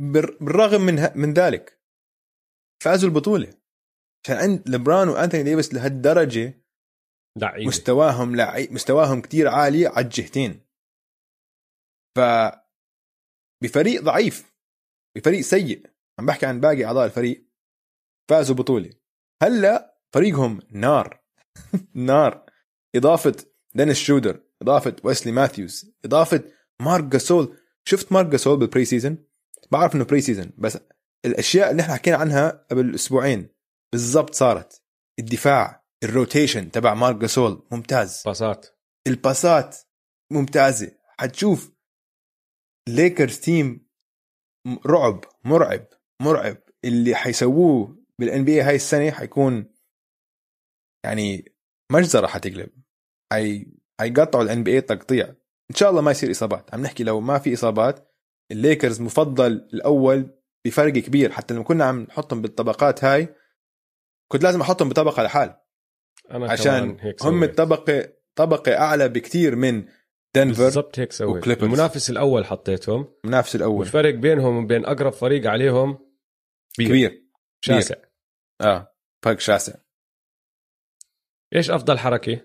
بالرغم 0.00 0.80
من 0.80 0.98
ه- 0.98 1.12
من 1.16 1.32
ذلك 1.32 1.80
فازوا 2.84 3.08
البطولة. 3.08 3.61
عشان 4.24 4.36
عند 4.36 4.68
لبران 4.68 5.08
وأنتوني 5.08 5.42
ديفيس 5.42 5.74
لهالدرجة 5.74 6.62
لعيبة. 7.38 7.68
مستواهم 7.68 8.36
لعي... 8.36 8.68
مستواهم 8.70 9.20
كتير 9.20 9.48
عالي 9.48 9.86
على 9.86 10.04
الجهتين. 10.04 10.66
ف 12.16 12.20
بفريق 13.62 14.02
ضعيف 14.02 14.52
بفريق 15.16 15.40
سيء. 15.40 15.90
عم 16.18 16.26
بحكي 16.26 16.46
عن 16.46 16.60
باقي 16.60 16.84
أعضاء 16.84 17.06
الفريق. 17.06 17.48
فازوا 18.30 18.56
بطولة. 18.56 18.90
هلأ 19.42 19.98
فريقهم 20.14 20.60
نار. 20.70 21.22
نار. 21.94 22.46
إضافة 22.96 23.36
دينيس 23.74 23.96
شودر 23.96 24.42
إضافة 24.62 24.96
ويسلي 25.04 25.32
ماثيوز 25.32 25.94
إضافة 26.04 26.44
مارك 26.82 27.04
جاسول 27.04 27.58
شفت 27.84 28.12
مارك 28.12 28.26
جاسول 28.26 28.58
بال 28.58 28.84
preseason 28.84 29.24
بعرف 29.72 29.94
إنه 29.94 30.04
preseason 30.04 30.52
بس 30.58 30.78
الأشياء 31.24 31.70
اللي 31.70 31.82
إحنا 31.82 31.94
حكينا 31.94 32.16
عنها 32.16 32.66
قبل 32.70 32.94
أسبوعين. 32.94 33.48
بالضبط 33.92 34.34
صارت. 34.34 34.82
الدفاع 35.18 35.84
ال 36.04 36.11
rotation 36.11 36.70
تبع 36.70 36.94
مارك 36.94 37.16
جاسول 37.16 37.66
ممتاز. 37.72 38.22
باصات 38.26 38.66
الباسات 39.06 39.76
ممتازة. 40.32 40.92
حتشوف 41.18 41.72
ليكرز 42.88 43.40
team 43.40 43.86
رعب 44.86 45.24
مرعب 45.44 45.86
مرعب. 46.22 46.56
اللي 46.84 47.14
حيسووه 47.14 48.04
بال 48.18 48.44
NBA 48.44 48.62
هاي 48.62 48.76
السنة 48.76 49.10
حيكون 49.10 49.72
يعني 51.04 51.54
مجزرة 51.92 52.26
حتقلب. 52.26 52.70
حي 53.32 53.72
حيقطعوا 54.00 54.44
ال 54.44 54.62
NBA 54.64 54.80
تقطيع. 54.80 55.28
إن 55.70 55.76
شاء 55.76 55.90
الله 55.90 56.00
ما 56.00 56.10
يصير 56.10 56.30
إصابات. 56.30 56.74
عم 56.74 56.82
نحكي 56.82 57.04
لو 57.04 57.20
ما 57.20 57.38
في 57.38 57.54
إصابات 57.54 58.08
الليكرز 58.52 59.00
مفضل 59.00 59.52
الأول 59.52 60.38
بفرق 60.66 60.92
كبير. 60.92 61.32
حتى 61.32 61.54
لما 61.54 61.64
كنا 61.64 61.84
عم 61.84 62.00
نحطهم 62.00 62.42
بالطبقات 62.42 63.04
هاي 63.04 63.41
كنت 64.32 64.42
لازم 64.42 64.60
أحطهم 64.60 64.88
بطبقة 64.88 65.22
لحال. 65.22 65.56
أنا 66.30 66.52
عشان 66.52 66.96
هيك 67.00 67.22
هم. 67.22 67.44
الطبقه 67.44 68.12
طبقة 68.34 68.78
أعلى 68.78 69.08
بكتير 69.08 69.56
من 69.56 69.88
دنفر 70.36 70.62
بالضبط 70.62 70.98
هيك 70.98 71.12
سويت. 71.12 71.36
وكليبرز. 71.36 71.64
المنافس 71.64 72.10
الأول 72.10 72.44
حطيتهم. 72.44 73.14
المنافس 73.24 73.56
الأول. 73.56 73.78
والفرق 73.78 74.14
بينهم 74.14 74.64
وبين 74.64 74.84
أقرب 74.86 75.12
فريق 75.12 75.50
عليهم 75.50 75.98
كبير, 76.74 76.88
كبير. 76.88 77.28
شاسع. 77.60 77.94
آه 78.60 78.94
فرق 79.24 79.38
شاسع. 79.38 79.74
إيش 81.54 81.70
أفضل 81.70 81.98
حركة؟ 81.98 82.40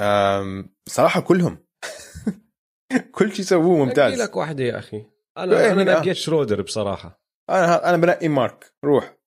أم 0.00 0.74
صراحة 0.88 1.20
كلهم. 1.20 1.66
كل 3.14 3.32
شيء 3.32 3.44
سووه 3.44 3.84
ممتاز. 3.84 4.20
لك 4.20 4.36
واحدة 4.36 4.64
يا 4.64 4.78
أخي. 4.78 4.96
إيه، 4.96 5.12
أنا 5.38 5.72
أنا 5.72 5.96
آه. 5.96 6.00
نقيت 6.00 6.16
شرودر 6.16 6.62
بصراحة. 6.62 7.22
أنا 7.50 7.88
أنا 7.88 7.96
بنقي 7.96 8.28
مارك. 8.28 8.74
روح. 8.84 9.21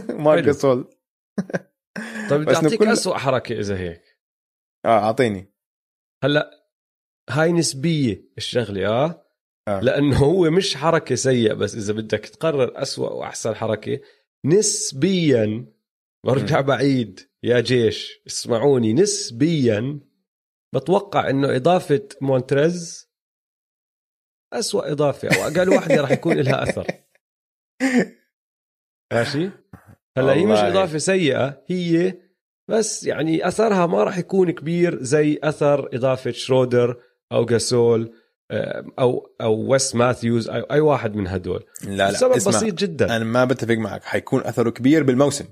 مارك. 0.24 0.42
جاسول 0.44 0.84
طيب 2.30 2.40
بدي 2.40 2.54
اعطيك 2.54 2.78
كل- 2.78 2.88
اسوء 2.88 3.14
حركة 3.16 3.58
إذا 3.60 3.78
هيك. 3.78 4.02
آه 4.84 4.98
أعطيني. 4.98 5.52
هلأ 6.24 6.50
هاي 7.30 7.52
نسبية 7.52 8.24
الشغلة 8.38 8.88
آه؟ 8.88 9.26
آه. 9.68 9.80
لأنه 9.80 10.16
هو 10.16 10.50
مش 10.50 10.76
حركة 10.76 11.14
سيئة 11.14 11.52
بس 11.54 11.74
إذا 11.74 11.92
بدك 11.92 12.20
تقرر 12.20 12.82
أسوأ 12.82 13.10
وأحسن 13.10 13.54
حركة 13.54 14.00
نسبيا 14.44 15.66
برجع 16.26 16.60
بعيد 16.60 17.20
يا 17.42 17.60
جيش 17.60 18.20
اسمعوني 18.26 18.92
نسبيا 18.92 20.00
بتوقع 20.74 21.30
إنه 21.30 21.56
إضافة 21.56 22.08
مونتريز 22.22 23.08
أسوأ 24.52 24.92
إضافة 24.92 25.28
أو 25.28 25.42
أقل 25.48 25.68
واحدة 25.68 26.00
راح 26.00 26.10
يكون 26.10 26.36
لها 26.36 26.62
أثر. 26.62 26.86
ماشي؟ 29.12 29.50
هلا 30.16 30.32
هي 30.32 30.46
مش. 30.46 30.58
إضافة 30.58 30.98
سيئة 30.98 31.62
هي 31.66 32.14
بس 32.70 33.04
يعني 33.04 33.48
أثرها 33.48 33.86
ما 33.86 34.04
راح 34.04 34.18
يكون 34.18 34.50
كبير 34.50 35.02
زي 35.02 35.38
أثر 35.42 35.96
إضافة 35.96 36.30
شرودر 36.30 36.96
أو 37.32 37.44
جاسول 37.44 38.12
آه، 38.50 38.84
أو 38.98 39.34
أو 39.40 39.70
ويس 39.70 39.94
ماثيوز 39.94 40.48
أو 40.48 40.60
أي 40.60 40.80
واحد 40.80 41.14
من 41.14 41.26
هدول. 41.28 41.64
لا 41.84 41.90
لا 41.90 42.10
اسمع 42.10 42.28
بسيط 42.28 42.74
جدا. 42.74 43.16
أنا 43.16 43.24
ما 43.24 43.44
بتفق 43.44 43.74
معك. 43.74 44.04
حيكون 44.04 44.40
أثره 44.40 44.70
كبير 44.70 45.02
بالموسم. 45.02 45.44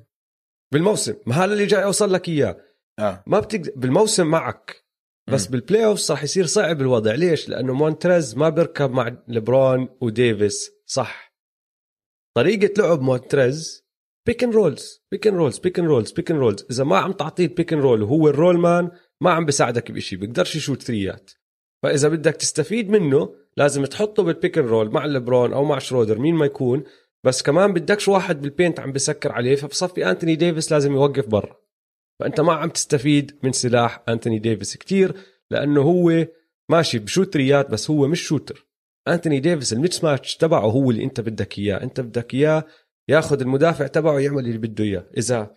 بالموسم 0.73 1.15
ما 1.27 1.35
هذا 1.35 1.53
اللي 1.53 1.67
جاي 1.67 1.85
أوصل 1.85 2.13
لك 2.13 2.29
إياه. 2.29 2.57
آه. 2.99 3.23
ما 3.27 3.41
بتقدر 3.41 3.73
بالموسم 3.77 4.27
معك 4.27 4.85
بس. 5.33 5.47
بال 5.47 5.85
playoffs 5.85 6.11
راح 6.11 6.25
يصير 6.25 6.47
صعب 6.47 6.81
الوضع. 6.81 7.15
ليش؟ 7.15 7.49
لأنه 7.49 7.73
مونتريز 7.73 8.37
ما 8.37 8.49
بيركب 8.49 8.91
مع 8.91 9.17
ليبرون 9.29 9.89
وديفيس 10.01 10.71
صح. 10.87 11.35
طريقة 12.37 12.83
لعب 12.83 13.01
مونتريز 13.01 13.84
pick 14.27 14.45
and 14.45 14.51
rolls 14.51 15.03
pick 15.13 15.27
and 15.27 15.35
rolls 15.35 15.59
pick 15.59 15.79
and 15.79 15.85
rolls 15.85 16.13
pick 16.13 16.31
and 16.31 16.37
rolls 16.37 16.67
إذا 16.71 16.85
ما 16.85 16.99
عم 16.99 17.13
تعطيه 17.13 17.47
ال 17.47 17.52
pick 17.52 17.73
and 17.73 17.79
roll 17.79 18.03
وهو 18.03 18.29
ال 18.29 18.35
roll 18.35 18.59
man 18.59 18.91
ما 19.21 19.31
عم 19.31 19.45
بيساعدك 19.45 19.93
بشيء 19.93 20.19
بيقدرش 20.19 20.57
يشوت 20.57 20.83
three 20.83 21.17
ات. 21.17 21.31
فإذا 21.83 22.09
بدك 22.09 22.37
تستفيد 22.37 22.91
منه 22.91 23.35
لازم 23.57 23.85
تحطه 23.85 24.23
بال 24.23 24.35
pick 24.35 24.59
and 24.59 24.67
roll 24.67 24.91
مع 24.91 25.07
ليبرون 25.07 25.53
أو 25.53 25.65
مع 25.65 25.79
شرودر 25.79 26.19
مين 26.19 26.35
ما 26.35 26.47
يكون. 26.47 26.85
بس 27.25 27.43
كمان 27.43 27.73
بدكش 27.73 28.09
واحد 28.09 28.41
بال 28.41 28.52
paint 28.52 28.81
عم 28.81 28.93
بسكر 28.93 29.33
عليه 29.33 29.57
فبصفي 29.57 30.11
انتوني 30.11 30.37
ديفيس 30.37 30.73
لازم 30.73 30.93
يوقف 30.93 31.27
برا. 31.27 31.57
فأنت 32.21 32.41
ما 32.41 32.53
عم 32.53 32.71
تستفيد 32.71 33.39
من 33.43 33.53
سلاح 33.53 34.03
انتوني 34.09 34.39
ديفيس 34.39 34.77
كتير 34.77 35.15
لأنه 35.51 35.81
هو 35.83 36.27
ماشي 36.71 36.99
بشوت 36.99 37.35
three 37.35 37.65
ات 37.65 37.71
بس 37.71 37.91
هو 37.91 38.07
مش 38.07 38.23
shooter 38.23 38.67
انتوني 39.09 39.41
ديفيس 39.41 39.73
ال 39.73 40.05
mismatch 40.05 40.37
تبعه 40.37 40.67
هو 40.67 40.91
اللي 40.91 41.05
أنت 41.05 41.21
بدك 41.21 41.59
إياه. 41.59 41.83
أنت 41.83 42.01
بدك 42.01 42.35
إياه 42.35 42.65
ياخذ 43.09 43.41
المدافع 43.41 43.87
تبعه 43.87 44.21
يعمل 44.21 44.47
اللي 44.47 44.59
بده 44.59 44.85
إياه. 44.85 45.11
إذا 45.17 45.55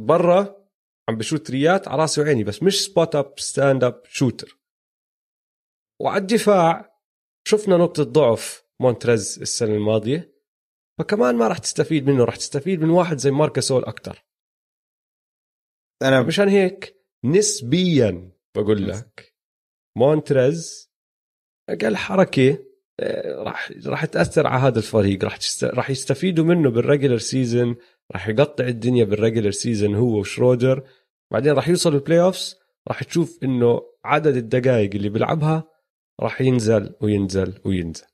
برا 0.00 0.68
عم 1.08 1.16
بشوت 1.16 1.48
three 1.48 1.81
ات 1.81 1.88
على 1.88 2.00
راسي 2.00 2.20
وعيني 2.20 2.44
بس 2.44 2.62
مش 2.62 2.84
spot 2.84 3.14
up 3.16 3.38
stand 3.38 3.84
up 3.84 4.02
shooter 4.04 4.58
وعلى 6.00 6.20
الدفاع 6.20 7.00
شفنا 7.48 7.76
نقطة 7.76 8.02
ضعف 8.02 8.64
مونتريز 8.80 9.38
السنة 9.40 9.74
الماضية. 9.74 10.38
فكمان 10.98 11.36
ما 11.36 11.48
راح 11.48 11.58
تستفيد 11.58 12.10
منه 12.10 12.24
راح 12.24 12.36
تستفيد 12.36 12.80
من 12.80 12.90
واحد 12.90 13.16
زي 13.18 13.30
مارك 13.30 13.53
جاسول 13.53 13.84
أكتر. 13.84 14.26
أنا 16.02 16.22
مشان 16.22 16.48
هيك 16.48 16.96
نسبيا 17.24 18.32
بقول 18.56 18.88
لك 18.88 19.34
مونتريز 19.96 20.90
أقل 21.68 21.96
حركة 21.96 22.50
آه، 22.50 22.67
راح 23.26 23.72
راح 23.86 24.04
تأثر 24.04 24.46
على 24.46 24.62
هذا 24.62 24.78
الفريق. 24.78 25.24
راح. 25.24 25.38
راح 25.62 25.90
يستفيدوا 25.90 26.44
منه 26.44 26.70
بال 26.70 26.81
regular 26.81 27.18
season 27.18 27.76
راح 28.12 28.28
يقطع 28.28 28.64
الدنيا 28.64 29.04
بال 29.04 29.14
regular 29.14 29.50
season 29.50 29.94
هو 29.94 30.18
وشرودر. 30.18 30.82
بعدين 31.32 31.52
راح 31.52 31.68
يوصل 31.68 31.94
ال 31.94 32.20
playoffs 32.20 32.56
راح 32.88 33.02
تشوف 33.02 33.38
إنه 33.42 33.82
عدد 34.04 34.36
الدقائق 34.36 34.94
اللي 34.94 35.08
بيلعبها 35.08 35.68
راح 36.20 36.40
ينزل 36.40 36.94
وينزل 37.00 37.60
وينزل. 37.64 38.06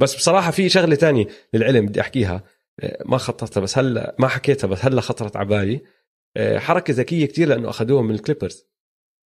بس 0.00 0.16
بصراحة 0.16 0.50
في 0.50 0.68
شغلة 0.68 0.94
تانية 0.94 1.26
للعلم 1.52 1.86
بدي 1.86 2.00
أحكيها. 2.00 2.44
آه، 2.80 3.02
ما 3.06 3.18
خطرتها 3.18 3.60
بس 3.60 3.78
هلا 3.78 4.16
ما 4.18 4.28
حكيتها 4.28 4.68
بس 4.68 4.84
هلا 4.84 5.00
خطرت 5.00 5.36
على 5.36 5.48
بالي. 5.48 5.80
آه، 6.36 6.58
حركة 6.58 6.92
ذكية 6.92 7.26
كتير 7.26 7.48
لأنه 7.48 7.68
أخذوها 7.68 8.02
من 8.02 8.14
الكليبرز 8.14 8.66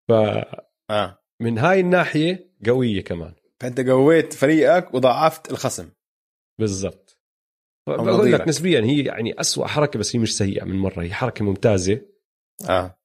فمن 0.09 0.45
آه. 0.91 1.19
هاي 1.41 1.81
الناحية 1.81 2.55
قوية 2.67 3.05
كمان. 3.05 3.35
فأنت 3.63 3.81
قويت 3.81 4.33
فريقك 4.33 4.95
وضاعفت 4.95 5.51
الخصم. 5.51 5.91
بالضبط. 6.59 7.21
بقول 7.89 8.33
لك. 8.33 8.49
نسبيا 8.49 8.81
هي 8.81 9.03
يعني 9.05 9.41
أسوأ 9.41 9.67
حركة 9.67 9.99
بس 9.99 10.17
هي 10.17 10.23
مش 10.23 10.37
سيئة 10.37 10.65
من 10.65 10.77
مرة. 10.77 11.03
هي 11.03 11.15
حركة 11.15 11.45
ممتازة. 11.45 12.01
آه. 12.69 12.99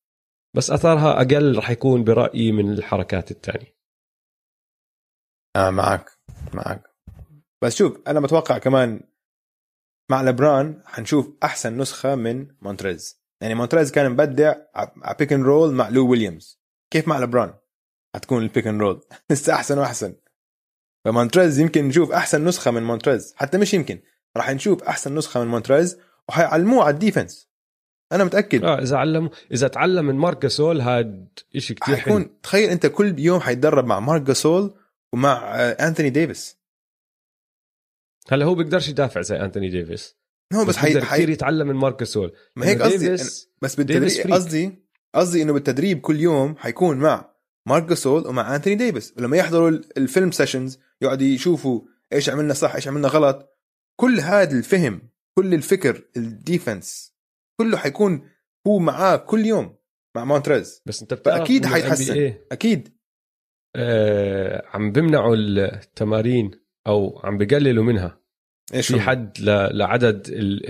بس 0.55 0.71
اثرها 0.71 1.21
أقل 1.21 1.57
رح 1.57 1.69
يكون 1.69 2.03
برأيي 2.03 2.51
من 2.51 2.73
الحركات 2.73 3.31
الثانية 3.31 3.77
آه 5.55 5.69
معك. 5.69 6.09
معك. 6.53 6.83
بس 7.63 7.75
شوف 7.75 7.97
أنا 8.07 8.19
بتوقع 8.19 8.57
كمان 8.57 9.01
مع 10.11 10.21
لبران 10.21 10.83
حنشوف 10.85 11.29
أحسن 11.43 11.77
نسخة 11.77 12.15
من 12.15 12.47
مونتريز. 12.61 13.23
يعني 13.41 13.55
مونتريز 13.55 13.91
كان 13.91 14.11
مبدع 14.11 14.55
على 14.75 15.15
pick 15.19 15.33
and 15.33 15.45
roll 15.45 15.73
مع 15.73 15.89
لو 15.89 16.11
ويليامز. 16.11 16.61
كيف 16.93 17.07
مع 17.07 17.19
لبران 17.19 17.53
حتكون 18.15 18.43
ال 18.43 18.48
pick 18.48 18.67
and 18.67 18.81
roll 18.81 19.01
لسه 19.29 19.53
أحسن 19.53 19.79
وأحسن. 19.79 20.15
فمونتريز 21.05 21.59
يمكن 21.59 21.87
نشوف 21.87 22.11
أحسن 22.11 22.45
نسخة 22.45 22.71
من 22.71 22.83
مونتريز 22.83 23.33
حتى 23.37 23.57
مش 23.57 23.73
يمكن 23.73 23.99
راح 24.37 24.49
نشوف 24.49 24.83
أحسن 24.83 25.15
نسخة 25.15 25.43
من 25.43 25.47
مونتريز 25.47 25.97
وحيعلموه 26.29 26.83
على 26.83 26.93
ال 26.93 26.99
defense. 26.99 27.49
أنا 28.11 28.23
متأكد. 28.23 28.63
آه 28.63 28.81
إذا 28.81 28.97
علم 28.97 29.29
إذا 29.51 29.67
تعلم 29.67 30.05
من 30.05 30.15
مارك 30.15 30.41
جاسول 30.41 30.81
هاد 30.81 31.39
شيء 31.57 31.77
كتير 31.77 31.95
حلو. 31.95 32.15
حيكون 32.15 32.41
تخيل 32.41 32.69
أنت 32.69 32.85
كل 32.85 33.19
يوم 33.19 33.39
حيتدرب 33.39 33.85
مع 33.85 33.99
مارك 33.99 34.21
جاسول 34.21 34.73
ومع 35.13 35.55
آه، 35.55 35.87
انثوني 35.87 36.09
ديفيس. 36.09 36.57
هلا 38.29 38.45
هو 38.45 38.55
بيقدرش 38.55 38.89
يدافع 38.89 39.21
زي 39.21 39.35
أنتوني 39.41 39.69
ديفيس. 39.69 40.15
هو 40.53 40.65
بس 40.65 40.77
حي... 40.77 41.01
حي... 41.01 41.15
كتير 41.15 41.29
يتعلم 41.29 41.67
من 41.67 41.75
مارك 41.75 41.99
جاسول. 41.99 42.33
ما 42.55 42.65
هيك 42.65 42.81
قصدي 42.81 42.97
ديفيس 42.97 43.49
بس 43.61 43.75
بالتدريب. 43.75 44.33
قصدي 44.33 44.83
قصدي 45.15 45.41
إنه 45.41 45.53
بالتدريب 45.53 46.01
كل 46.01 46.19
يوم 46.19 46.55
حيكون 46.57 46.97
مع 46.97 47.33
مارك 47.65 47.83
جاسول 47.83 48.27
ومع 48.27 48.55
انثوني 48.55 48.75
ديفيس. 48.75 49.13
ولما 49.17 49.37
يحضروا 49.37 49.69
ال- 49.69 49.97
الfilm 49.97 50.31
sessions 50.31 50.79
يقعدوا 51.01 51.27
يشوفوا 51.27 51.81
إيش 52.13 52.29
عملنا 52.29 52.53
صح 52.53 52.75
إيش 52.75 52.87
عملنا 52.87 53.07
غلط 53.07 53.49
كل 53.99 54.19
هذا 54.19 54.57
الفهم 54.57 55.09
كل 55.37 55.53
الفكر 55.53 56.07
ال 56.17 56.29
defense 56.29 57.13
كله 57.59 57.77
حيكون 57.77 58.29
هو 58.67 58.79
معاه 58.79 59.15
كل 59.15 59.45
يوم 59.45 59.75
مع 60.15 60.25
مونتريز 60.25 60.81
بس 60.85 61.01
أنت 61.01 61.13
بتعرف 61.13 61.49
ال 61.49 61.65
حيتحسن. 61.67 62.13
NBA 62.13 62.33
أكيد 62.51 62.97
آه 63.75 64.65
عم 64.67 64.91
بمنعوا 64.91 65.35
التمارين 65.35 66.51
أو 66.87 67.19
عم 67.23 67.37
بقللوا 67.37 67.83
منها 67.83 68.21
إيش 68.73 68.87
في؟ 68.91 68.99
حد 69.01 69.39
ل- 69.39 69.77
لعدد 69.77 70.27
ال- 70.29 70.69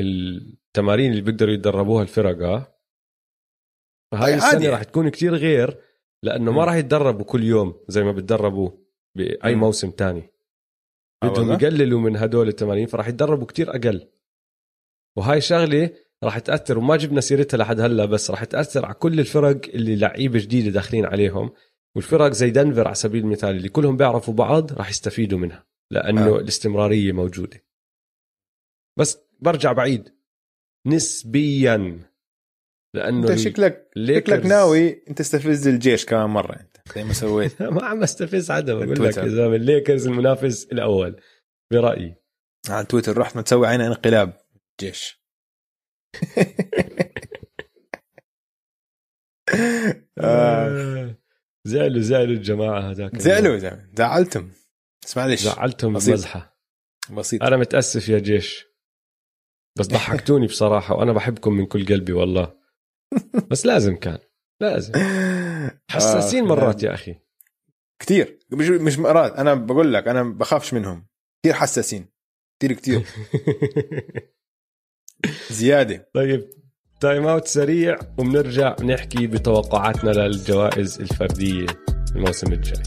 التمارين 0.68 1.12
اللي 1.12 1.22
بيقدروا 1.22 1.54
يتدربوها 1.54 2.04
الفرق 2.04 2.42
آه 2.48 2.80
فهاي 4.12 4.34
عادي. 4.34 4.46
السنة 4.58 4.70
راح 4.70 4.84
تكون 4.84 5.10
كتير 5.10 5.36
غير 5.36 5.80
لأنه 6.24 6.52
ما. 6.52 6.64
راح 6.66 6.76
يتدربوا 6.76 7.26
كل 7.26 7.44
يوم 7.44 7.84
زي 7.88 8.04
ما 8.04 8.12
بتدربوا 8.12 8.72
بأي. 9.16 9.56
موسم 9.56 9.92
تاني 9.92 10.30
آه 11.24 11.30
بدهم؟ 11.30 11.52
يقللوا 11.52 12.00
من 12.00 12.18
هدول 12.18 12.48
التمارين 12.48 12.88
فراح 12.88 13.08
يتدربوا 13.08 13.46
كتير 13.46 13.70
أقل 13.70 14.08
وهاي 15.18 15.42
شغلة 15.42 15.90
راح 16.24 16.40
تأثر 16.40 16.78
وما 16.78 16.96
جبنا 16.96 17.22
سيرتها 17.22 17.58
لحد 17.58 17.80
هلأ 17.80 18.06
بس 18.06 18.32
راح 18.32 18.44
تأثر 18.44 18.86
على 18.86 18.94
كل 18.94 19.20
الفرق 19.20 19.62
اللي 19.66 19.96
لعيبة 19.96 20.40
جديدة 20.40 20.72
داخلين 20.72 21.06
عليهم 21.06 21.54
والفرق 21.96 22.32
زي 22.32 22.50
دنفر 22.50 22.86
على 22.88 22.96
سبيل 22.96 23.24
المثال 23.24 23.56
اللي 23.56 23.70
كلهم 23.70 23.98
بيعرفوا 23.98 24.34
بعض 24.34 24.74
راح 24.74 24.90
يستفيدوا 24.90 25.40
منها 25.40 25.66
لأنه. 25.92 26.28
آه. 26.28 26.40
الاستمرارية 26.40 27.12
موجودة 27.12 27.64
بس 28.98 29.18
برجع 29.40 29.72
بعيد 29.72 30.10
نسبيا 30.86 32.00
لأنه 32.96 33.30
أنت 33.30 33.40
شكلك 33.40 33.90
شكلك 34.08 34.46
ناوي 34.46 35.04
أنت 35.10 35.18
تستفز 35.18 35.68
الجيش 35.68 36.06
كمان 36.06 36.30
مرة 36.30 36.60
أنت 36.60 36.78
زي 36.96 37.04
ما 37.04 37.14
سويت. 37.14 37.62
ما 37.76 37.86
عم 37.86 38.04
استفز 38.04 38.52
حدا 38.52 38.74
بقول 38.74 39.04
لك. 39.04 39.18
يا 39.18 39.28
زلمه 39.28 39.56
الليكرز 39.56 40.08
المنافس 40.08 40.68
الأول 40.72 41.22
برأيي. 41.72 42.16
على 42.70 42.86
تويتر 42.86 43.18
رحت 43.18 43.36
ما 43.36 43.42
تسوي 43.42 43.68
عين 43.68 43.82
انقلاب 43.82 44.38
جيش. 44.80 45.24
آه. 50.20 51.16
زعلوا 51.68 52.02
زعلوا 52.02 52.34
الجماعة 52.36 52.92
هذاك 52.92 53.18
زعلوا 53.18 53.58
زعلوا. 53.58 53.84
زعلتم. 53.98 54.52
بس 55.04 55.18
معلش 55.18 55.44
زعلتهم. 55.44 55.94
بمزحه 55.94 56.58
بسيط. 57.12 57.44
أنا 57.44 57.58
متأسف 57.58 58.10
يا 58.10 58.20
جيش. 58.20 58.66
بس 59.80 59.88
ضحكتوني 59.88 60.48
بصراحة 60.48 60.96
وأنا 60.96 61.14
بحبكم 61.14 61.54
من 61.54 61.66
كل 61.66 61.86
قلبي 61.86 62.14
والله. 62.14 62.63
بس 63.52 63.66
لازم 63.66 63.96
كان 63.96 64.18
لازم. 64.62 64.94
حساسين 65.90 66.44
آه، 66.44 66.48
مرات 66.48 66.84
يا 66.84 66.94
أخي. 66.94 67.16
كثير 68.02 68.40
مش 68.52 68.68
مش 68.70 69.00
مرات. 69.00 69.34
أنا 69.34 69.54
بقول 69.54 69.94
لك 69.94 70.08
أنا 70.08 70.24
بخافش 70.24 70.74
منهم. 70.74 71.08
كثير 71.44 71.54
حساسين. 71.54 72.06
كثير 72.60 72.74
كثير 72.78 73.04
زيادة. 75.52 76.10
طيب 76.14 76.50
time 77.00 77.28
out 77.28 77.48
سريع 77.48 77.98
وبنرجع 78.18 78.76
نحكي 78.84 79.28
بتوقعاتنا 79.28 80.12
للجوائز 80.12 81.02
الفردية 81.02 81.66
الموسم 82.16 82.54
الجاي. 82.54 82.84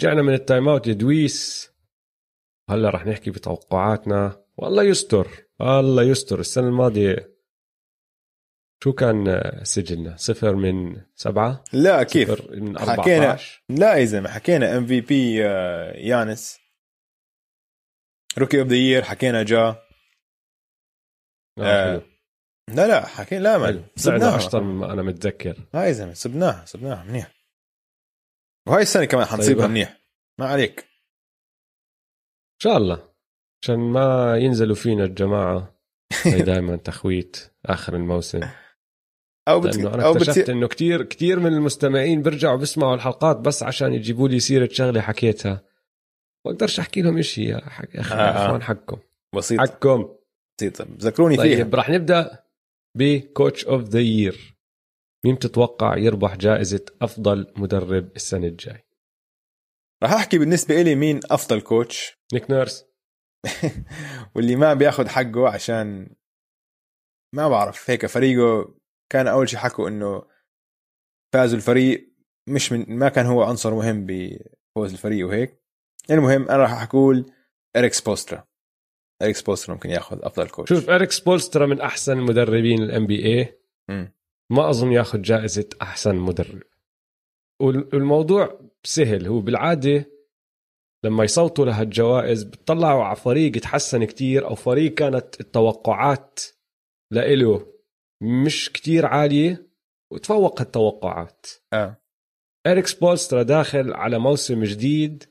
رجعنا 0.00 0.22
من 0.22 0.34
ال 0.34 0.41
time 0.41 0.68
out 0.68 0.88
دويس. 0.88 1.70
هلا 2.70 2.90
رح 2.90 3.06
نحكي 3.06 3.30
بتوقعاتنا. 3.30 4.44
والله 4.56 4.82
يستر 4.82 5.28
الله 5.60 6.02
يستر. 6.02 6.40
السنة 6.40 6.68
الماضية 6.68 7.36
شو 8.84 8.92
كان 8.92 9.28
آه، 9.28 9.64
سجلنا؟ 9.64 10.16
صفر 10.16 10.54
من 10.56 11.02
سبعة؟ 11.14 11.64
لا 11.72 12.02
كيف؟ 12.02 12.30
صفر 12.30 12.56
من 12.56 12.78
حكينا 12.78 12.94
14 12.94 13.62
لا 13.68 13.94
يا 13.94 14.04
زلمة 14.04 14.28
حكينا 14.30 14.76
MVP 14.76 15.36
يانس. 16.08 16.58
rookie 18.38 18.60
of 18.60 18.68
the 18.68 18.76
year 18.76 19.02
حكينا 19.02 19.42
جا. 19.42 19.58
آه 19.58 19.76
آه، 21.60 21.90
حلو. 21.92 22.02
لا 22.68 22.86
لا 22.86 23.06
حكينا 23.06 23.42
لا. 23.42 23.58
ما 23.58 23.84
صبناها 23.96 24.34
أكثر 24.34 24.60
مما 24.60 24.92
أنا 24.92 25.02
متذكر. 25.02 25.56
هاي 25.74 25.86
يا 25.86 25.92
زلمة 25.92 26.14
صبناها 26.14 26.64
صبناها 26.64 27.04
منيح. 27.04 27.39
وهاي 28.68 28.82
السنة 28.82 29.04
كمان 29.04 29.24
طيب. 29.24 29.32
حنصيبها 29.34 29.66
منيح 29.66 30.00
ما 30.40 30.46
عليك. 30.46 30.80
إن 30.80 32.62
شاء 32.62 32.76
الله. 32.76 33.08
عشان 33.62 33.78
ما 33.78 34.36
ينزلوا 34.36 34.74
فينا 34.76 35.04
الجماعة. 35.04 35.80
هي 36.24 36.42
دائما 36.52 36.76
تخويت 36.76 37.52
آخر 37.66 37.96
الموسم. 37.96 38.40
أو 39.48 39.60
بت... 39.60 39.76
لأنه 39.76 39.94
أنا 39.94 40.10
اكتشفت 40.10 40.38
بتصير 40.38 40.52
إنه 40.56 40.68
كتير 40.68 41.02
كتير 41.02 41.40
من 41.40 41.52
المستمعين 41.52 42.22
بيرجعوا 42.22 42.56
بيسمعوا 42.56 42.94
الحلقات 42.94 43.36
بس 43.36 43.62
عشان 43.62 43.92
يجيبوا 43.94 44.28
لي 44.28 44.40
سيرة 44.40 44.68
شغلة 44.72 45.00
حكيتها. 45.00 45.62
ما 46.46 46.52
أقدرش 46.52 46.80
أحكي 46.80 47.02
لهم 47.02 47.22
شيء 47.22 47.48
يا 47.48 47.60
حق... 47.70 47.84
يا 47.94 48.02
أخي- 48.02 48.12
آه، 48.12 48.16
آه. 48.16 48.46
اخوان 48.46 48.62
حقكم. 48.62 48.98
بسيطه 49.36 49.60
حقكم. 49.62 50.08
بسيطه 50.58 50.86
ذكروني 50.98 51.36
فيها. 51.36 51.64
طيب 51.64 51.74
رح 51.74 51.90
نبدأ 51.90 52.44
ب 52.96 53.07
coach 53.07 53.64
of 53.64 53.82
the 53.82 54.00
year. 54.00 54.59
مين 55.24 55.34
بتتوقع 55.34 55.96
يربح 55.96 56.36
جائزة 56.36 56.84
أفضل 57.02 57.52
مدرب 57.56 58.16
السنة 58.16 58.46
الجاي؟ 58.46 58.86
راح 60.02 60.12
أحكي 60.12 60.38
بالنسبة 60.38 60.82
لي 60.82 60.94
مين 60.94 61.20
أفضل 61.30 61.60
coach. 61.60 62.12
نيك 62.34 62.50
نيرس. 62.50 62.84
واللي 64.34 64.56
ما 64.56 64.74
بياخذ 64.74 65.08
حقه 65.08 65.48
عشان 65.48 66.16
ما 67.34 67.48
بعرف 67.48 67.90
هيك 67.90 68.06
فريقه 68.06 68.74
كان 69.12 69.26
أول 69.26 69.48
شيء 69.48 69.58
حكوا 69.58 69.88
إنه 69.88 70.22
فازوا 71.34 71.56
الفريق 71.56 72.14
مش 72.48 72.72
من 72.72 72.98
ما 72.98 73.08
كان 73.08 73.26
هو 73.26 73.42
عنصر 73.42 73.74
مهم 73.74 74.06
بفوز 74.06 74.92
الفريق 74.92 75.26
وهيك. 75.26 75.60
المهم 76.10 76.42
أنا 76.42 76.56
راح 76.56 76.82
أقول 76.82 77.32
إريك 77.76 77.92
سبوسترا 77.92 78.44
إريك 79.22 79.36
سبوسترا 79.36 79.74
ممكن 79.74 79.90
ياخذ 79.90 80.18
أفضل 80.22 80.48
coach. 80.48 80.68
شوف 80.68 80.90
إريك 80.90 81.10
سبولسترا 81.10 81.66
من 81.66 81.80
أحسن 81.80 82.18
المدربين 82.18 82.82
ال 82.82 83.06
NBA. 83.06 83.60
ما 84.50 84.70
أظن 84.70 84.92
ياخذ 84.92 85.22
جائزة 85.22 85.68
أحسن 85.82 86.16
مدرب. 86.16 86.62
وال- 87.62 87.88
والموضوع 87.94 88.60
سهل. 88.84 89.26
هو 89.26 89.40
بالعادة 89.40 90.10
لما 91.04 91.24
يصوتوا 91.24 91.64
لهالجوائز 91.66 92.42
بتطلعوا 92.42 93.04
على 93.04 93.16
فريق 93.16 93.52
تحسن 93.52 94.04
كتير 94.04 94.46
أو 94.48 94.54
فريق 94.54 94.94
كانت 94.94 95.40
التوقعات 95.40 96.40
لإله 97.12 97.66
مش 98.22 98.70
كتير 98.72 99.06
عالية 99.06 99.70
وتفوق 100.12 100.60
التوقعات. 100.60 101.46
آه. 101.72 101.96
إريك 102.66 102.86
سبولسترا 102.86 103.42
داخل 103.42 103.92
على 103.92 104.18
موسم 104.18 104.64
جديد 104.64 105.24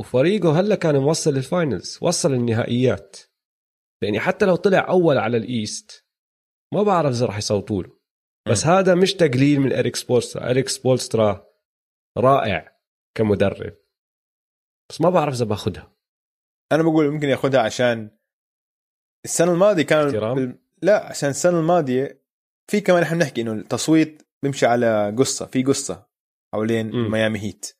وفريقه 0.00 0.60
هلا 0.60 0.74
كان 0.74 0.96
موصل 0.96 1.34
لل 1.34 1.50
finals 1.50 1.98
وصل 2.02 2.32
النهائيات 2.34 3.16
يعني 4.02 4.20
حتى 4.20 4.46
لو 4.46 4.56
طلع 4.56 4.88
أول 4.88 5.18
على 5.18 5.36
ال 5.36 5.50
East 5.50 6.06
ما 6.74 6.82
بعرف 6.82 7.10
إذا 7.10 7.26
راح 7.26 7.38
يصوتوا 7.38 7.82
له. 7.82 7.97
بس 8.50 8.66
م. 8.66 8.70
هذا 8.70 8.94
مش 8.94 9.14
تقليل 9.14 9.60
من 9.60 9.72
اريك 9.72 9.96
سبولسترا 9.96 10.50
اريك 10.50 10.68
سبولسترا 10.68 11.46
رائع 12.18 12.78
كمدرب 13.14 13.76
بس 14.90 15.00
ما 15.00 15.10
بعرف 15.10 15.34
إذا 15.34 15.44
بأخذها 15.44 15.92
أنا 16.72 16.82
بقول 16.82 17.10
ممكن 17.10 17.28
يأخذها 17.28 17.60
عشان 17.60 18.10
السنة 19.24 19.52
الماضية 19.52 19.82
كان 19.82 20.06
احترام؟ 20.06 20.34
بال... 20.34 20.58
لا 20.82 21.06
عشان 21.06 21.28
السنة 21.28 21.60
الماضية 21.60 22.22
في 22.70 22.80
كمان 22.80 23.02
إحنا 23.02 23.18
بنحكي 23.18 23.40
إنه 23.40 23.52
التصويت 23.52 24.22
بيمشي 24.42 24.66
على 24.66 25.14
قصة 25.18 25.46
في 25.46 25.62
قصة 25.62 26.08
حوالين. 26.54 26.90
ميامي 27.10 27.38
هيت 27.38 27.76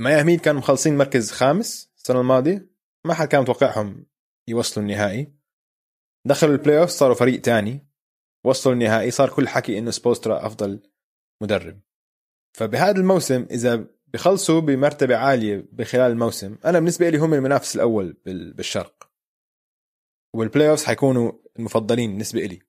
ميامي 0.00 0.32
هيت 0.32 0.40
كانوا 0.40 0.60
مخلصين 0.60 0.98
مركز 0.98 1.30
خامس 1.30 1.92
السنة 1.96 2.20
الماضية 2.20 2.70
ما 3.06 3.14
حد 3.14 3.28
كان 3.28 3.40
متوقعهم 3.40 4.06
يوصلوا 4.48 4.86
النهائي 4.86 5.32
دخلوا 6.26 6.52
ال 6.52 6.78
playoff 6.78 6.90
صاروا 6.90 7.14
فريق 7.14 7.40
تاني 7.40 7.91
وصلوا 8.44 8.74
النهائي 8.74 9.10
صار 9.10 9.30
كل 9.30 9.48
حكي 9.48 9.78
إنه 9.78 9.90
سبوسترا 9.90 10.46
أفضل 10.46 10.80
مدرب. 11.42 11.80
فبهذا 12.56 13.00
الموسم 13.00 13.46
إذا 13.50 13.86
بخلصوا 14.06 14.60
بمرتبة 14.60 15.16
عالية 15.16 15.66
بخلال 15.72 16.10
الموسم 16.12 16.56
أنا 16.64 16.78
بالنسبة 16.78 17.08
لي 17.08 17.18
هم 17.18 17.34
المنافس 17.34 17.76
الأول 17.76 18.12
بال- 18.26 18.52
بالشرق. 18.52 19.10
وال 20.34 20.70
playoffs 20.70 20.84
حيكونوا 20.84 21.32
المفضلين 21.58 22.10
بالنسبة 22.10 22.40
لي. 22.40 22.62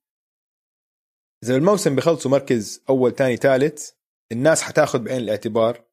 إذا 1.44 1.56
الموسم 1.56 1.96
بخلصوا 1.96 2.32
مركز 2.32 2.84
أول 2.90 3.16
ثاني 3.16 3.38
ثالث 3.38 3.92
الناس 4.32 4.62
حتاخذ 4.62 5.00
بعين 5.00 5.18
الاعتبار 5.18 5.86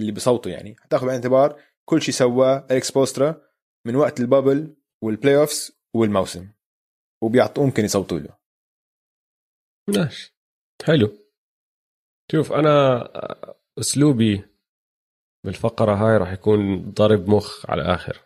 اللي 0.00 0.12
بصوتوا 0.12 0.52
يعني. 0.52 0.76
حتاخذ 0.80 1.06
بعين 1.06 1.18
الاعتبار 1.18 1.62
كل 1.84 2.02
شيء 2.02 2.14
سواه 2.14 2.66
اريك 2.70 2.94
سبوسترا 2.94 3.42
من 3.86 3.96
وقت 3.96 4.20
ال 4.20 4.28
bubble 4.28 4.76
وال 5.02 5.36
playoffs 5.36 5.72
والموسم. 5.94 6.48
وبيعطوا 7.22 7.64
ممكن 7.66 7.84
يصوتوا 7.84 8.18
له. 8.18 8.38
ماشي 9.88 10.34
حلو. 10.84 11.18
شوف 12.32 12.52
أنا 12.52 13.04
أسلوبي 13.78 14.44
بالفقرة 15.46 15.94
هاي 15.94 16.16
راح 16.16 16.32
يكون 16.32 16.90
ضرب 16.92 17.28
مخ 17.28 17.70
على 17.70 17.82
الآخر 17.82 18.20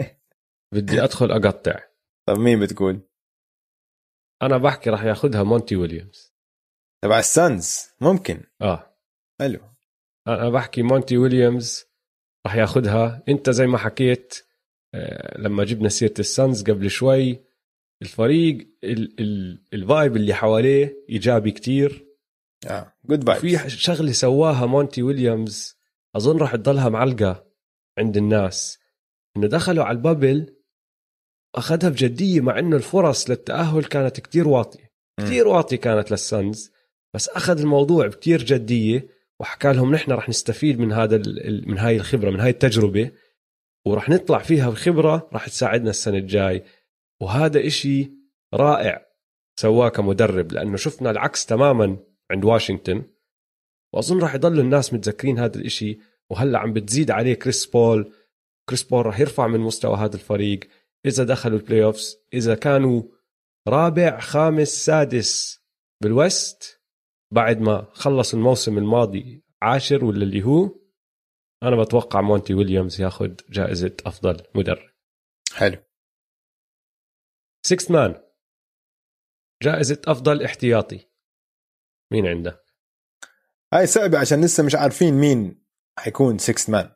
بدي 0.74 1.04
أدخل 1.04 1.30
أقطع. 1.30 1.80
طب 2.28 2.38
مين 2.38 2.60
بتقول؟ 2.60 3.00
أنا 4.42 4.58
بحكي 4.58 4.90
راح 4.90 5.04
ياخذها 5.04 5.42
مونتي 5.42 5.76
ويليامز. 5.76 6.34
تبع 7.04 7.18
السانز 7.18 7.90
ممكن. 8.00 8.44
آه. 8.62 8.96
حلو. 9.40 9.60
أنا 10.28 10.50
بحكي 10.50 10.82
مونتي 10.82 11.16
ويليامز 11.16 11.86
راح 12.46 12.54
ياخذها. 12.54 13.22
أنت 13.28 13.50
زي 13.50 13.66
ما 13.66 13.78
حكيت 13.78 14.46
آه، 14.94 15.40
لما 15.40 15.64
جبنا 15.64 15.88
سيرة 15.88 16.14
السانز 16.18 16.62
قبل 16.62 16.90
شوي 16.90 17.45
الفريق 18.02 18.68
ال- 18.84 19.20
ال- 19.20 19.62
ال 19.74 19.82
vibe 19.82 20.16
اللي 20.16 20.34
حواليه 20.34 21.04
إيجابي 21.10 21.50
كتير. 21.50 22.06
آه 22.66 22.92
good 23.04 23.32
vibes 23.32 23.72
شغلة 23.72 24.12
سواها 24.12 24.66
مونتي 24.66 25.02
ويليامز 25.02 25.76
أظن 26.16 26.36
راح 26.38 26.56
تضلها 26.56 26.88
معلقة 26.88 27.46
عند 27.98 28.16
الناس. 28.16 28.78
إنه 29.36 29.46
دخلوا 29.46 29.84
على 29.84 29.96
البابل 29.96 30.56
أخذها 31.54 31.88
بجدية 31.88 32.40
مع 32.40 32.58
إنه 32.58 32.76
الفرص 32.76 33.30
للتأهل 33.30 33.84
كانت 33.84 34.20
كتير 34.20 34.48
واطية. 34.48 34.92
كتير 35.20 35.48
واطية 35.48 35.76
كانت 35.76 36.10
للسانز 36.10 36.72
بس 37.14 37.28
أخذ 37.28 37.60
الموضوع 37.60 38.06
بكتير 38.06 38.42
جدية 38.44 39.08
وحكى 39.40 39.72
لهم 39.72 39.94
نحن 39.94 40.12
رح 40.12 40.28
نستفيد 40.28 40.78
من 40.78 40.92
هذا 40.92 41.22
من 41.66 41.78
هاي 41.78 41.96
الخبرة 41.96 42.30
من 42.30 42.40
هاي 42.40 42.50
التجربة 42.50 43.10
وراح 43.86 44.08
نطلع 44.08 44.38
فيها 44.38 44.70
بخبرة 44.70 45.28
راح 45.32 45.46
تساعدنا 45.48 45.90
السنة 45.90 46.18
الجاي. 46.18 46.64
وهذا 47.22 47.66
إشي 47.66 48.12
رائع 48.54 49.06
سواه 49.60 49.88
كمدرب 49.88 50.52
لأنه 50.52 50.76
شفنا 50.76 51.10
العكس 51.10 51.46
تماما 51.46 51.96
عند 52.30 52.44
واشنطن. 52.44 53.02
وأظن 53.94 54.20
راح 54.22 54.34
يضلوا 54.34 54.62
الناس 54.62 54.94
متذكرين 54.94 55.38
هذا 55.38 55.56
الإشي 55.56 55.98
وهلأ 56.30 56.58
عم 56.58 56.72
بتزيد 56.72 57.10
عليه 57.10 57.34
كريس 57.34 57.66
بول. 57.66 58.12
كريس 58.68 58.82
بول 58.82 59.06
راح 59.06 59.20
يرفع 59.20 59.46
من 59.46 59.60
مستوى 59.60 59.96
هذا 59.96 60.14
الفريق 60.14 60.60
إذا 61.06 61.24
دخلوا 61.24 61.58
ال 61.58 61.84
playoffs 61.84 62.16
إذا 62.34 62.54
كانوا 62.54 63.02
رابع 63.68 64.20
خامس 64.20 64.68
سادس 64.68 65.60
بال 66.02 66.29
West 66.29 66.82
بعد 67.34 67.60
ما 67.60 67.86
خلصوا 67.92 68.38
الموسم 68.38 68.78
الماضي 68.78 69.44
عاشر 69.62 70.04
ولا 70.04 70.22
اللي 70.22 70.42
هو 70.42 70.70
أنا 71.62 71.82
بتوقع 71.82 72.20
مونتي 72.20 72.54
ويليامز 72.54 73.00
ياخذ 73.00 73.34
جائزة 73.50 73.96
أفضل 74.06 74.42
مدرب. 74.54 74.90
حلو. 75.54 75.85
sixth 77.66 77.90
man 77.90 78.22
جائزة 79.62 80.02
أفضل 80.06 80.42
احتياطي. 80.42 81.08
مين 82.12 82.26
عنده؟ 82.26 82.64
هاي 83.74 83.86
صعبة 83.86 84.18
عشان 84.18 84.44
لسه 84.44 84.62
مش 84.62 84.74
عارفين 84.74 85.14
مين 85.14 85.64
حيكون 85.98 86.38
6 86.38 86.72
man 86.72 86.92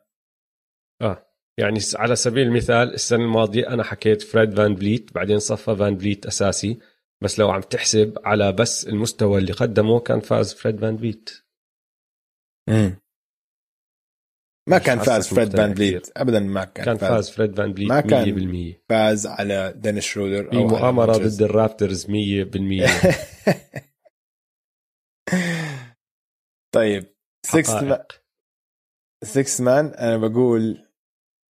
آه 1.01 1.27
يعني 1.57 1.79
على 1.95 2.15
سبيل 2.15 2.47
المثال 2.47 2.93
السنة 2.93 3.23
الماضية 3.23 3.67
أنا 3.67 3.83
حكيت 3.83 4.21
فريد 4.21 4.55
فان 4.55 4.75
بليت 4.75 5.13
بعدين 5.13 5.39
صفى 5.39 5.75
فان 5.75 5.95
بليت 5.97 6.25
أساسي. 6.25 6.79
بس 7.21 7.39
لو 7.39 7.51
عم 7.51 7.61
تحسب 7.61 8.17
على 8.25 8.51
بس 8.51 8.87
المستوى 8.87 9.37
اللي 9.39 9.53
قدمه 9.53 9.99
كان 9.99 10.19
فاز 10.19 10.53
فريد 10.53 10.79
فان 10.79 10.95
بليت 10.95 11.29
امم 12.69 13.01
ما 14.71 14.77
كان 14.77 14.99
فاز 14.99 15.27
فريد 15.27 15.57
فان 15.57 15.73
بليت. 15.73 16.07
ابدا 16.17 16.39
ما 16.39 16.63
كان, 16.63 16.85
كان 16.85 16.97
فاز, 16.97 17.09
فاز 17.09 17.29
فريد 17.29 17.57
فان 17.57 17.73
بليت 17.73 17.89
ما 17.89 18.01
كان 18.01 18.73
100% 18.75 18.79
فاز 18.89 19.27
على 19.27 19.73
دينيس 19.77 20.03
شرودر 20.03 20.49
في 20.49 20.57
مؤامرة 20.57 21.17
ضد 21.17 21.41
الرابترز 21.41 22.05
100% 22.05 22.09
طيب. 26.75 27.05
6 27.45 27.99
6 29.23 29.63
man 29.63 29.85
أنا 29.85 30.17
بقول 30.17 30.87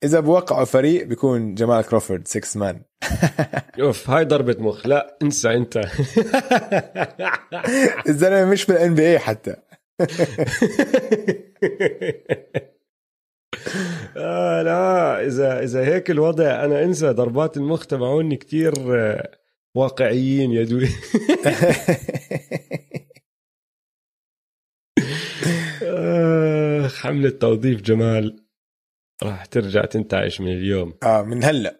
إذا 0.03 0.19
بوقعوا 0.19 0.65
فريق 0.65 1.05
بيكون 1.05 1.55
جمال 1.55 1.85
كروفورد 1.85 2.27
6 2.27 2.59
man 2.59 2.81
أوف 3.79 4.09
هاي 4.09 4.25
ضربة 4.25 4.63
مخ. 4.63 4.87
لا 4.87 5.17
انسى 5.21 5.53
انت. 5.53 5.77
الزلمة 8.07 8.45
مش 8.45 8.65
بال 8.65 8.95
NBA 8.95 9.19
حتى. 9.19 9.55
آه 14.17 14.61
لا 14.61 15.25
إذا 15.25 15.63
إذا 15.63 15.85
هيك 15.85 16.11
الوضع 16.11 16.65
أنا 16.65 16.83
أنسى 16.83 17.09
ضربات 17.09 17.57
المخ 17.57 17.85
تبعوني 17.85 18.35
كثير 18.37 18.73
آه، 18.95 19.31
واقعيين 19.75 20.51
يا 20.51 20.63
دوي 20.63 20.87
آه، 25.83 26.87
حملة 26.87 27.29
توظيف 27.29 27.81
جمال. 27.81 28.45
راح 29.23 29.45
ترجع 29.45 29.85
تنتعش 29.85 30.41
من 30.41 30.47
اليوم. 30.53 30.93
آه 31.03 31.21
من 31.21 31.43
هلأ. 31.43 31.79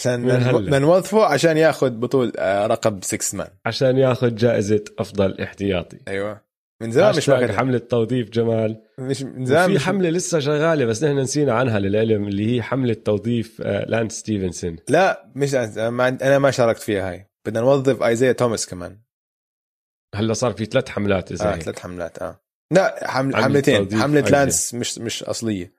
عشان 0.00 0.20
من 0.20 0.30
هلأ. 0.30 0.78
نوظفه 0.78 1.24
عشان 1.24 1.56
ياخذ 1.56 1.90
بطولة 1.90 2.32
آه 2.38 2.66
رقم 2.66 3.00
6 3.00 3.34
مان 3.38 3.48
عشان 3.66 3.96
ياخذ 3.98 4.34
جائزة 4.34 4.84
أفضل 4.98 5.40
احتياطي. 5.40 5.98
أيوه. 6.08 6.40
من 6.82 6.90
زمان 6.90 7.16
مش 7.16 7.28
واخد 7.28 7.50
حملة 7.50 7.78
توظيف 7.78 8.30
جمال. 8.30 8.82
مش 8.98 9.22
من 9.22 9.46
زمان 9.46 9.66
في 9.66 9.74
مش 9.74 9.84
حملة 9.84 10.10
لسه 10.10 10.38
شغالة 10.38 10.84
بس 10.84 11.04
نحن 11.04 11.18
نسينا 11.18 11.52
عنها 11.54 11.78
للعلم 11.78 12.28
اللي 12.28 12.56
هي 12.56 12.62
حملة 12.62 12.94
توظيف 12.94 13.62
آه، 13.62 13.84
لانس 13.84 14.12
ستيفنسون. 14.12 14.76
لا 14.88 15.32
مش 15.34 15.54
أنا 15.54 15.90
ما, 15.90 16.08
أنا 16.08 16.38
ما 16.38 16.50
شاركت 16.50 16.82
فيها 16.82 17.10
هاي. 17.10 17.30
بدنا 17.46 17.60
نوظف 17.60 18.02
آيزيا 18.02 18.32
توماس 18.32 18.66
كمان. 18.66 19.00
هلا 20.14 20.34
صار 20.34 20.52
في 20.52 20.64
ثلاث 20.64 20.88
حملات 20.88 21.32
اذا 21.32 21.54
هيك. 21.54 21.62
ثلاث 21.62 21.78
حملات 21.78 22.18
آه. 22.18 22.40
لا 22.70 23.10
حمل 23.10 23.36
حملتين. 23.36 23.82
أيزيا. 23.92 24.06
لانس 24.06 24.74
مش 24.74 24.98
مش 24.98 25.22
أصلية. 25.22 25.72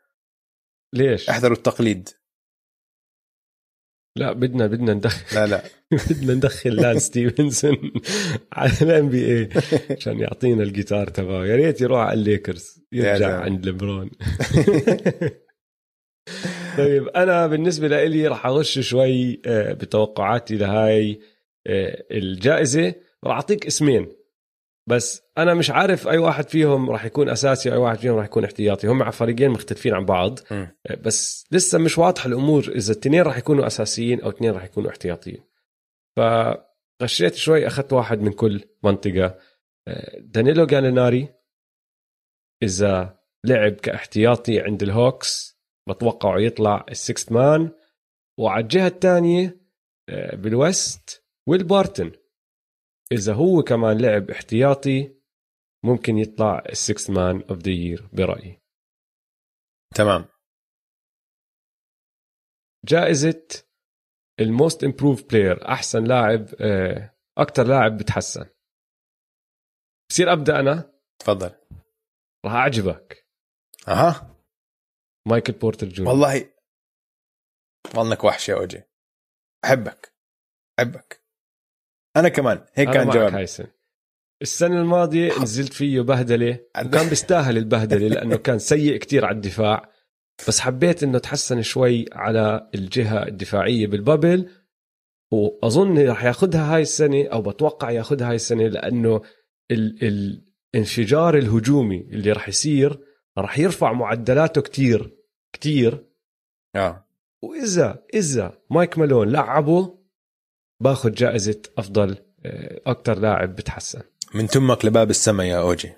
ليش؟ 0.93 1.29
احذروا 1.29 1.57
التقليد. 1.57 2.09
لا 4.17 4.33
بدنا 4.33 4.67
بدنا 4.67 4.93
ندخل. 4.93 5.35
لا 5.35 5.45
لا. 5.47 5.63
بدنا 6.09 6.33
ندخل 6.33 6.75
لانس 6.75 6.99
ستيفنسون 6.99 7.91
على 8.53 8.71
الان 8.81 9.09
PA 9.09 9.49
عشان 9.97 10.19
يعطينا 10.19 10.63
الجيتار 10.63 11.07
تبعه. 11.07 11.45
يا 11.45 11.55
ريت 11.55 11.81
يروح 11.81 11.99
على 11.99 12.19
الليكرز 12.19 12.83
يرجع. 12.91 13.39
عند 13.39 13.65
ليبرون. 13.65 14.11
طيب 16.77 17.07
أنا 17.07 17.47
بالنسبة 17.47 17.87
لي 18.05 18.27
راح 18.27 18.45
أغش 18.45 18.79
شوي 18.79 19.41
آه، 19.45 19.73
بتوقعاتي 19.73 20.57
لهاي 20.57 21.19
آه، 21.67 22.05
الجائزة. 22.11 22.93
راح 23.23 23.35
أعطيك 23.35 23.65
اسمين. 23.65 24.07
بس 24.87 25.21
أنا 25.37 25.53
مش 25.53 25.71
عارف 25.71 26.07
أي 26.07 26.17
واحد 26.17 26.49
فيهم 26.49 26.89
راح 26.89 27.05
يكون 27.05 27.29
أساسي 27.29 27.69
وأي 27.69 27.77
واحد 27.77 27.97
فيهم 27.97 28.15
راح 28.15 28.25
يكون 28.25 28.43
احتياطي. 28.43 28.87
هم 28.87 29.11
فريقين 29.11 29.49
مختلفين 29.49 29.93
عن 29.93 30.05
بعض. 30.05 30.39
مم. 30.51 30.75
بس 31.01 31.45
لسه 31.51 31.77
مش 31.77 31.97
واضحه 31.97 32.27
الأمور 32.27 32.59
إذا 32.75 32.93
الاثنين 32.93 33.21
راح 33.21 33.37
يكونوا 33.37 33.67
أساسيين 33.67 34.21
أو 34.21 34.29
اثنين 34.29 34.51
راح 34.51 34.63
يكونوا 34.63 34.89
احتياطيين. 34.89 35.43
فغشيت 36.17 37.35
شوي 37.35 37.67
أخذت 37.67 37.93
واحد 37.93 38.21
من 38.21 38.31
كل 38.31 38.63
منطقة. 38.83 39.39
آه، 39.87 40.19
دانيلو 40.19 40.65
جاليناري 40.65 41.29
إذا 42.63 43.19
لعب 43.45 43.71
كاحتياطي 43.71 44.59
عند 44.59 44.83
الهوكس 44.83 45.59
بتوقعه 45.89 46.39
يطلع 46.39 46.85
ال 46.89 46.96
sixth 46.96 47.31
man. 47.31 47.71
وعلى 48.39 48.63
الجهة 48.63 48.87
الثانية 48.87 49.65
آه، 50.09 50.35
بال 50.35 50.65
West 50.65 51.23
ويل 51.47 51.63
بارتن. 51.63 52.11
إذا 53.11 53.33
هو 53.33 53.63
كمان 53.63 54.01
لعب 54.01 54.31
احتياطي 54.31 55.21
ممكن 55.83 56.17
يطلع 56.17 56.63
ال 56.69 56.76
sixth 56.76 57.11
man 57.11 57.41
of 57.49 57.57
the 57.57 57.71
year 57.71 58.09
برأيي. 58.13 58.61
تمام. 59.95 60.25
جائزة 62.85 63.47
ال 64.39 64.48
most 64.48 64.83
improved 64.83 65.23
player 65.23 65.67
أحسن 65.67 66.03
لاعب 66.03 66.45
أكثر 67.37 67.63
لاعب 67.63 67.97
بتحسن. 67.97 68.49
بصير 70.09 70.33
أبدأ 70.33 70.59
أنا؟ 70.59 70.93
تفضل. 71.19 71.55
راح 72.45 72.53
أعجبك. 72.53 73.27
أها. 73.87 74.35
مايكل 75.27 75.53
بورتر 75.53 75.87
جونيور. 75.87 76.13
والله 76.15 76.55
إنك 77.97 78.23
وحش 78.23 78.49
يا 78.49 78.55
أوجي. 78.55 78.83
أحبك. 79.65 80.15
أحبك. 80.79 81.24
أنا 82.15 82.29
كمان. 82.29 82.61
هيك 82.73 82.87
أنا 82.87 82.97
كان 82.97 83.09
جواب. 83.09 83.33
هاي 83.33 83.47
السنة 84.41 84.81
الماضية 84.81 85.41
نزلت 85.41 85.73
فيه 85.73 86.01
بهدلة 86.01 86.59
وكان 86.85 87.09
بيستاهل 87.09 87.57
البهدلة 87.57 88.07
لأنه 88.07 88.35
كان 88.35 88.59
سيء 88.59 88.97
كتير 88.97 89.25
على 89.25 89.35
الدفاع. 89.35 89.89
بس 90.47 90.59
حبيت 90.59 91.03
إنه 91.03 91.17
تحسن 91.17 91.61
شوي 91.61 92.05
على 92.13 92.69
الجهة 92.75 93.27
الدفاعية 93.27 93.87
بالبابل 93.87 94.49
وأظن 95.31 95.99
راح 95.99 96.23
ياخدها 96.23 96.75
هاي 96.75 96.81
السنة 96.81 97.27
أو 97.27 97.41
بتوقع 97.41 97.91
ياخدها 97.91 98.29
هاي 98.29 98.35
السنة 98.35 98.67
لأنه 98.67 99.21
ال 99.71 100.43
الانفجار 100.73 101.37
الهجومي 101.37 102.01
اللي 102.01 102.31
راح 102.31 102.49
يصير 102.49 102.99
راح 103.37 103.59
يرفع 103.59 103.93
معدلاته 103.93 104.61
كتير 104.61 105.17
كتير. 105.53 106.05
آه. 106.75 107.07
وإذا 107.41 108.03
إذا 108.13 108.57
مايك 108.69 108.97
مالون 108.97 109.31
لعبه 109.31 110.04
باخذ 110.83 111.11
جائزة 111.11 111.61
أفضل 111.77 112.17
آه، 112.45 112.81
أكثر 112.85 113.19
لاعب 113.19 113.55
بتحسن. 113.55 114.01
من 114.33 114.47
تمك 114.47 114.85
لباب 114.85 115.09
السماء 115.09 115.45
يا 115.47 115.57
أوجي. 115.61 115.93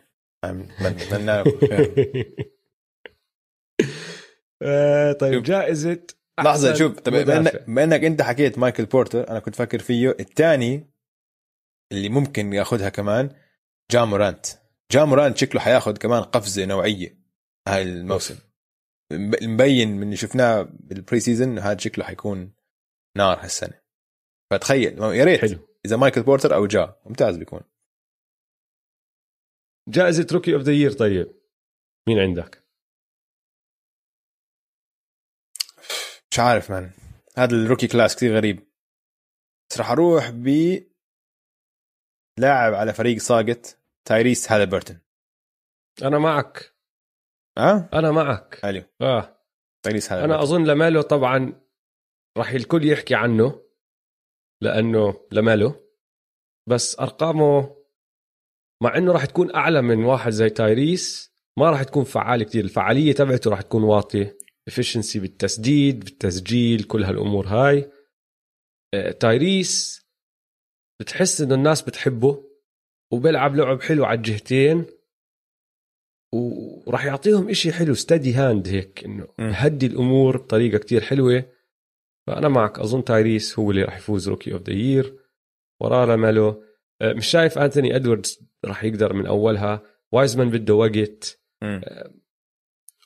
من 0.45 0.57
من 0.81 1.29
آه، 4.61 5.11
طيب. 5.13 5.43
جائزة 5.43 5.99
لحظة 6.39 6.73
شوف 6.73 6.99
طب 6.99 7.11
بما. 7.13 7.83
إنك 7.83 8.03
أنت 8.03 8.21
حكيت 8.21 8.57
مايكل 8.57 8.85
بورتر 8.85 9.29
أنا 9.29 9.39
كنت 9.39 9.55
فاكر 9.55 9.79
فيه 9.79 10.09
الثاني 10.19 10.91
اللي 11.91 12.09
ممكن 12.09 12.53
ياخذها 12.53 12.89
كمان 12.89 13.29
جا 13.91 14.05
مورانت. 14.05 14.45
جا 14.91 15.05
مورانت 15.05 15.37
شكله 15.37 15.61
حياخذ 15.61 15.97
كمان 15.97 16.23
قفزة 16.23 16.65
نوعية 16.65 17.17
هاي 17.67 17.81
الموسم. 17.81 18.35
مب- 19.13 19.43
مبين 19.43 19.97
من 19.97 20.03
اللي 20.03 20.15
شفناه 20.15 20.61
بال 20.79 21.19
preseason 21.19 21.59
هذا 21.59 21.77
شكله 21.77 22.05
حيكون 22.05 22.53
نار 23.17 23.39
هالسنة. 23.43 23.86
فتخيل 24.51 24.99
يا 24.99 25.25
ريت. 25.25 25.41
حلو. 25.41 25.67
إذا 25.85 25.97
مايكل 25.97 26.23
بورتر 26.23 26.55
أو 26.55 26.65
جا 26.65 27.01
ممتاز 27.05 27.37
بيكون. 27.37 27.61
جائزة 29.89 30.27
rookie 30.33 30.53
of 30.53 30.61
the 30.61 30.71
year 30.71 30.91
طيب. 30.91 31.27
مين 32.07 32.19
عندك؟ 32.19 32.67
مش 36.31 36.39
عارف 36.39 36.71
man 36.71 36.91
هذا 37.37 37.55
ال 37.55 37.60
rookie 37.60 37.87
class 37.87 38.15
كثير 38.15 38.35
غريب. 38.35 38.67
بس 39.71 39.77
راح 39.77 39.91
أروح 39.91 40.29
ب 40.29 40.47
لاعب 42.39 42.73
على 42.73 42.93
فريق 42.93 43.17
ساقط 43.17 43.79
تايريس 44.07 44.51
هالبرتون 44.51 44.99
أنا 46.03 46.19
معك. 46.19 46.73
ها؟ 47.57 47.89
أنا 47.93 48.11
معك. 48.11 48.59
حلو. 48.61 48.83
آه. 49.01 49.43
تايريس 49.85 50.11
هذا 50.11 50.25
أنا 50.25 50.43
أظن 50.43 50.63
لاميلو 50.63 51.01
طبعا 51.01 51.61
راح 52.37 52.49
الكل 52.49 52.85
يحكي 52.85 53.15
عنه. 53.15 53.66
لأنه 54.61 55.27
لاميلو. 55.31 55.87
بس 56.69 56.99
أرقامه 56.99 57.77
مع 58.83 58.97
إنه 58.97 59.11
راح 59.11 59.25
تكون 59.25 59.55
أعلى 59.55 59.81
من 59.81 60.03
واحد 60.03 60.31
زي 60.31 60.49
تايريس 60.49 61.33
ما 61.59 61.69
راح 61.69 61.83
تكون 61.83 62.03
فعال 62.03 62.43
كتير. 62.43 62.63
الفعالية 62.63 63.13
تبعته 63.13 63.51
راح 63.51 63.61
تكون 63.61 63.83
واطية. 63.83 64.37
Efficiency 64.69 65.17
بالتسديد 65.17 65.99
بالتسجيل 65.99 66.83
كل 66.83 67.03
هالأمور 67.03 67.47
هاي. 67.47 67.91
آه، 68.93 69.11
تايريس 69.11 70.01
بتحس 71.01 71.41
إنه 71.41 71.55
الناس 71.55 71.81
بتحبه 71.81 72.43
وبيلعب 73.13 73.55
لعب 73.55 73.81
حلو 73.81 74.05
على 74.05 74.17
الجهتين. 74.17 74.85
وراح 76.33 77.05
يعطيهم 77.05 77.49
إشي 77.49 77.73
حلو 77.73 77.93
steady 77.93 78.33
hand 78.33 78.67
هيك 78.67 79.03
إنه. 79.03 79.27
يهدي 79.39 79.85
الأمور 79.85 80.37
بطريقة 80.37 80.77
كتير 80.77 81.01
حلوة. 81.01 81.56
فأنا 82.27 82.47
معك 82.47 82.79
أظن 82.79 83.03
تايريس 83.03 83.59
هو 83.59 83.71
اللي 83.71 83.83
راح 83.83 83.97
يفوز 83.97 84.29
rookie 84.29 84.53
of 84.53 84.61
the 84.61 84.73
year 84.73 85.19
وراه 85.81 86.61
آه، 87.01 87.13
مش 87.13 87.27
شايف 87.27 87.57
أنتوني 87.57 87.95
إدواردز 87.95 88.39
راح 88.65 88.83
يقدر 88.83 89.13
من 89.13 89.25
أولها. 89.25 89.83
وايزمان 90.11 90.49
بده 90.49 90.73
وقت. 90.73 91.41
مم. 91.61 91.81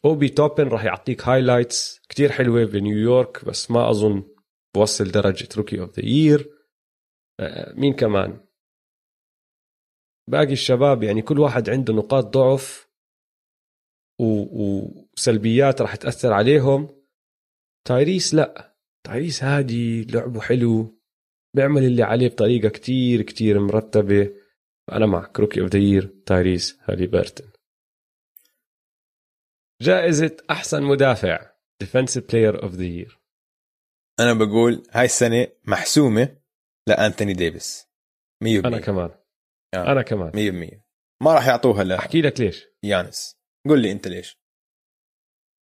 أوبي 0.05 0.29
توبن 0.29 0.67
راح 0.67 0.83
يعطيك 0.83 1.27
highlights 1.27 1.99
كتير 2.09 2.31
حلوة 2.31 2.65
بنيويورك 2.65 3.45
بس 3.45 3.71
ما 3.71 3.89
أظن 3.89 4.23
بوصل 4.75 5.11
درجة 5.11 5.47
rookie 5.57 5.79
of 5.79 5.99
the 5.99 6.05
year 6.05 6.49
مين 7.73 7.93
كمان؟ 7.93 8.45
باقي 10.27 10.53
الشباب 10.53 11.03
يعني 11.03 11.21
كل 11.21 11.39
واحد 11.39 11.69
عنده 11.69 11.93
نقاط 11.93 12.25
ضعف 12.37 12.89
و- 14.19 15.03
وسلبيات 15.13 15.81
راح 15.81 15.95
تأثر 15.95 16.33
عليهم. 16.33 17.03
تايريس 17.87 18.33
لا. 18.33 18.70
تايريس 19.03 19.43
هادي 19.43 20.03
لعبه 20.05 20.41
حلو 20.41 21.01
بيعمل 21.55 21.83
اللي 21.83 22.03
عليه 22.03 22.27
بطريقة 22.29 22.69
كتير 22.69 23.21
كتير 23.21 23.59
مرتبة. 23.59 24.33
أنا 24.91 25.05
معك 25.05 25.39
rookie 25.39 25.61
of 25.61 25.69
the 25.69 25.79
year 25.79 26.15
تايريس 26.25 26.79
هالبرتون. 26.83 27.51
جائزة 29.81 30.37
أحسن 30.49 30.83
مدافع 30.83 31.51
ديفنسيف 31.79 32.31
بلاير 32.31 32.63
اوف 32.63 32.71
ذا 32.73 32.83
يير 32.83 33.19
أنا 34.19 34.33
بقول 34.33 34.83
هاي 34.91 35.05
السنة 35.05 35.47
محسومة 35.63 36.37
لأنتوني 36.87 37.33
ديفيس. 37.33 37.87
100% 38.43 38.65
أنا 38.65 38.79
كمان. 38.79 39.09
آه. 39.73 39.91
أنا 39.91 40.01
كمان. 40.01 40.31
100% 40.31 40.81
ما 41.23 41.33
راح 41.33 41.47
يعطوها 41.47 41.95
أحكي 41.95 42.21
لك 42.21 42.39
ليش. 42.39 42.67
ليانس 42.83 43.37
قل 43.69 43.81
لي 43.81 43.91
أنت 43.91 44.07
ليش. 44.07 44.40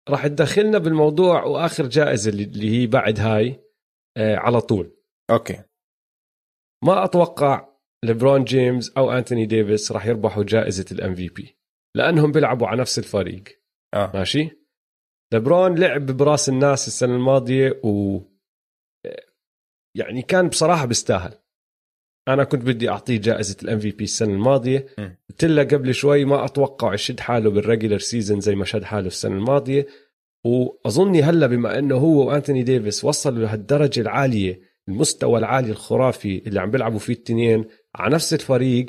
راح 0.09 0.27
تدخلنا 0.27 0.77
بالموضوع 0.77 1.43
وآخر 1.43 1.85
جائزة 1.87 2.29
اللي- 2.31 2.71
هي 2.81 2.87
بعد 2.87 3.19
هاي 3.19 3.63
آه 4.17 4.35
على 4.35 4.61
طول. 4.61 4.95
Okay. 5.31 5.63
ما 6.85 7.03
أتوقع 7.05 7.69
ليبرون 8.05 8.43
جيمس 8.43 8.97
أو 8.97 9.11
أنتوني 9.11 9.45
ديفيس 9.45 9.91
راح 9.91 10.05
يربحوا 10.05 10.43
جائزة 10.43 10.85
ال 10.91 11.15
MVP 11.15 11.57
لأنهم 11.97 12.31
بيلعبوا 12.31 12.67
على 12.67 12.81
نفس 12.81 12.99
الفريق. 12.99 13.43
آه. 13.93 14.11
ماشي؟ 14.13 14.49
ليبرون 15.33 15.75
لعب 15.79 16.05
براس 16.05 16.49
الناس 16.49 16.87
السنة 16.87 17.15
الماضية 17.15 17.81
و 17.83 18.19
يعني 19.97 20.21
كان 20.21 20.47
بصراحة 20.49 20.85
بيستاهل. 20.85 21.33
أنا 22.27 22.43
كنت 22.43 22.61
بدي 22.61 22.89
أعطيه 22.89 23.17
جائزة 23.17 23.57
ال 23.63 23.79
MVP 23.79 24.03
السنة 24.03 24.33
الماضية. 24.33 24.85
قلت 25.29 25.45
لك 25.45 25.73
قبل 25.73 25.93
شوي 25.93 26.25
ما 26.25 26.45
أتوقع 26.45 26.93
يشد 26.93 27.19
حاله 27.19 27.49
بال 27.49 27.60
regular 27.60 27.97
season 27.99 28.39
زي 28.39 28.55
ما 28.55 28.65
شد 28.65 28.83
حاله 28.83 29.07
السنة 29.07 29.35
الماضية 29.35 29.87
وأظني 30.45 31.21
هلأ 31.23 31.47
بما 31.47 31.79
إنه 31.79 31.95
هو 31.95 32.27
وأنتوني 32.27 32.63
ديفيس 32.63 33.05
وصلوا 33.05 33.39
لهالدرجة 33.39 34.01
العالية 34.01 34.61
المستوى 34.89 35.39
العالي 35.39 35.71
الخرافي 35.71 36.43
اللي 36.47 36.59
عم 36.59 36.71
بيلعبوا 36.71 36.99
فيه 36.99 37.13
التنين 37.13 37.65
على 37.95 38.15
نفس 38.15 38.33
الفريق 38.33 38.85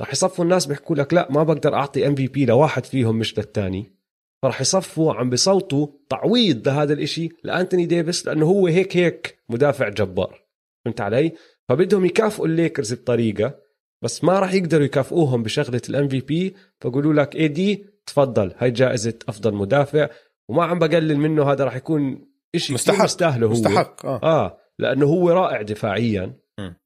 راح 0.00 0.12
يصفوا 0.12 0.44
الناس 0.44 0.66
بيحكوا 0.66 0.96
لك 0.96 1.14
لأ 1.14 1.28
ما 1.30 1.42
بقدر 1.42 1.74
أعطي 1.74 2.06
MVP 2.06 2.46
لواحد 2.46 2.84
فيهم 2.84 3.18
مش 3.18 3.38
للثاني 3.38 3.94
فراح 4.42 4.60
يصفوا 4.60 5.14
عم 5.14 5.30
بيصوتوا 5.30 5.86
تعويض 6.10 6.68
لهذا 6.68 6.92
الإشي 6.92 7.28
لأنتوني 7.44 7.86
ديفيس 7.86 8.26
لأنه 8.26 8.46
هو 8.46 8.66
هيك 8.66 8.96
هيك 8.96 9.38
مدافع 9.48 9.88
جبار 9.88 10.44
فهمت 10.84 11.00
علي؟ 11.00 11.32
فبدهم 11.68 12.04
يكافئوا 12.04 12.46
الليكرز 12.46 12.94
بطريقة 12.94 13.64
بس 14.02 14.24
ما 14.24 14.38
راح 14.38 14.54
يقدروا 14.54 14.84
يكافئوهم 14.84 15.42
بشغلة 15.42 15.82
ال 15.88 16.08
MVP 16.08 16.56
فقولوا 16.80 17.12
لك 17.12 17.36
AD 17.36 17.86
تفضل 18.06 18.54
هاي 18.58 18.70
جائزة 18.70 19.18
أفضل 19.28 19.54
مدافع. 19.54 20.08
وما 20.48 20.64
عم 20.64 20.78
بقلل 20.78 21.16
منه 21.16 21.52
هذا 21.52 21.64
راح 21.64 21.76
يكون 21.76 22.28
شيء 22.56 22.74
مستحق. 22.74 23.04
مستاهله 23.04 23.46
هو. 23.46 23.50
مستحق 23.50 24.06
آه. 24.06 24.20
آه 24.22 24.58
لأنه 24.78 25.06
هو 25.06 25.30
رائع 25.30 25.62
دفاعيا. 25.62 26.40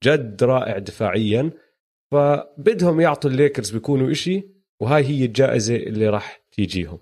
جد 0.04 0.44
رائع 0.44 0.78
دفاعيا. 0.78 1.50
فبدهم 2.12 3.00
يعطوا 3.00 3.30
الليكرز 3.30 3.70
بيكونوا 3.70 4.10
إشي 4.10 4.48
وهاي 4.80 5.04
هي 5.04 5.24
الجائزة 5.24 5.76
اللي 5.76 6.08
راح 6.08 6.42
تيجيهم. 6.52 6.98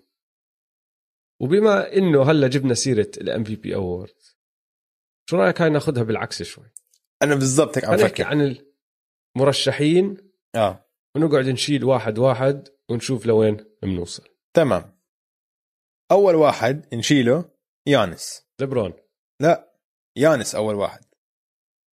وبما 1.41 1.97
إنه 1.97 2.23
هلا 2.23 2.49
جبنا 2.49 2.75
سيرة 2.75 3.11
ال 3.21 3.45
MVP 3.45 3.75
award 3.75 4.23
شو 5.31 5.37
رأيك 5.37 5.61
هاي 5.61 5.71
ناخذها 5.71 6.03
بالعكس 6.03 6.43
شوي؟ 6.43 6.65
أنا 7.23 7.35
بالضبط 7.35 7.79
هيك 7.79 7.85
عم 7.85 7.95
نحكي 7.95 8.09
فكر. 8.09 8.25
عن 8.25 8.57
المرشحين 9.37 10.17
آه. 10.55 10.87
ونقعد 11.17 11.49
نشيل 11.49 11.85
واحد 11.85 12.19
واحد 12.19 12.69
ونشوف 12.91 13.27
لوين 13.27 13.57
بنوصل. 13.83 14.29
تمام. 14.55 14.97
أول 16.13 16.35
واحد 16.35 16.95
نشيله 16.95 17.45
يانس. 17.87 18.47
لبرون. 18.61 18.93
لا 19.41 19.73
يانس 20.17 20.55
أول 20.55 20.75
واحد. 20.75 21.01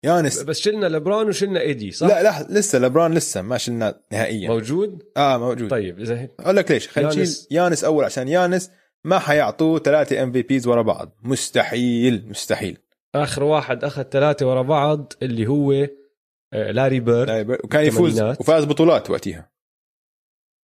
يانس. 0.05 0.43
بس 0.43 0.59
شلنا 0.59 0.85
لبرون 0.85 1.27
وشلنا 1.27 1.59
إيدي 1.59 1.91
صح؟ 1.91 2.07
لا 2.07 2.23
لا 2.23 2.47
لسه 2.59 2.79
لبران 2.79 3.13
لسه 3.13 3.41
ما 3.41 3.57
شلنا 3.57 4.03
نهائيا. 4.11 4.47
موجود؟ 4.47 5.03
آه 5.17 5.37
موجود. 5.37 5.69
طيب 5.69 5.99
إذا 5.99 6.19
هيك. 6.19 6.31
أقول 6.39 6.55
لك 6.55 6.71
ليش 6.71 6.87
خلينا 6.87 7.09
نشيل 7.09 7.47
يانس. 7.51 7.83
أول 7.83 8.05
عشان 8.05 8.27
يانس 8.27 8.71
ما 9.03 9.19
حيعطوه 9.19 9.79
ثلاثة 9.79 10.23
MVPs 10.23 10.67
ورا 10.67 10.81
بعض. 10.81 11.17
مستحيل 11.21 12.29
مستحيل. 12.29 12.77
آخر 13.15 13.43
واحد 13.43 13.83
أخذ 13.83 14.03
ثلاثة 14.03 14.49
ورا 14.49 14.61
بعض 14.61 15.13
اللي 15.21 15.47
هو 15.47 15.71
آه، 16.53 16.71
لاري 16.71 16.99
بيرد. 16.99 17.49
وكان 17.63 17.85
يفوز. 17.85 18.21
وفاز 18.21 18.65
بطولات 18.65 19.09
وقتها. 19.09 19.51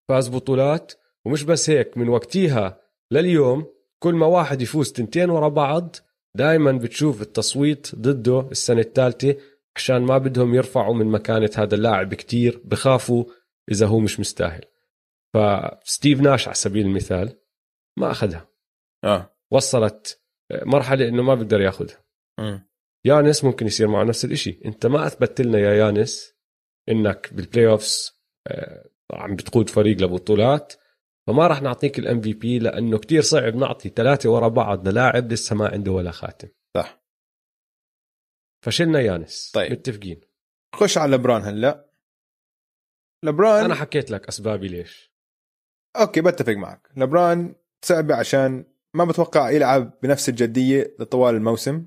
فاز 0.09 0.29
بطولات. 0.29 0.93
ومش 1.25 1.43
بس 1.43 1.69
هيك 1.69 1.97
من 1.97 2.09
وقتها 2.09 2.81
لليوم 3.11 3.65
كل 4.03 4.13
ما 4.13 4.25
واحد 4.25 4.61
يفوز 4.61 4.91
تنتين 4.91 5.29
ورا 5.29 5.47
بعض 5.47 5.95
دائما 6.35 6.71
بتشوف 6.71 7.21
التصويت 7.21 7.95
ضده 7.95 8.47
السنة 8.51 8.81
الثالثة 8.81 9.35
عشان 9.75 10.01
ما 10.01 10.17
بدهم 10.17 10.55
يرفعوا 10.55 10.95
من 10.95 11.05
مكانة 11.05 11.49
هذا 11.57 11.75
اللاعب 11.75 12.13
كتير 12.13 12.61
بخافوا 12.65 13.25
إذا 13.71 13.85
هو 13.85 13.99
مش 13.99 14.19
مستاهل. 14.19 14.65
فستيف 15.33 16.21
ناش 16.21 16.47
على 16.47 16.55
سبيل 16.55 16.85
المثال 16.85 17.37
ما 17.97 18.11
أخذها. 18.11 18.47
آه. 19.03 19.35
وصلت 19.51 20.21
مرحلة 20.51 21.07
إنه 21.07 21.23
ما 21.23 21.35
بقدر 21.35 21.61
ياخذها. 21.61 21.97
يانس 23.05 23.43
ممكن 23.43 23.65
يصير 23.65 23.87
معه 23.87 24.03
نفس 24.03 24.25
الإشي. 24.25 24.61
أنت 24.65 24.85
ما 24.85 25.07
اثبتت 25.07 25.41
لنا 25.41 25.59
يا 25.59 25.73
يانس 25.73 26.35
إنك 26.89 27.33
بال 27.33 27.67
playoffs 27.67 28.19
آه، 28.47 28.89
عم 29.13 29.35
بتقود 29.35 29.69
فريق 29.69 30.01
لبطولات 30.01 30.73
فما 31.27 31.47
راح 31.47 31.61
نعطيك 31.61 31.99
ال 31.99 32.21
MVP 32.21 32.59
لأنه 32.59 32.97
كتير 32.97 33.21
صعب 33.21 33.55
نعطي 33.55 33.89
ثلاثة 33.89 34.29
ورا 34.29 34.47
بعض 34.47 34.87
للاعب 34.87 35.31
لسه 35.31 35.55
ما 35.55 35.67
عنده 35.67 35.91
ولا 35.91 36.11
خاتم. 36.11 36.47
صح. 36.77 37.03
فشلنا 38.65 38.99
يانس. 38.99 39.51
طيب. 39.51 39.71
متفقين. 39.71 40.21
خش 40.75 40.97
على 40.97 41.15
لبران 41.15 41.41
هلا. 41.41 41.89
لبران 43.25 43.65
أنا 43.65 43.75
حكيت 43.75 44.11
لك 44.11 44.27
أسبابي 44.27 44.67
ليش. 44.67 45.13
أوكي 45.95 46.21
بتفق 46.21 46.53
معك. 46.53 46.89
لبران 46.97 47.55
صعبة 47.85 48.15
عشان 48.15 48.65
ما 48.93 49.05
بتوقع 49.05 49.49
يلعب 49.49 49.99
بنفس 50.03 50.29
الجدية 50.29 50.95
لطوال 50.99 51.35
الموسم. 51.35 51.85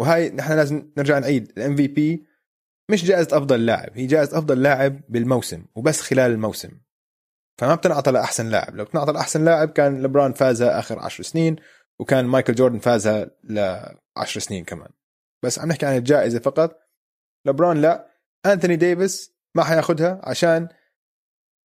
وهاي 0.00 0.30
نحن 0.30 0.52
لازم 0.52 0.90
نرجع 0.96 1.18
نعيد. 1.18 1.52
ال 1.56 1.76
MVP 1.76 2.26
مش 2.90 3.04
جائزة 3.04 3.36
أفضل 3.36 3.66
لاعب 3.66 3.90
هي 3.94 4.06
جائزة 4.06 4.38
أفضل 4.38 4.62
لاعب 4.62 5.00
بالموسم 5.08 5.64
وبس 5.74 6.00
خلال 6.00 6.32
الموسم. 6.32 6.70
فما 7.60 7.74
بتنعطى 7.74 8.10
لأحسن 8.10 8.48
لاعب. 8.48 8.76
لو 8.76 8.84
بتنعطى 8.84 9.12
لأحسن 9.12 9.44
لاعب 9.44 9.70
كان 9.70 10.02
لبران 10.02 10.32
فازها 10.32 10.78
آخر 10.78 10.98
عشر 10.98 11.22
سنين 11.22 11.56
وكان 12.00 12.24
مايكل 12.24 12.54
جوردن 12.54 12.78
فازها 12.78 13.30
لعشر 13.44 14.40
سنين 14.40 14.64
كمان. 14.64 14.88
بس 15.44 15.58
عم 15.58 15.68
نحكي 15.68 15.86
عن 15.86 15.96
الجائزة 15.96 16.38
فقط. 16.38 16.78
لبران 17.46 17.80
لا. 17.80 18.10
انثوني 18.46 18.76
ديفيس 18.76 19.34
ما 19.54 19.64
حياخدها 19.64 20.20
عشان 20.24 20.68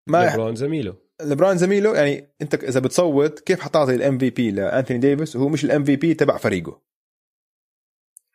ما 0.08 0.30
لبرون 0.30 0.56
زميله. 0.56 0.96
لبران 1.22 1.58
زميله 1.58 1.96
يعني 1.96 2.34
أنت 2.42 2.54
إذا 2.54 2.80
بتصوت 2.80 3.40
كيف 3.40 3.60
حتعطي 3.60 3.94
ال 3.94 4.18
MVP 4.18 4.50
لانثوني 4.50 5.00
ديفيس؟ 5.00 5.36
وهو 5.36 5.48
مش 5.48 5.64
ال 5.64 5.84
MVP 5.84 6.14
تبع 6.14 6.36
فريقه. 6.36 6.86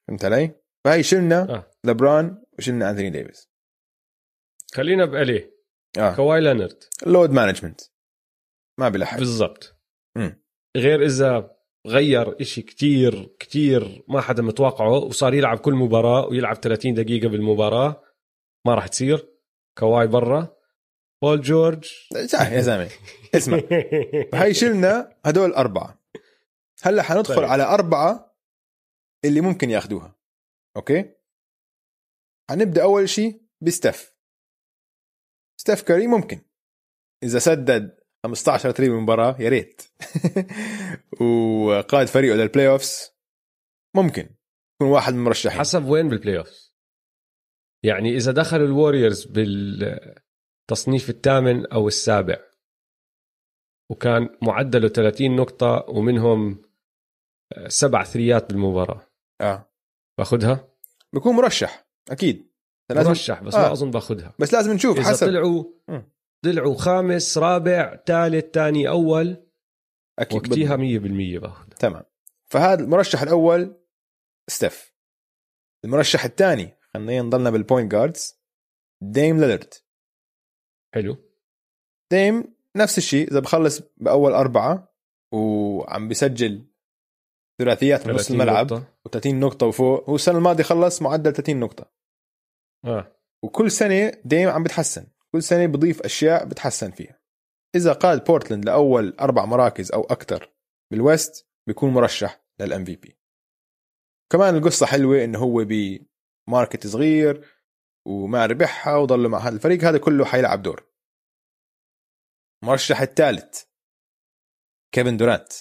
فهمت 0.07 0.25
علي؟ 0.25 0.55
فهي 0.85 1.03
شلنا 1.03 1.41
آه. 1.41 1.71
لبران 1.83 2.43
وشلنا 2.59 2.89
أنثوني 2.89 3.09
ديفيس 3.09 3.49
خلينا 4.73 5.05
بأليه 5.05 5.55
آه. 5.99 6.15
كواي 6.15 6.41
لينارد 6.41 6.83
load 7.05 7.31
management. 7.31 7.81
ما 8.79 8.89
بلحق 8.89 9.17
بالضبط. 9.17 9.75
غير 10.77 11.05
إذا 11.05 11.55
غير 11.87 12.41
إشي 12.41 12.61
كتير 12.61 13.35
كتير 13.39 14.03
ما 14.07 14.21
حدا 14.21 14.43
متوقعه 14.43 14.89
وصار 14.89 15.33
يلعب 15.33 15.57
كل 15.57 15.73
مباراة 15.73 16.25
ويلعب 16.27 16.55
30 16.55 16.93
دقيقة 16.93 17.27
بالمباراة 17.29 18.03
ما 18.67 18.75
راح 18.75 18.87
تصير. 18.87 19.27
كواي 19.77 20.07
برا. 20.07 20.55
بول 21.23 21.41
جورج. 21.41 21.91
صح 22.25 22.51
يا 22.51 22.61
زلمة. 22.61 22.89
اسمع. 23.35 23.61
هاي 24.33 24.53
شلنا 24.53 25.15
هدول 25.25 25.53
أربعة. 25.53 26.01
هلأ 26.83 27.03
حندخل 27.03 27.35
طيب. 27.35 27.43
على 27.43 27.63
أربعة 27.63 28.30
اللي 29.25 29.41
ممكن 29.41 29.69
ياخذوها 29.69 30.19
أوكي؟ 30.77 31.15
حنبدا 32.49 32.83
أول 32.83 33.09
شيء 33.09 33.41
بستيف 33.61 34.15
ستيف 35.61 35.81
كاري 35.81 36.07
ممكن. 36.07 36.41
إذا 37.23 37.39
سدد 37.39 37.99
15 38.25 38.71
three 38.71 38.89
بالمباراه 38.89 39.41
يا 39.41 39.49
ريت. 39.49 39.81
وقاد 41.67 42.07
فريقه 42.07 42.35
لل 42.35 42.67
playoffs 42.67 43.11
ممكن. 43.95 44.35
يكون 44.75 44.93
واحد 44.93 45.13
من 45.13 45.19
المرشحين 45.19 45.59
حسب 45.59 45.85
وين 45.85 46.09
بال 46.09 46.37
playoff 46.37 46.71
يعني 47.85 48.15
إذا 48.17 48.31
دخلوا 48.31 48.67
الوريورز 48.67 49.25
بالتصنيف 49.25 51.09
الثامن 51.09 51.71
أو 51.71 51.87
السابع 51.87 52.37
وكان 53.91 54.29
معدله 54.41 54.87
30 54.87 55.35
نقطة 55.35 55.85
ومنهم 55.89 56.61
سبع 57.67 58.03
three 58.03 58.45
ات 58.45 58.53
بالمباراة. 58.53 59.10
آه. 59.41 59.71
باخذها؟ 60.17 60.67
بيكون 61.13 61.35
مرشح 61.35 61.87
أكيد. 62.11 62.51
لازم 62.89 63.09
مرشح 63.09 63.43
بس 63.43 63.55
آه. 63.55 63.61
ما 63.61 63.71
أظن 63.71 63.91
باخذها. 63.91 64.35
بس 64.39 64.53
لازم 64.53 64.73
نشوف 64.73 64.97
إذا 64.99 65.09
حسب. 65.09 65.27
طلعوا. 65.27 65.63
طلعوا 66.45 66.75
خامس 66.75 67.37
رابع 67.37 67.95
ثالث 68.07 68.45
ثاني 68.45 68.89
أول 68.89 69.47
أكيد. 70.19 70.37
وقتها 70.37 70.75
بالضبط. 70.75 71.37
100% 71.37 71.41
باخذها. 71.41 71.75
تمام. 71.79 72.03
فهذا 72.45 72.83
المرشح 72.83 73.21
الأول 73.21 73.81
ستيف. 74.49 74.93
المرشح 75.85 76.25
الثاني 76.25 76.77
خلينا 76.93 77.21
نضلنا 77.21 77.49
بال 77.49 77.61
point 77.61 77.91
guards 77.91 78.41
ديم 79.01 79.39
ليلرد 79.39 79.73
حلو. 80.93 81.17
ديم 82.11 82.55
نفس 82.75 82.97
الشيء 82.97 83.31
إذا 83.31 83.39
بخلص 83.39 83.81
بأول 83.97 84.31
أربعة 84.31 84.93
وعم 85.33 86.07
بسجل 86.07 86.70
ثلاثيات 87.63 88.07
من 88.07 88.13
نص 88.13 88.27
30 88.27 88.41
الملعب 88.41 88.73
نقطة. 88.73 89.19
و30 89.19 89.27
نقطة 89.27 89.65
وفوق. 89.65 90.09
هو 90.09 90.15
السنة 90.15 90.37
الماضية 90.37 90.63
خلص 90.63 91.01
معدل 91.01 91.33
30 91.33 91.59
نقطة. 91.59 91.91
آه. 92.85 93.15
وكل 93.43 93.71
سنة 93.71 94.11
ديم 94.25 94.49
عم 94.49 94.63
بتحسن. 94.63 95.07
كل 95.31 95.43
سنة 95.43 95.65
بضيف 95.65 96.01
أشياء 96.01 96.45
بتحسن 96.45 96.91
فيها. 96.91 97.21
إذا 97.75 97.93
قاد 97.93 98.23
بورتلاند 98.23 98.65
لأول 98.65 99.15
أربع 99.19 99.45
مراكز 99.45 99.91
أو 99.91 100.01
أكثر 100.01 100.53
بال 100.91 101.10
West 101.10 101.47
بيكون 101.67 101.93
مرشح 101.93 102.43
لل 102.59 102.85
MVP 102.85 103.17
كمان 104.31 104.55
القصة 104.55 104.85
حلوة 104.85 105.23
إنه 105.23 105.39
هو 105.39 105.65
ب 105.65 105.83
market 105.83 106.87
صغير 106.87 107.47
وما 108.07 108.45
ربحها 108.45 108.97
وضل 108.97 109.27
مع 109.27 109.37
هذا 109.37 109.55
الفريق. 109.55 109.83
هذا 109.83 109.97
كله 109.97 110.25
حيلعب 110.25 110.61
دور. 110.61 110.91
المرشح 112.63 113.01
الثالث 113.01 113.63
كيفن 114.91 115.17
دورانت. 115.17 115.53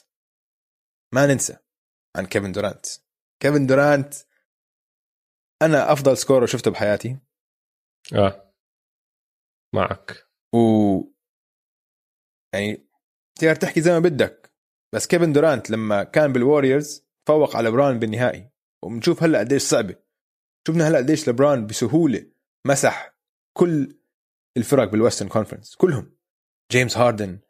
ما 1.15 1.27
ننسى. 1.27 1.57
عن 2.17 2.27
كيفن 2.27 2.53
دورانت. 2.53 2.87
كيفن 3.43 3.67
دورانت 3.67 4.15
أنا 5.63 5.93
أفضل 5.93 6.17
scorer 6.17 6.47
شفته 6.47 6.71
بحياتي. 6.71 7.19
آه. 8.15 8.55
معك. 9.75 10.29
و 10.55 10.59
يعني 12.55 12.89
تقدر 13.39 13.55
تحكي 13.55 13.81
زي 13.81 13.91
ما 13.93 13.99
بدك 13.99 14.53
بس 14.95 15.07
كيفن 15.07 15.33
دورانت 15.33 15.71
لما 15.71 16.05
كان 16.05 16.33
بالوريورز 16.33 17.07
فوق 17.29 17.57
على 17.57 17.71
لبران 17.71 17.99
بالنهائي. 17.99 18.51
وبنشوف 18.85 19.23
هلأ 19.23 19.39
قديش 19.39 19.63
صعبة. 19.63 19.97
شفنا 20.69 20.89
هلأ 20.89 20.99
قديش 20.99 21.29
لبران 21.29 21.67
بسهولة 21.67 22.33
مسح 22.67 23.17
كل 23.59 24.01
الفرق 24.57 24.85
بال 24.85 24.94
Western 24.94 25.29
Conference 25.29 25.77
كلهم. 25.77 26.17
جيمس 26.73 26.97
هاردن 26.97 27.41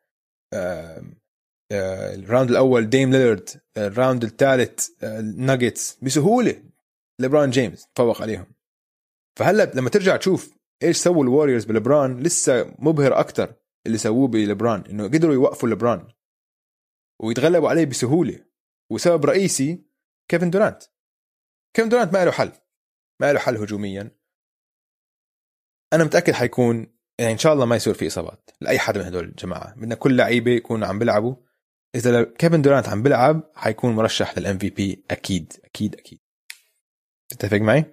آه، 0.55 1.03
ال 1.73 1.86
round 1.86 2.51
الأول 2.51 2.91
ديم 2.91 3.11
ليلرد 3.11 3.51
ال 3.77 3.85
round 3.85 4.25
الثالث 4.25 4.89
الناجتس. 5.03 5.99
بسهولة 6.03 6.63
لبران 7.19 7.51
جيمس 7.51 7.89
فوق 7.97 8.23
عليهم. 8.23 8.47
فهلأ 9.39 9.73
لما 9.75 9.91
ترجع 9.91 10.17
تشوف 10.17 10.55
إيش 10.83 10.97
سووا 10.97 11.25
الوريورز 11.25 11.65
بلبران 11.65 12.23
لسه 12.23 12.75
مبهر 12.79 13.21
أكثر 13.21 13.55
اللي 13.87 13.99
سووه 13.99 14.29
بلبران 14.29 14.85
إنه 14.91 15.05
قدروا 15.05 15.35
يوقفوا 15.35 15.69
لبران 15.69 16.09
ويتغلبوا 17.21 17.69
عليه 17.69 17.85
بسهولة. 17.85 18.45
وسبب 18.91 19.25
رئيسي 19.25 19.85
كيفن 20.29 20.51
دورانت. 20.51 20.83
كيفن 21.75 21.89
دورانت 21.89 22.13
ما 22.13 22.25
له 22.25 22.31
حل 22.31 22.53
ما 23.21 23.33
له 23.33 23.39
حل 23.39 23.57
هجوميا. 23.57 24.11
أنا 25.93 26.05
متأكد 26.05 26.33
حيكون 26.33 26.99
يعني 27.19 27.33
إن 27.33 27.39
شاء 27.39 27.53
الله 27.53 27.65
ما 27.65 27.77
يصير 27.77 27.95
في 27.95 28.07
إصابات 28.07 28.51
لأي 28.61 28.79
حدا 28.79 29.01
من 29.01 29.07
هدول 29.07 29.25
الجماعة. 29.25 29.75
بدنا 29.75 29.95
كل 29.95 30.17
لعيبة 30.17 30.51
يكونوا 30.51 30.89
عم 30.89 30.99
بيلعبوا. 30.99 31.50
إذا 31.95 32.23
كيفن 32.25 32.63
دورانت 32.63 32.89
عم 32.89 33.03
بيلعب 33.03 33.51
حيكون 33.55 33.95
مرشح 33.95 34.39
للام 34.39 34.59
في 34.59 34.71
بي 34.71 35.05
أكيد 35.11 35.53
أكيد 35.65 35.95
أكيد. 35.95 36.19
تتفق 37.29 37.57
معي؟ 37.59 37.85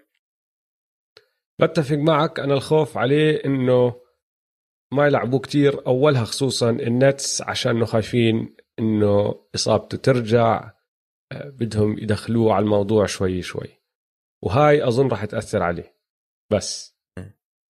بتفق 1.61 1.95
معك. 1.95 2.39
أنا 2.39 2.53
الخوف 2.53 2.97
عليه 2.97 3.45
إنه 3.45 4.01
ما 4.93 5.07
يلعبوا 5.07 5.39
كتير 5.39 5.87
أولها 5.87 6.23
خصوصا 6.23 6.69
النتس 6.69 7.41
عشان 7.41 7.85
خايفين 7.85 8.55
إنه 8.79 9.45
إصابته 9.55 9.97
ترجع 9.97 10.71
آه، 11.31 11.49
بدهم 11.49 11.97
يدخلوه 11.97 12.53
على 12.53 12.63
الموضوع 12.63 13.05
شوي 13.05 13.41
شوي. 13.41 13.81
وهاي 14.43 14.87
أظن 14.87 15.07
راح 15.07 15.25
تأثر 15.25 15.63
عليه. 15.63 15.97
بس. 16.51 16.97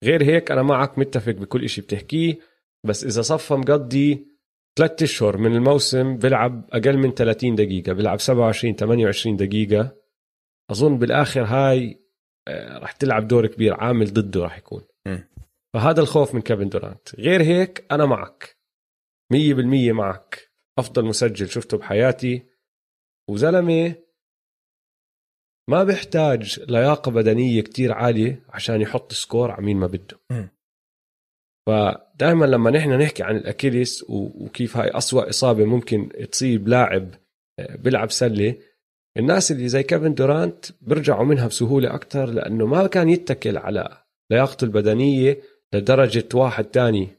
غير 0.03 0.23
هيك 0.23 0.51
أنا 0.51 0.63
معك 0.63 0.99
متفق 0.99 1.32
بكل 1.32 1.63
إشي 1.63 1.82
بتحكيه. 1.82 2.39
بس 2.86 3.03
إذا 3.03 3.21
صفى 3.21 3.53
مقضي 3.53 4.36
ثلاثة 4.78 5.03
أشهر 5.03 5.38
من 5.38 5.55
الموسم 5.55 6.17
بيلعب 6.17 6.69
أقل 6.71 6.97
من 6.97 7.11
30 7.11 7.55
دقيقة 7.55 7.93
بيلعب 7.93 8.19
27 8.19 8.75
28 8.75 9.38
دقيقة. 9.38 9.95
أظن 10.71 10.97
بالآخر 10.97 11.43
هاي 11.43 11.99
آه، 12.47 12.78
راح 12.78 12.91
تلعب 12.91 13.28
دور 13.28 13.47
كبير 13.47 13.73
عامل 13.73 14.13
ضده 14.13 14.43
راح 14.43 14.57
يكون. 14.57 14.84
م. 15.07 15.17
فهذا 15.73 16.01
الخوف 16.01 16.36
من 16.36 16.41
كيفن 16.41 16.69
دورانت. 16.69 17.15
غير 17.15 17.41
هيك 17.41 17.86
أنا 17.91 18.05
معك. 18.05 18.57
مية 19.32 19.53
بالمية 19.53 19.91
معك. 19.93 20.51
أفضل 20.80 21.05
مسجل 21.05 21.49
شفته 21.49 21.78
بحياتي. 21.78 22.43
وزلمة 23.30 23.95
ما 25.69 25.84
بيحتاج 25.84 26.59
لياقة 26.69 27.11
بدنية 27.11 27.61
كتير 27.61 27.93
عالية 27.93 28.45
عشان 28.49 28.82
يحط 28.82 29.13
سكور 29.13 29.51
على 29.51 29.65
مين 29.65 29.78
ما 29.78 29.88
بده. 29.88 30.19
م. 30.32 30.47
فدائما 31.68 32.45
لما 32.45 32.72
نحن 32.72 32.89
نحكي 33.01 33.24
عن 33.24 33.36
الأكيليس 33.38 34.03
و- 34.03 34.45
وكيف 34.45 34.78
هاي 34.78 34.97
أسوأ 34.97 35.30
إصابة 35.30 35.65
ممكن 35.65 36.09
تصيب 36.32 36.68
لاعب 36.68 37.09
آه، 37.59 37.76
بيلعب 37.76 38.11
سلة 38.11 38.55
الناس 39.18 39.51
اللي 39.51 39.68
زي 39.68 39.84
كيفن 39.84 40.13
دورانت 40.13 40.65
بيرجعوا 40.82 41.26
منها 41.26 41.47
بسهولة 41.47 41.93
أكتر 41.95 42.26
لأنه 42.26 42.65
ما 42.65 42.88
كان 42.88 43.09
يتكل 43.09 43.57
على 43.57 44.03
لياقته 44.32 44.65
البدنية 44.65 45.41
لدرجة 45.74 46.28
واحد 46.34 46.65
تاني 46.65 47.09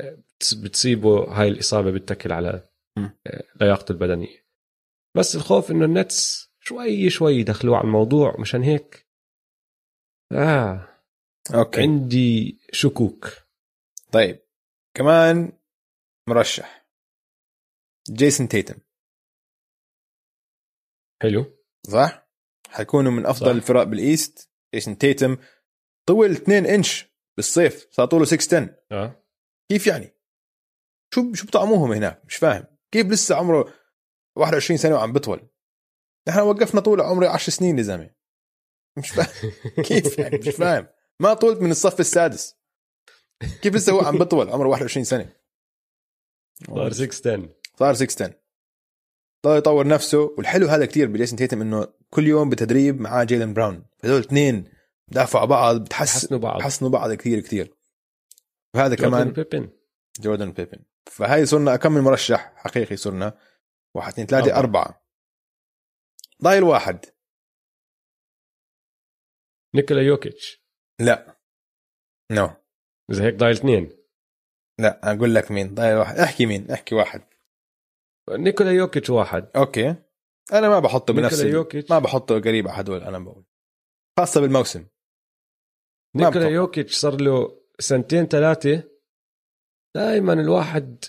آه، 0.00 0.18
بتصيبه 0.62 1.24
هاي 1.24 1.48
الإصابة 1.48 1.90
بتكل 1.90 2.32
على. 2.32 2.68
آه، 2.98 3.42
لياقته 3.60 3.92
البدنية. 3.92 4.46
بس 5.16 5.36
الخوف 5.36 5.70
إنه 5.70 5.84
النتس 5.84 6.50
شوي 6.60 7.10
شوي 7.10 7.34
يدخلوه 7.36 7.76
على 7.76 7.84
الموضوع 7.84 8.36
مشان 8.40 8.62
هيك. 8.62 9.06
آه 10.32 10.88
أوكي. 11.54 11.80
عندي 11.82 12.58
شكوك. 12.72 13.28
طيب 14.12 14.46
كمان 14.96 15.52
مرشح. 16.28 16.86
جيسون 18.10 18.48
تيتم. 18.48 18.78
حلو. 21.22 21.58
صح؟ 21.86 22.30
حيكونوا 22.68 23.12
من 23.12 23.26
أفضل 23.26 23.46
صح. 23.46 23.52
الفرق 23.52 23.82
بال 23.82 24.01
East. 24.01 24.50
جيسون 24.74 24.98
تيتم 24.98 25.36
طول 26.08 26.30
2 26.30 26.66
إنش 26.66 27.06
بالصيف 27.36 27.88
صار 27.90 28.06
طوله 28.06 28.24
6 28.24 28.76
آه. 28.92 29.24
كيف 29.70 29.86
يعني؟ 29.86 30.16
شو 31.14 31.34
شو 31.34 31.46
بطعموهم 31.46 31.92
هناك؟ 31.92 32.22
مش 32.24 32.36
فاهم. 32.36 32.66
كيف 32.92 33.06
لسه 33.06 33.36
عمره 33.36 33.74
21 34.38 34.78
سنة 34.78 34.94
وعم 34.94 35.12
بطول؟ 35.12 35.48
نحن 36.28 36.40
وقفنا 36.40 36.80
طول 36.80 37.00
عمري 37.00 37.26
10 37.26 37.50
سنين 37.50 37.78
يا 37.78 37.82
زلمة. 37.82 38.14
مش 38.98 39.10
فاهم 39.10 39.52
كيف 39.88 40.18
يعني؟ 40.18 40.38
مش 40.38 40.48
فاهم. 40.48 40.88
ما 41.22 41.34
طولت 41.34 41.60
من 41.60 41.70
الصف 41.70 42.00
السادس. 42.00 42.59
كيف 43.62 43.74
لسه 43.74 43.92
هو 43.92 44.00
عم 44.00 44.18
بطول؟ 44.18 44.50
عمره 44.50 44.68
21 44.68 45.04
سنة. 45.04 45.32
صار 46.66 46.92
6 46.92 47.32
10 47.32 47.54
صار 47.78 47.94
6 47.94 48.24
10 48.24 48.40
ضل 49.46 49.58
يطور 49.58 49.86
نفسه 49.86 50.34
والحلو 50.38 50.66
هذا 50.66 50.86
كتير 50.86 51.08
بجيسون 51.08 51.38
تيتم 51.38 51.60
إنه 51.60 51.94
كل 52.10 52.26
يوم 52.26 52.50
بتدريب 52.50 53.00
معاه 53.00 53.24
جيلن 53.24 53.54
براون. 53.54 53.86
هذول 54.04 54.20
اثنين 54.20 54.72
بدافعوا 55.08 55.46
بعض 55.46 55.84
بتحس 55.84 56.14
حسنوا 56.14 56.40
بعض. 56.40 56.58
بحسنوا 56.58 56.90
بعض 56.90 57.12
كثير 57.12 57.40
كثير 57.40 57.76
وهذا 58.74 58.94
جوردن 58.94 59.10
كمان 59.10 59.32
بيبن. 59.32 59.70
جوردن 60.20 60.52
بيبن. 60.52 60.84
فهاي 61.06 61.46
صرنا 61.46 61.76
كم 61.76 61.92
من 61.92 62.00
مرشح 62.00 62.52
حقيقي 62.56 62.96
صرنا؟ 62.96 63.38
واحد 63.94 64.12
اثنين 64.12 64.26
ثلاثة 64.26 64.58
أربعة. 64.58 64.82
أربعة. 64.82 65.04
ضايل 66.42 66.62
واحد. 66.62 67.04
نيكولا 69.74 70.02
يوكيتش. 70.02 70.64
لا. 71.00 71.40
no 72.30 72.46
no. 72.46 72.59
إذا 73.10 73.24
هيك 73.24 73.34
ضايل 73.34 73.56
اثنين. 73.56 73.90
لا 74.80 75.12
أقول 75.12 75.34
لك 75.34 75.50
مين. 75.50 75.74
ضايل 75.74 75.96
واحد. 75.96 76.16
احكي 76.18 76.46
مين. 76.46 76.70
احكي 76.70 76.94
واحد. 76.94 77.22
نيكولا 78.30 78.70
يوكيتش 78.72 79.10
واحد. 79.10 79.48
أوكي. 79.56 79.94
أنا 80.52 80.68
ما 80.68 80.78
بحطه 80.78 81.14
بنفس 81.14 81.42
ما 81.90 81.98
بحطه 81.98 82.40
قريب 82.40 82.68
على 82.68 82.80
هدول 82.80 83.02
أنا 83.02 83.18
بقول. 83.18 83.44
خاصة 84.18 84.40
بالموسم. 84.40 84.86
نيكولا. 86.16 86.48
يوكيتش 86.48 86.94
صار 86.94 87.20
له 87.20 87.60
سنتين 87.78 88.26
ثلاثة. 88.26 88.82
دائما 89.96 90.32
الواحد 90.32 91.04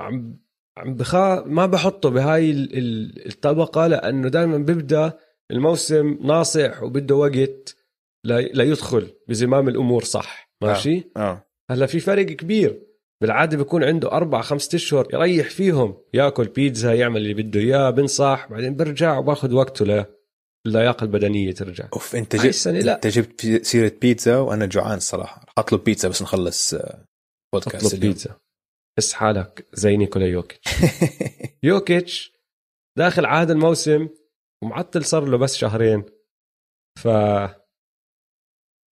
عم 0.00 0.38
عم 0.78 0.94
بخا 0.94 1.40
ما 1.40 1.66
بحطه 1.66 2.10
بهاي 2.10 2.50
ال- 2.50 2.78
ال- 2.78 3.26
الطبقة 3.26 3.86
لأنه 3.86 4.28
دائما 4.28 4.58
بيبدأ 4.58 5.18
الموسم 5.50 6.18
ناصح 6.22 6.82
وبده 6.82 7.14
وقت 7.14 7.76
لا 8.24 8.40
ليدخل 8.40 9.14
بزمام 9.28 9.68
الأمور 9.68 10.04
صح. 10.04 10.43
ماشي؟ 10.62 11.10
آه 11.16 11.46
هلا 11.70 11.86
في 11.86 12.00
فرق 12.00 12.26
كبير. 12.26 12.82
بالعادة 13.20 13.56
بيكون 13.56 13.84
عنده 13.84 14.12
أربع 14.12 14.40
خمسة 14.40 14.76
أشهر 14.76 15.08
يريح 15.14 15.50
فيهم. 15.50 16.02
ياكل 16.14 16.48
بيتزا 16.48 16.94
يعمل 16.94 17.16
اللي 17.16 17.34
بده 17.34 17.60
إياه 17.60 17.90
بنصح 17.90 18.46
بعدين 18.50 18.76
برجع 18.76 19.18
وباخذ 19.18 19.52
وقته 19.54 19.84
ل 19.84 20.04
اللياقه 20.66 21.04
البدنية 21.04 21.52
ترجع. 21.52 21.88
أوف 21.92 22.16
أنت 22.16 22.36
جبت. 22.36 22.66
أنت 22.66 23.06
جبت 23.06 23.46
سيرة 23.66 23.92
بيتزا 24.00 24.36
وأنا 24.36 24.66
جوعان 24.66 24.96
الصراحه 24.96 25.46
أطلب 25.58 25.84
بيتزا 25.84 26.08
بس 26.08 26.22
نخلص 26.22 26.74
آه، 26.74 27.04
بودكاست 27.54 27.86
أطلب 27.86 28.00
بيتزا. 28.00 28.40
حس 28.98 29.12
حالك 29.12 29.66
زي 29.72 29.96
نيكولا 29.96 30.26
يوكيتش. 30.26 30.68
يوكيتش 31.62 32.32
داخل 32.98 33.26
عهد 33.26 33.50
الموسم 33.50 34.08
ومعطل 34.62 35.04
صار 35.04 35.24
له 35.24 35.36
بس 35.38 35.56
شهرين. 35.56 36.04
ف 36.98 37.08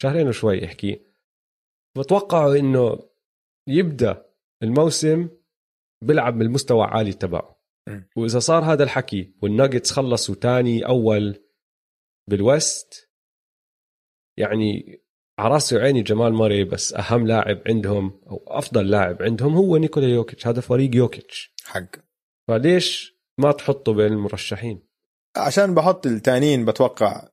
شهرين 0.02 0.28
وشوي 0.28 0.64
احكي 0.64 1.11
بتوقعوا 1.98 2.56
إنه 2.56 2.98
يبدأ 3.68 4.26
الموسم 4.62 5.28
بيلعب 6.04 6.38
بالمستوى 6.38 6.84
عالي 6.84 7.12
تبعه. 7.12 7.62
وإذا 8.16 8.38
صار 8.38 8.64
هذا 8.64 8.84
الحكي 8.84 9.34
والناجتس 9.42 9.90
خلصوا 9.90 10.34
تاني 10.34 10.86
أول 10.86 11.44
بالوست 12.30 13.10
يعني 14.38 15.00
على 15.38 15.54
راسي 15.54 15.76
وعيني 15.76 16.02
جمال 16.02 16.32
ماري 16.32 16.64
بس 16.64 16.94
أهم 16.94 17.26
لاعب 17.26 17.62
عندهم 17.66 18.20
أو 18.26 18.44
أفضل 18.46 18.90
لاعب 18.90 19.22
عندهم 19.22 19.54
هو 19.54 19.76
نيكولا 19.76 20.06
يوكيتش 20.08 20.46
هذا 20.46 20.60
فريق 20.60 20.96
يوكيتش. 20.96 21.54
حق. 21.64 21.96
فليش 22.48 23.16
ما 23.40 23.52
تحطه 23.52 23.92
بين 23.92 24.12
المرشحين؟ 24.12 24.82
عشان 25.36 25.74
بحط 25.74 26.06
التانيين 26.06 26.64
بتوقع 26.64 27.28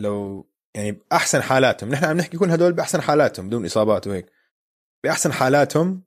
لو 0.00 0.46
يعني 0.76 0.92
بأحسن 0.92 1.42
حالاتهم. 1.42 1.90
نحن 1.90 2.04
عم 2.04 2.16
نحكي 2.16 2.38
كل 2.38 2.50
هدول 2.50 2.72
بأحسن 2.72 3.00
حالاتهم 3.00 3.46
بدون 3.46 3.64
إصابات 3.64 4.06
وهيك. 4.06 4.32
بأحسن 5.04 5.32
حالاتهم 5.32 6.04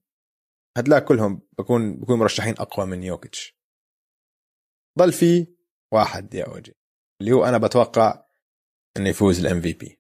هدلاك 0.77 1.03
كلهم 1.05 1.41
بكون 1.57 1.99
بكون 1.99 2.19
مرشحين 2.19 2.53
أقوى 2.59 2.85
من 2.85 3.03
يوكيتش. 3.03 3.57
ضل 4.99 5.11
في 5.11 5.47
واحد 5.93 6.33
يا 6.33 6.45
أوجي 6.45 6.75
اللي 7.21 7.31
هو 7.31 7.45
أنا 7.45 7.57
بتوقع 7.57 8.25
إنه 8.97 9.09
يفوز 9.09 9.39
ال 9.45 9.61
MVP 9.61 9.99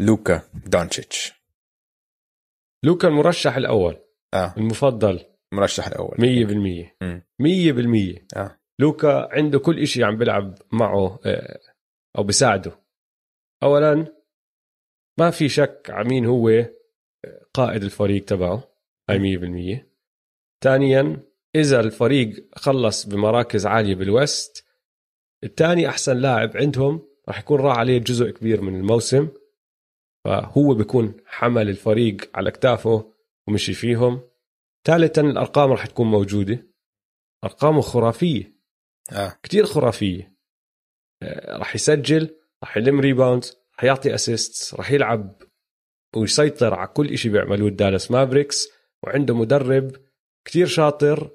لوكا 0.00 0.42
دونتشيتش 0.66 1.32
لوكا 2.84 3.08
المرشح 3.08 3.56
الأول. 3.56 3.98
آه. 4.34 4.54
المفضل. 4.56 5.24
المرشح 5.52 5.86
الأول. 5.86 6.16
100% 6.18 6.96
مم. 7.02 7.22
100% 7.38 8.36
آه. 8.36 8.60
لوكا 8.78 9.28
عنده 9.32 9.58
كل 9.58 9.78
إشي 9.78 10.04
عم 10.04 10.16
بيلعب 10.16 10.54
معه 10.72 11.20
آه، 11.26 11.58
أو 12.18 12.22
بيساعده. 12.22 12.81
اولا 13.62 14.06
ما 15.18 15.30
في 15.30 15.48
شك 15.48 15.86
على 15.90 16.08
مين 16.08 16.26
هو 16.26 16.48
آه، 16.48 16.70
قائد 17.54 17.82
الفريق 17.82 18.24
تبعه 18.24 18.74
هاي 19.10 19.18
100% 19.18 19.86
ثانيا 20.64 21.22
إذا 21.54 21.80
الفريق 21.80 22.48
خلص 22.56 23.06
بمراكز 23.06 23.66
عالية 23.66 23.94
بال 23.94 24.18
West 24.18 24.66
الثاني 25.44 25.88
أحسن 25.88 26.16
لاعب 26.16 26.56
عندهم 26.56 27.08
راح 27.28 27.38
يكون 27.38 27.60
راح 27.60 27.78
عليه 27.78 27.98
جزء 27.98 28.30
كبير 28.30 28.60
من 28.60 28.76
الموسم. 28.76 29.28
فهو 30.24 30.74
بيكون 30.74 31.16
حمل 31.26 31.68
الفريق 31.68 32.30
على 32.34 32.48
اكتافه 32.48 33.12
ومشي 33.48 33.72
فيهم. 33.72 34.20
ثالثا 34.86 35.22
الأرقام 35.22 35.70
راح 35.70 35.86
تكون 35.86 36.06
موجودة. 36.06 36.66
أرقامه 37.44 37.80
خرافية. 37.80 38.52
آه. 39.12 39.38
كتير 39.42 39.64
خرافية. 39.64 40.36
آه، 41.22 41.56
راح 41.58 41.74
يسجل 41.74 42.41
راح 42.62 42.76
يلم 42.76 43.00
rebound 43.00 43.44
راح 43.74 43.84
يعطي 43.84 44.14
assist 44.14 44.74
راح 44.74 44.90
يلعب 44.90 45.42
ويسيطر 46.16 46.74
على 46.74 46.88
كل 46.88 47.12
إشي 47.12 47.28
بيعملوه 47.28 47.68
الدالاس 47.68 48.10
مافريكس. 48.10 48.68
وعنده 49.04 49.34
مدرب 49.34 49.96
كتير 50.44 50.66
شاطر 50.66 51.30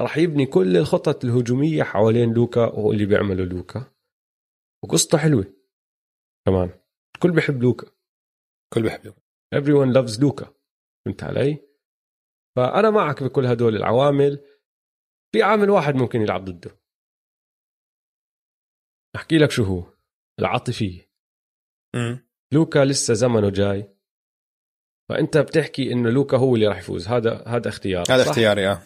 راح 0.00 0.16
يبني 0.18 0.46
كل 0.46 0.76
الخطط 0.76 1.24
الهجومية 1.24 1.82
حوالين 1.82 2.32
لوكا 2.32 2.66
وهو 2.66 2.92
اللي 2.92 3.06
بيعمله 3.06 3.44
لوكا. 3.44 3.92
وقصته 4.84 5.18
حلوة. 5.18 5.54
كمان 6.46 6.70
الكل 7.14 7.30
بيحب 7.32 7.62
لوكا. 7.62 7.86
كل 8.74 8.82
بيحبه 8.82 9.14
everyone 9.54 9.94
loves 9.94 10.20
لوكا. 10.20 10.54
فهمت 11.04 11.22
علي؟ 11.22 11.58
فأنا 12.56 12.90
معك 12.90 13.22
بكل 13.22 13.46
هدول 13.46 13.76
العوامل. 13.76 14.46
في 15.32 15.42
عامل 15.42 15.70
واحد 15.70 15.94
ممكن 15.94 16.20
يلعب 16.20 16.44
ضده. 16.44 16.80
أحكي 19.16 19.38
لك 19.38 19.50
شو 19.50 19.64
هو. 19.64 19.99
العاطفية. 20.40 21.10
مم. 21.96 22.26
لوكا 22.52 22.84
لسه 22.84 23.14
زمنه 23.14 23.50
جاي. 23.50 23.94
فأنت 25.08 25.38
بتحكي 25.38 25.92
إنه 25.92 26.10
لوكا 26.10 26.36
هو 26.36 26.54
اللي 26.54 26.66
راح 26.66 26.78
يفوز. 26.78 27.08
هذا 27.08 27.44
هذا 27.46 27.68
اختيار 27.68 28.04
هذا؟ 28.10 28.22
اختياري 28.22 28.68
آه. 28.68 28.82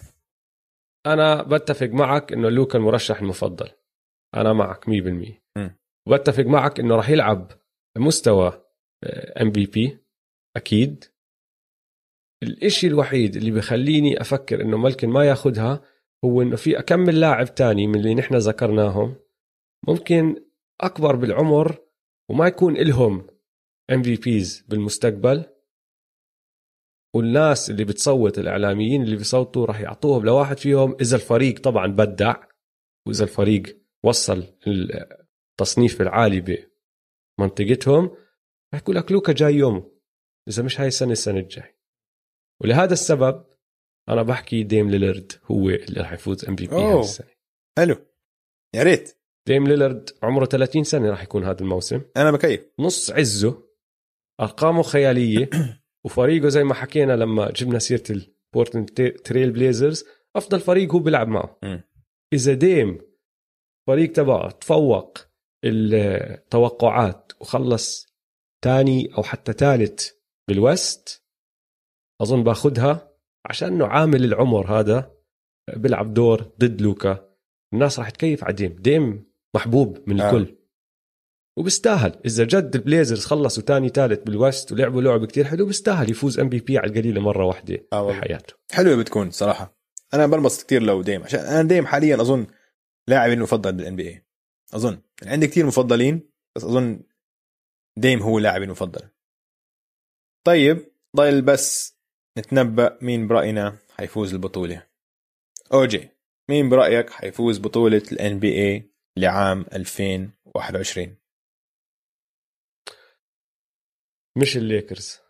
أنا 1.06 1.42
بتفق 1.42 1.86
معك 1.86 2.32
إنه 2.32 2.48
لوكا 2.48 2.78
المرشح 2.78 3.20
المفضل. 3.20 3.70
أنا 4.36 4.52
معك 4.52 4.84
100% 4.84 4.88
مم. 5.56 5.78
وبتفق 6.08 6.44
معك 6.44 6.80
إنه 6.80 6.96
راح 6.96 7.08
يلعب 7.10 7.52
مستوى 7.98 8.64
MVP 9.40 9.98
أكيد. 10.56 11.04
الإشي 12.42 12.86
الوحيد 12.86 13.36
اللي 13.36 13.50
بخليني 13.50 14.20
أفكر 14.20 14.60
إنه 14.60 14.76
ممكن 14.76 15.08
ما 15.08 15.24
ياخدها 15.24 15.82
هو 16.24 16.42
إنه 16.42 16.56
في 16.56 16.78
أكمل 16.78 17.20
لاعب 17.20 17.54
تاني 17.54 17.86
من 17.86 17.94
اللي 17.94 18.14
نحن 18.14 18.36
ذكرناهم. 18.36 19.16
ممكن 19.88 20.43
أكبر 20.80 21.16
بالعمر 21.16 21.78
وما 22.30 22.46
يكون 22.46 22.76
إلهم 22.76 23.26
MVPs 23.92 24.64
بالمستقبل. 24.68 25.44
والناس 27.16 27.70
اللي 27.70 27.84
بتصوت 27.84 28.38
الإعلاميين 28.38 29.02
اللي 29.02 29.16
بيصوتوا 29.16 29.66
راح 29.66 29.80
يعطوهم 29.80 30.24
لواحد 30.24 30.58
فيهم. 30.58 30.96
إذا 31.00 31.16
الفريق 31.16 31.60
طبعا 31.60 31.86
بدع 31.86 32.36
وإذا 33.06 33.24
الفريق 33.24 33.80
وصل 34.04 34.44
التصنيف 35.52 36.00
العالي 36.00 36.66
بمنطقتهم 37.38 38.04
راح 38.74 38.82
يقول 38.82 38.96
لك 38.96 39.12
لوكا 39.12 39.32
جاي 39.32 39.54
يومه 39.54 39.90
إذا 40.48 40.62
مش 40.62 40.80
هاي 40.80 40.88
السنة 40.88 41.12
السنة 41.12 41.38
الجاي. 41.38 41.74
ولهذا 42.62 42.92
السبب 42.92 43.44
أنا 44.08 44.22
بحكي 44.22 44.62
ديم 44.62 44.90
ليلرد 44.90 45.32
هو 45.44 45.68
اللي 45.68 46.00
راح 46.00 46.12
يفوز 46.12 46.44
MVP 46.44 46.72
أوه. 46.72 46.92
هاي 46.94 47.00
السنة 47.00 47.30
حلو. 47.78 47.96
يا 48.74 48.82
ريت. 48.82 49.23
ديم 49.46 49.66
ليلرد 49.66 50.10
عمره 50.22 50.44
30 50.44 50.84
سنة 50.84 51.10
راح 51.10 51.22
يكون 51.22 51.44
هذا 51.44 51.60
الموسم. 51.60 52.02
أنا 52.16 52.30
بكيف. 52.30 52.66
نص 52.78 53.10
عزه 53.10 53.62
أرقامه 54.40 54.82
خيالية 54.82 55.50
وفريقه 56.04 56.48
زي 56.48 56.64
ما 56.64 56.74
حكينا 56.74 57.12
لما 57.12 57.50
جبنا 57.50 57.78
سيرة 57.78 58.02
البورتلاند 58.10 59.12
تريل 59.24 59.50
بليزرز 59.50 60.04
أفضل 60.36 60.60
فريق 60.60 60.92
هو 60.92 60.98
بيلعب 60.98 61.28
معه. 61.28 61.58
إذا 62.32 62.54
ديم 62.54 63.00
فريق 63.88 64.12
تبعه 64.12 64.50
تفوق 64.50 65.18
التوقعات 65.64 67.32
وخلص 67.40 68.06
تاني 68.64 69.14
أو 69.18 69.22
حتى 69.22 69.52
ثالث 69.52 70.10
بال 70.48 70.74
West 70.74 71.24
أظن 72.22 72.42
باخذها 72.44 73.14
عشان 73.46 73.68
إنه 73.68 73.86
عامل 73.86 74.24
العمر 74.24 74.80
هذا 74.80 75.14
بيلعب 75.76 76.14
دور 76.14 76.40
ضد 76.42 76.80
لوكا. 76.80 77.34
الناس 77.74 77.98
راح 77.98 78.10
تكيف 78.10 78.44
على 78.44 78.52
ديم. 78.52 78.76
ديم 78.80 79.33
محبوب 79.54 80.08
من 80.08 80.20
آه. 80.20 80.30
الكل. 80.30 80.56
وبيستاهل. 81.58 82.20
إذا 82.26 82.44
جد 82.44 82.74
البليزرز 82.74 83.24
خلصوا 83.24 83.62
تاني 83.62 83.88
ثالث 83.88 84.22
بال 84.22 84.39
West 84.39 84.72
ولعبوا 84.72 85.02
لعب 85.02 85.24
كتير 85.24 85.44
حلو 85.44 85.66
بيستاهل 85.66 86.10
يفوز 86.10 86.38
MVP 86.38 86.78
على 86.78 86.90
القليلة 86.90 87.20
مرة 87.20 87.44
واحدة 87.44 87.86
آه. 87.92 88.08
بحياته. 88.08 88.54
حلوة 88.72 88.96
بتكون 88.96 89.30
صراحة. 89.30 89.78
أنا 90.14 90.26
بنبسط 90.26 90.66
كثير 90.66 90.82
لو 90.82 91.02
ديم. 91.02 91.22
عشان 91.22 91.40
أنا 91.40 91.68
ديم 91.68 91.86
حاليا 91.86 92.20
أظن 92.20 92.46
لاعبي 93.08 93.32
المفضل 93.32 93.72
بال 93.72 93.96
NBA 93.96 94.26
أظن. 94.74 94.98
يعني 95.22 95.32
عندي 95.32 95.46
كثير 95.46 95.66
مفضلين 95.66 96.30
بس 96.56 96.64
أظن 96.64 97.00
ديم 97.98 98.22
هو 98.22 98.38
لاعبي 98.38 98.64
المفضل. 98.64 99.08
طيب 100.46 100.92
ضايل 101.16 101.42
بس 101.42 101.98
نتنبأ 102.38 102.98
مين 103.02 103.28
برأينا 103.28 103.78
حيفوز 103.90 104.34
البطولة. 104.34 104.86
اوجي 105.72 106.08
مين 106.48 106.68
برأيك 106.68 107.10
حيفوز 107.10 107.58
بطولة 107.58 108.02
ال 108.12 108.38
NBA 108.38 108.93
لعام 109.18 109.60
2021 109.72 111.16
مش 114.36 114.56
الليكرز 114.56 115.20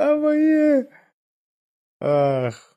أبوي 0.00 0.88
اخ 2.02 2.69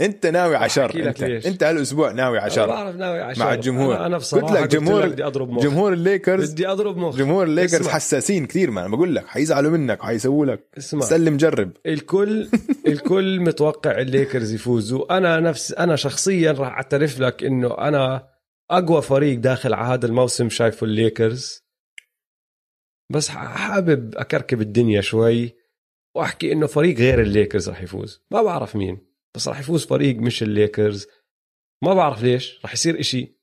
أنت 0.00 0.26
ناوي 0.26 0.56
على 0.56 0.68
شر 0.68 0.86
أحكي 0.86 0.98
لك 0.98 1.06
أنت, 1.06 1.22
ليش. 1.24 1.46
أنت 1.46 1.62
هالأسبوع 1.62 2.12
ناوي 2.12 2.38
على 2.38 2.46
أنا 2.46 2.54
شر 2.54 2.66
بعرف 2.66 2.96
ناوي 2.96 3.20
عشان 3.20 3.44
مع 3.44 3.54
الجمهور. 3.54 3.96
أنا, 3.96 4.06
أنا 4.06 4.16
بصراحه 4.18 4.46
قلت 4.46 4.60
لك 4.62 4.68
جمهور- 4.68 5.08
بدي 5.08 5.24
أضرب 5.24 5.50
مخ. 5.50 5.62
جمهور 5.62 5.92
الليكرز. 5.92 6.52
بدي 6.52 6.66
أضرب 6.68 6.96
مخ. 6.96 7.16
جمهور 7.16 7.44
الليكرز 7.44 7.74
اسمع. 7.80 7.92
حساسين 7.92 8.46
كثير 8.46 8.70
ما 8.70 8.80
أنا 8.86 8.96
بقول 8.96 9.14
لك 9.14 9.26
حيزعلوا 9.26 9.70
منك 9.70 10.00
وحيسووا 10.02 10.46
لك. 10.46 10.68
اسمع. 10.78 11.00
سلم 11.00 11.36
جرب. 11.36 11.70
الكل 11.86 12.48
الكل 12.86 13.40
متوقع 13.40 13.98
الليكرز 14.00 14.52
يفوزوا. 14.54 15.16
أنا 15.16 15.40
نفس 15.40 15.72
أنا 15.72 15.96
شخصيا 15.96 16.52
راح 16.52 16.68
أعترف 16.68 17.20
لك 17.20 17.44
إنه 17.44 17.78
أنا 17.78 18.28
أقوى 18.70 19.02
فريق 19.02 19.38
داخل 19.38 19.74
على 19.74 19.94
هذا 19.94 20.06
الموسم 20.06 20.48
شايفه 20.48 20.84
الليكرز. 20.84 21.64
بس 23.12 23.28
حابب 23.28 24.14
أكركب 24.16 24.60
الدنيا 24.60 25.00
شوي 25.00 25.56
وأحكي 26.16 26.52
إنه 26.52 26.66
فريق 26.66 26.98
غير 26.98 27.20
الليكرز 27.22 27.68
راح 27.68 27.82
يفوز. 27.82 28.22
ما 28.30 28.42
بعرف 28.42 28.76
مين. 28.76 29.09
بس 29.34 29.48
راح 29.48 29.60
يفوز 29.60 29.86
فريق 29.86 30.16
مش 30.16 30.42
الليكرز. 30.42 31.06
ما 31.82 31.94
بعرف 31.94 32.22
ليش 32.22 32.60
راح 32.62 32.72
يصير 32.72 33.00
إشي. 33.00 33.40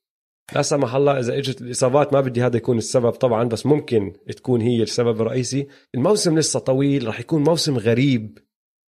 لا 0.55 0.61
سمح 0.61 0.95
الله 0.95 1.19
إذا 1.19 1.37
إجت 1.37 1.61
الإصابات 1.61 2.13
ما 2.13 2.21
بدي 2.21 2.41
هذا 2.41 2.57
يكون 2.57 2.77
السبب 2.77 3.11
طبعا 3.11 3.43
بس 3.43 3.65
ممكن 3.65 4.13
تكون 4.35 4.61
هي 4.61 4.83
السبب 4.83 5.21
الرئيسي. 5.21 5.67
الموسم 5.95 6.39
لسه 6.39 6.59
طويل 6.59 7.07
راح 7.07 7.19
يكون 7.19 7.43
موسم 7.43 7.77
غريب. 7.77 8.39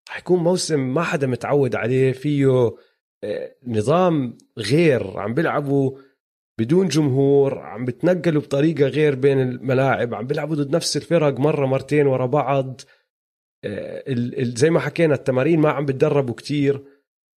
راح 0.09 0.19
يكون 0.19 0.39
موسم 0.39 0.95
ما 0.95 1.03
حدا 1.03 1.27
متعود 1.27 1.75
عليه. 1.75 2.13
فيه 2.13 2.77
آه، 3.25 3.57
نظام 3.67 4.39
غير 4.59 5.19
عم 5.19 5.35
بيلعبوا 5.35 5.99
بدون 6.59 6.89
جمهور 6.89 7.59
عم 7.59 7.85
بتنقلوا 7.85 8.43
بطريقة 8.43 8.85
غير 8.85 9.15
بين 9.15 9.41
الملاعب 9.41 10.15
عم 10.15 10.27
بيلعبوا 10.27 10.57
ضد 10.57 10.77
نفس 10.77 10.97
الفرق 10.97 11.41
مرة 11.41 11.67
مرتين 11.67 12.07
ورا 12.07 12.27
بعض. 12.27 12.81
زي 14.39 14.71
ما 14.71 14.81
حكينا 14.81 15.15
التمارين 15.15 15.61
ما 15.61 15.71
عم 15.71 15.87
بتدربوا 15.87 16.35
كتير. 16.35 16.85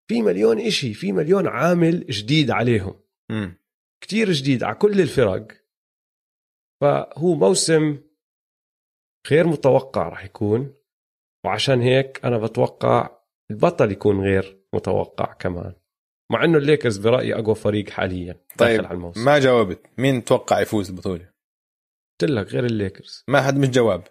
في 0.10 0.22
مليون 0.22 0.60
إشي 0.60 0.94
في 0.94 1.12
مليون 1.12 1.48
عامل 1.48 2.06
جديد 2.06 2.52
عليهم. 2.52 3.02
كتير 4.04 4.32
جديد 4.32 4.64
على 4.64 4.76
كل 4.76 5.02
الفرق. 5.02 5.48
فهو 6.82 7.36
موسم 7.36 7.98
غير 9.32 9.48
متوقع 9.48 10.10
راح 10.10 10.26
يكون. 10.26 10.74
وعشان 11.46 11.82
هيك 11.82 12.26
أنا 12.26 12.38
بتوقع 12.38 13.20
البطل 13.52 13.92
يكون 13.92 14.22
غير 14.22 14.60
متوقع 14.74 15.34
كمان. 15.34 15.74
مع 16.32 16.44
إنه 16.44 16.58
الليكرز 16.58 16.98
برأيي 16.98 17.36
أقوى 17.36 17.56
فريق 17.56 17.90
حاليا 17.90 18.46
طيب، 18.58 18.86
على 18.86 18.96
الموسم. 18.96 19.26
ما 19.26 19.40
جاوبت. 19.40 19.86
مين 19.98 20.24
توقع 20.24 20.60
يفوز 20.62 20.90
البطوله 20.90 21.30
قلت 22.22 22.32
لك 22.32 22.48
غير 22.48 22.66
الليكرز. 22.66 23.24
ما 23.28 23.42
حد 23.42 23.58
مش 23.58 23.70
جواب. 23.70 24.04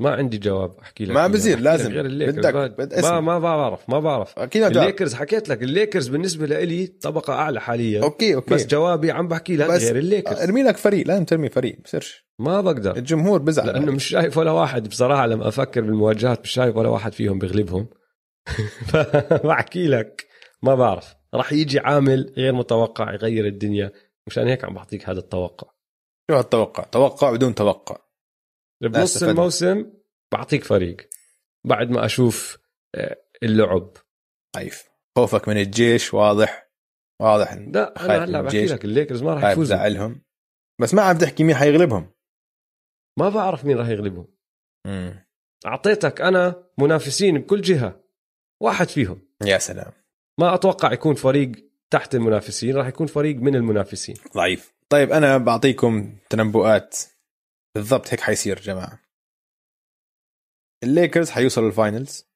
ما 0.00 0.10
عندي 0.10 0.38
جواب 0.38 0.78
أحكي 0.82 1.04
لك 1.04 1.10
ما 1.14 1.20
أحكي 1.26 1.54
لازم. 1.56 1.88
لك 1.88 1.94
غير 1.94 2.06
الليكرز. 2.06 2.36
بدك-. 2.46 2.54
بد- 2.78 3.02
ما. 3.02 3.20
ما 3.20 3.38
بعرف 3.38 3.88
ما 3.88 4.00
بعرف. 4.00 4.38
أكيد. 4.38 4.62
الليكرز 4.62 5.14
حكيت 5.14 5.48
لك 5.48 5.62
الليكرز 5.62 6.08
بالنسبة 6.08 6.46
لي 6.46 6.86
طبقة 6.86 7.32
أعلى 7.32 7.60
حاليا. 7.60 8.02
okay 8.02 8.34
okay. 8.34 8.54
بس 8.54 8.66
جوابي 8.66 9.10
عم 9.10 9.28
بحكي 9.28 9.56
لك 9.56 9.70
غير 9.70 9.96
الليكرز. 9.96 10.38
ارمي 10.40 10.62
لك 10.62 10.76
فريق 10.76 11.06
لازم 11.06 11.24
ترمي 11.24 11.48
فريق 11.48 11.78
بصيرش. 11.84 12.26
ما 12.38 12.60
بقدر. 12.60 12.96
الجمهور 12.96 13.38
بزعل 13.38 13.66
لأنه 13.66 13.92
مش 13.92 14.04
شايف 14.04 14.38
ولا 14.38 14.50
واحد 14.50 14.88
بصراحة 14.88 15.26
لما 15.26 15.48
أفكر 15.48 15.80
بالمواجهات 15.80 16.40
مش 16.40 16.50
شايف 16.50 16.76
ولا 16.76 16.88
واحد 16.88 17.12
فيهم 17.12 17.38
بيغلبهم 17.38 17.86
فبحكي 18.86 19.86
لك 19.94 20.26
ما 20.62 20.74
بعرف. 20.74 21.14
راح 21.34 21.52
يجي 21.52 21.80
عامل 21.80 22.32
غير 22.36 22.52
متوقع 22.52 23.12
يغير 23.14 23.46
الدنيا. 23.46 23.92
مشان 24.26 24.46
هيك 24.48 24.64
عم 24.64 24.74
بعطيك 24.74 25.08
هذا 25.08 25.18
التوقع. 25.18 25.68
شو 26.30 26.36
هالتوقع؟ 26.36 26.82
توقع 26.84 27.30
بدون 27.32 27.54
توقع. 27.54 27.96
بنص. 28.80 29.22
الموسم. 29.22 29.92
بعطيك 30.32 30.64
فريق. 30.64 30.96
بعد 31.66 31.90
ما 31.90 32.04
أشوف 32.04 32.58
آه، 32.94 33.16
اللعب. 33.42 33.92
ضعيف 34.56 34.88
خوفك 35.18 35.48
من 35.48 35.56
الجيش 35.56 36.14
واضح. 36.14 36.70
واضح. 37.22 37.52
لا 37.52 37.94
خايف 37.98 38.10
أنا 38.10 38.24
هلا 38.24 38.42
بحكي. 38.42 38.66
لك 38.66 38.84
الليكرز 38.84 39.22
ما 39.22 39.34
راح 39.34 39.42
خايف 39.42 39.52
يفوزوا. 39.52 39.76
تزعلهم. 39.76 40.22
بس 40.80 40.94
ما 40.94 41.02
عم 41.02 41.18
تحكي 41.18 41.44
مين 41.44 41.56
حيغلبهم. 41.56 42.12
ما 43.18 43.28
بعرف 43.28 43.64
مين 43.64 43.76
راح 43.78 43.88
يغلبهم. 43.88 44.26
مم. 44.86 45.26
أعطيتك 45.66 46.20
أنا 46.20 46.70
منافسين 46.78 47.38
بكل 47.38 47.60
جهة. 47.60 48.04
واحد 48.62 48.88
فيهم. 48.88 49.28
يا 49.44 49.58
سلام. 49.58 49.92
ما 50.40 50.54
أتوقع 50.54 50.92
يكون 50.92 51.14
فريق 51.14 51.52
تحت 51.90 52.14
المنافسين 52.14 52.76
راح 52.76 52.86
يكون 52.86 53.06
فريق 53.06 53.36
من 53.36 53.56
المنافسين. 53.56 54.16
ضعيف. 54.34 54.74
طيب 54.88 55.12
أنا 55.12 55.38
بعطيكم 55.38 56.16
تنبؤات. 56.30 56.98
بالضبط 57.74 58.08
هيك 58.08 58.20
حيصير 58.20 58.56
يا 58.56 58.62
جماعة. 58.62 59.00
الليكرز 60.82 61.30
حيوصلوا 61.30 61.68
ال 61.68 61.76
finals 61.76 62.26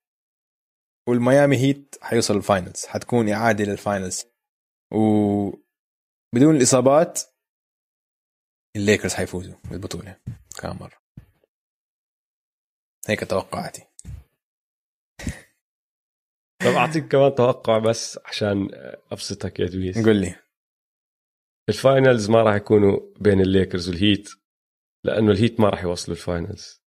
والميامي 1.09 1.57
هيت 1.57 1.97
حيوصل 2.03 2.37
ال 2.37 2.44
finals 2.44 2.87
حتكون 2.87 3.29
إعادة 3.29 3.65
لل 3.65 3.78
finals. 3.78 4.25
وبدون 4.93 6.57
الإصابات 6.57 7.23
الليكرز 8.77 9.15
حيفوزوا 9.15 9.57
بالبطولة 9.71 10.21
كمان 10.61 10.77
مرة. 10.77 11.03
هيك 13.09 13.25
توقعاتي. 13.31 13.87
طب 16.61 16.71
أعطيك 16.77 17.09
كمان 17.09 17.35
توقع 17.35 17.79
بس 17.79 18.19
عشان 18.25 18.69
أبسطك 19.13 19.61
يا 19.61 19.67
دويس. 19.67 19.99
قول 19.99 20.17
لي. 20.17 20.37
ال 21.69 21.78
finals 21.78 22.31
ما 22.31 22.43
راح 22.43 22.55
يكونوا 22.55 23.01
بين 23.21 23.41
الليكرز 23.41 23.89
والهيت. 23.89 24.44
لأنه 25.05 25.33
الهيت 25.33 25.61
ما 25.61 25.69
راح 25.69 25.83
يوصلوا 25.83 26.17
ال 26.17 26.25
finals. 26.25 26.85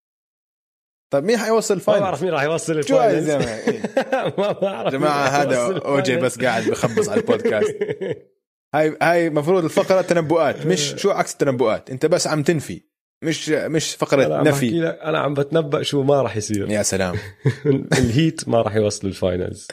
طيب 1.13 1.25
مين 1.25 1.39
حيوصل 1.39 1.75
ما 1.75 1.81
ال 1.81 1.84
finals؟ 1.84 2.05
بعرف 2.05 2.23
مين 2.23 2.33
راح 2.33 2.43
يوصل 2.43 2.85
شو 2.85 2.97
هاي 2.97 3.19
ال 3.19 3.20
finals. 3.20 3.31
الزلمة؟ 3.31 3.55
إيه. 3.69 4.35
ما 4.39 4.53
بعرف 4.53 4.93
يا 4.93 4.99
جماعة 4.99 5.27
هذا 5.27 5.63
يوصل 5.63 5.79
اوجي. 5.79 6.17
بس 6.17 6.39
قاعد 6.39 6.71
بخبص 6.71 7.09
على 7.09 7.21
البودكاست. 7.21 7.77
هاي 8.75 8.97
هاي 9.03 9.27
المفروض 9.27 9.65
الفقرة 9.65 10.01
تنبؤات 10.01 10.67
مش 10.67 10.95
شو 10.97 11.11
عكس 11.11 11.33
التنبؤات. 11.33 11.91
أنت 11.91 12.07
بس 12.07 12.27
عم 12.27 12.43
تنفي 12.43 12.83
مش 13.25 13.49
مش 13.49 13.95
فقرة 13.95 14.29
بحكي 14.29 14.49
نفي. 14.49 14.81
لك 14.81 14.99
أنا 15.03 15.19
عم 15.19 15.35
بتنبأ 15.35 15.83
شو 15.83 16.03
ما 16.03 16.23
راح 16.23 16.37
يصير. 16.37 16.71
يا 16.71 16.83
سلام. 16.83 17.17
الهيت 17.99 18.49
ما 18.49 18.63
راح 18.63 18.75
يوصلوا 18.75 19.11
ال 19.13 19.20
finals. 19.20 19.69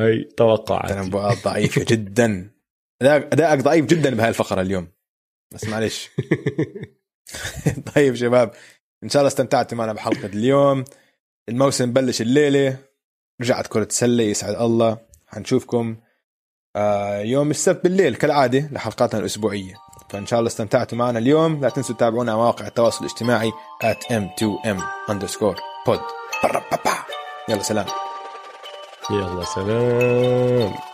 هي 0.00 0.24
توقعاتي. 0.24 0.94
تنبؤات 0.94 1.44
ضعيفة 1.44 1.84
جدا. 1.88 2.50
أداءك 3.02 3.60
ضعيف 3.60 3.86
جدا 3.86 4.14
بهاي 4.14 4.28
الفقرة 4.28 4.60
اليوم. 4.60 4.88
بس 5.54 5.64
معلش. 5.64 6.08
طيب 7.94 8.14
شباب 8.14 8.50
إن 9.04 9.08
شاء 9.08 9.20
الله 9.20 9.28
استمتعتوا 9.28 9.78
معنا 9.78 9.92
بحلقة 9.92 10.26
اليوم. 10.26 10.84
الموسم 11.48 11.92
بلش 11.92 12.20
الليلة 12.20 12.76
رجعت 13.40 13.66
كرة 13.66 13.84
السلة 13.84 14.24
يسعد 14.24 14.54
الله. 14.54 14.98
حنشوفكم 15.26 15.96
آه، 16.76 17.18
يوم 17.18 17.50
السبت 17.50 17.84
بالليل 17.84 18.14
كالعادة 18.14 18.68
لحلقاتنا 18.72 19.20
الأسبوعية. 19.20 19.74
فإن 20.10 20.26
شاء 20.26 20.38
الله 20.38 20.48
استمتعتوا 20.48 20.98
معنا 20.98 21.18
اليوم. 21.18 21.60
لا 21.60 21.68
تنسوا 21.68 21.94
تتابعونا 21.94 22.32
على 22.32 22.40
مواقع 22.40 22.66
التواصل 22.66 23.04
الاجتماعي 23.04 23.52
at 23.84 24.12
m2m 24.12 24.80
underscore 25.10 25.58
pod. 25.88 26.00
يلا 27.48 27.62
سلام. 27.62 27.86
يلا 29.10 29.44
سلام. 29.44 30.87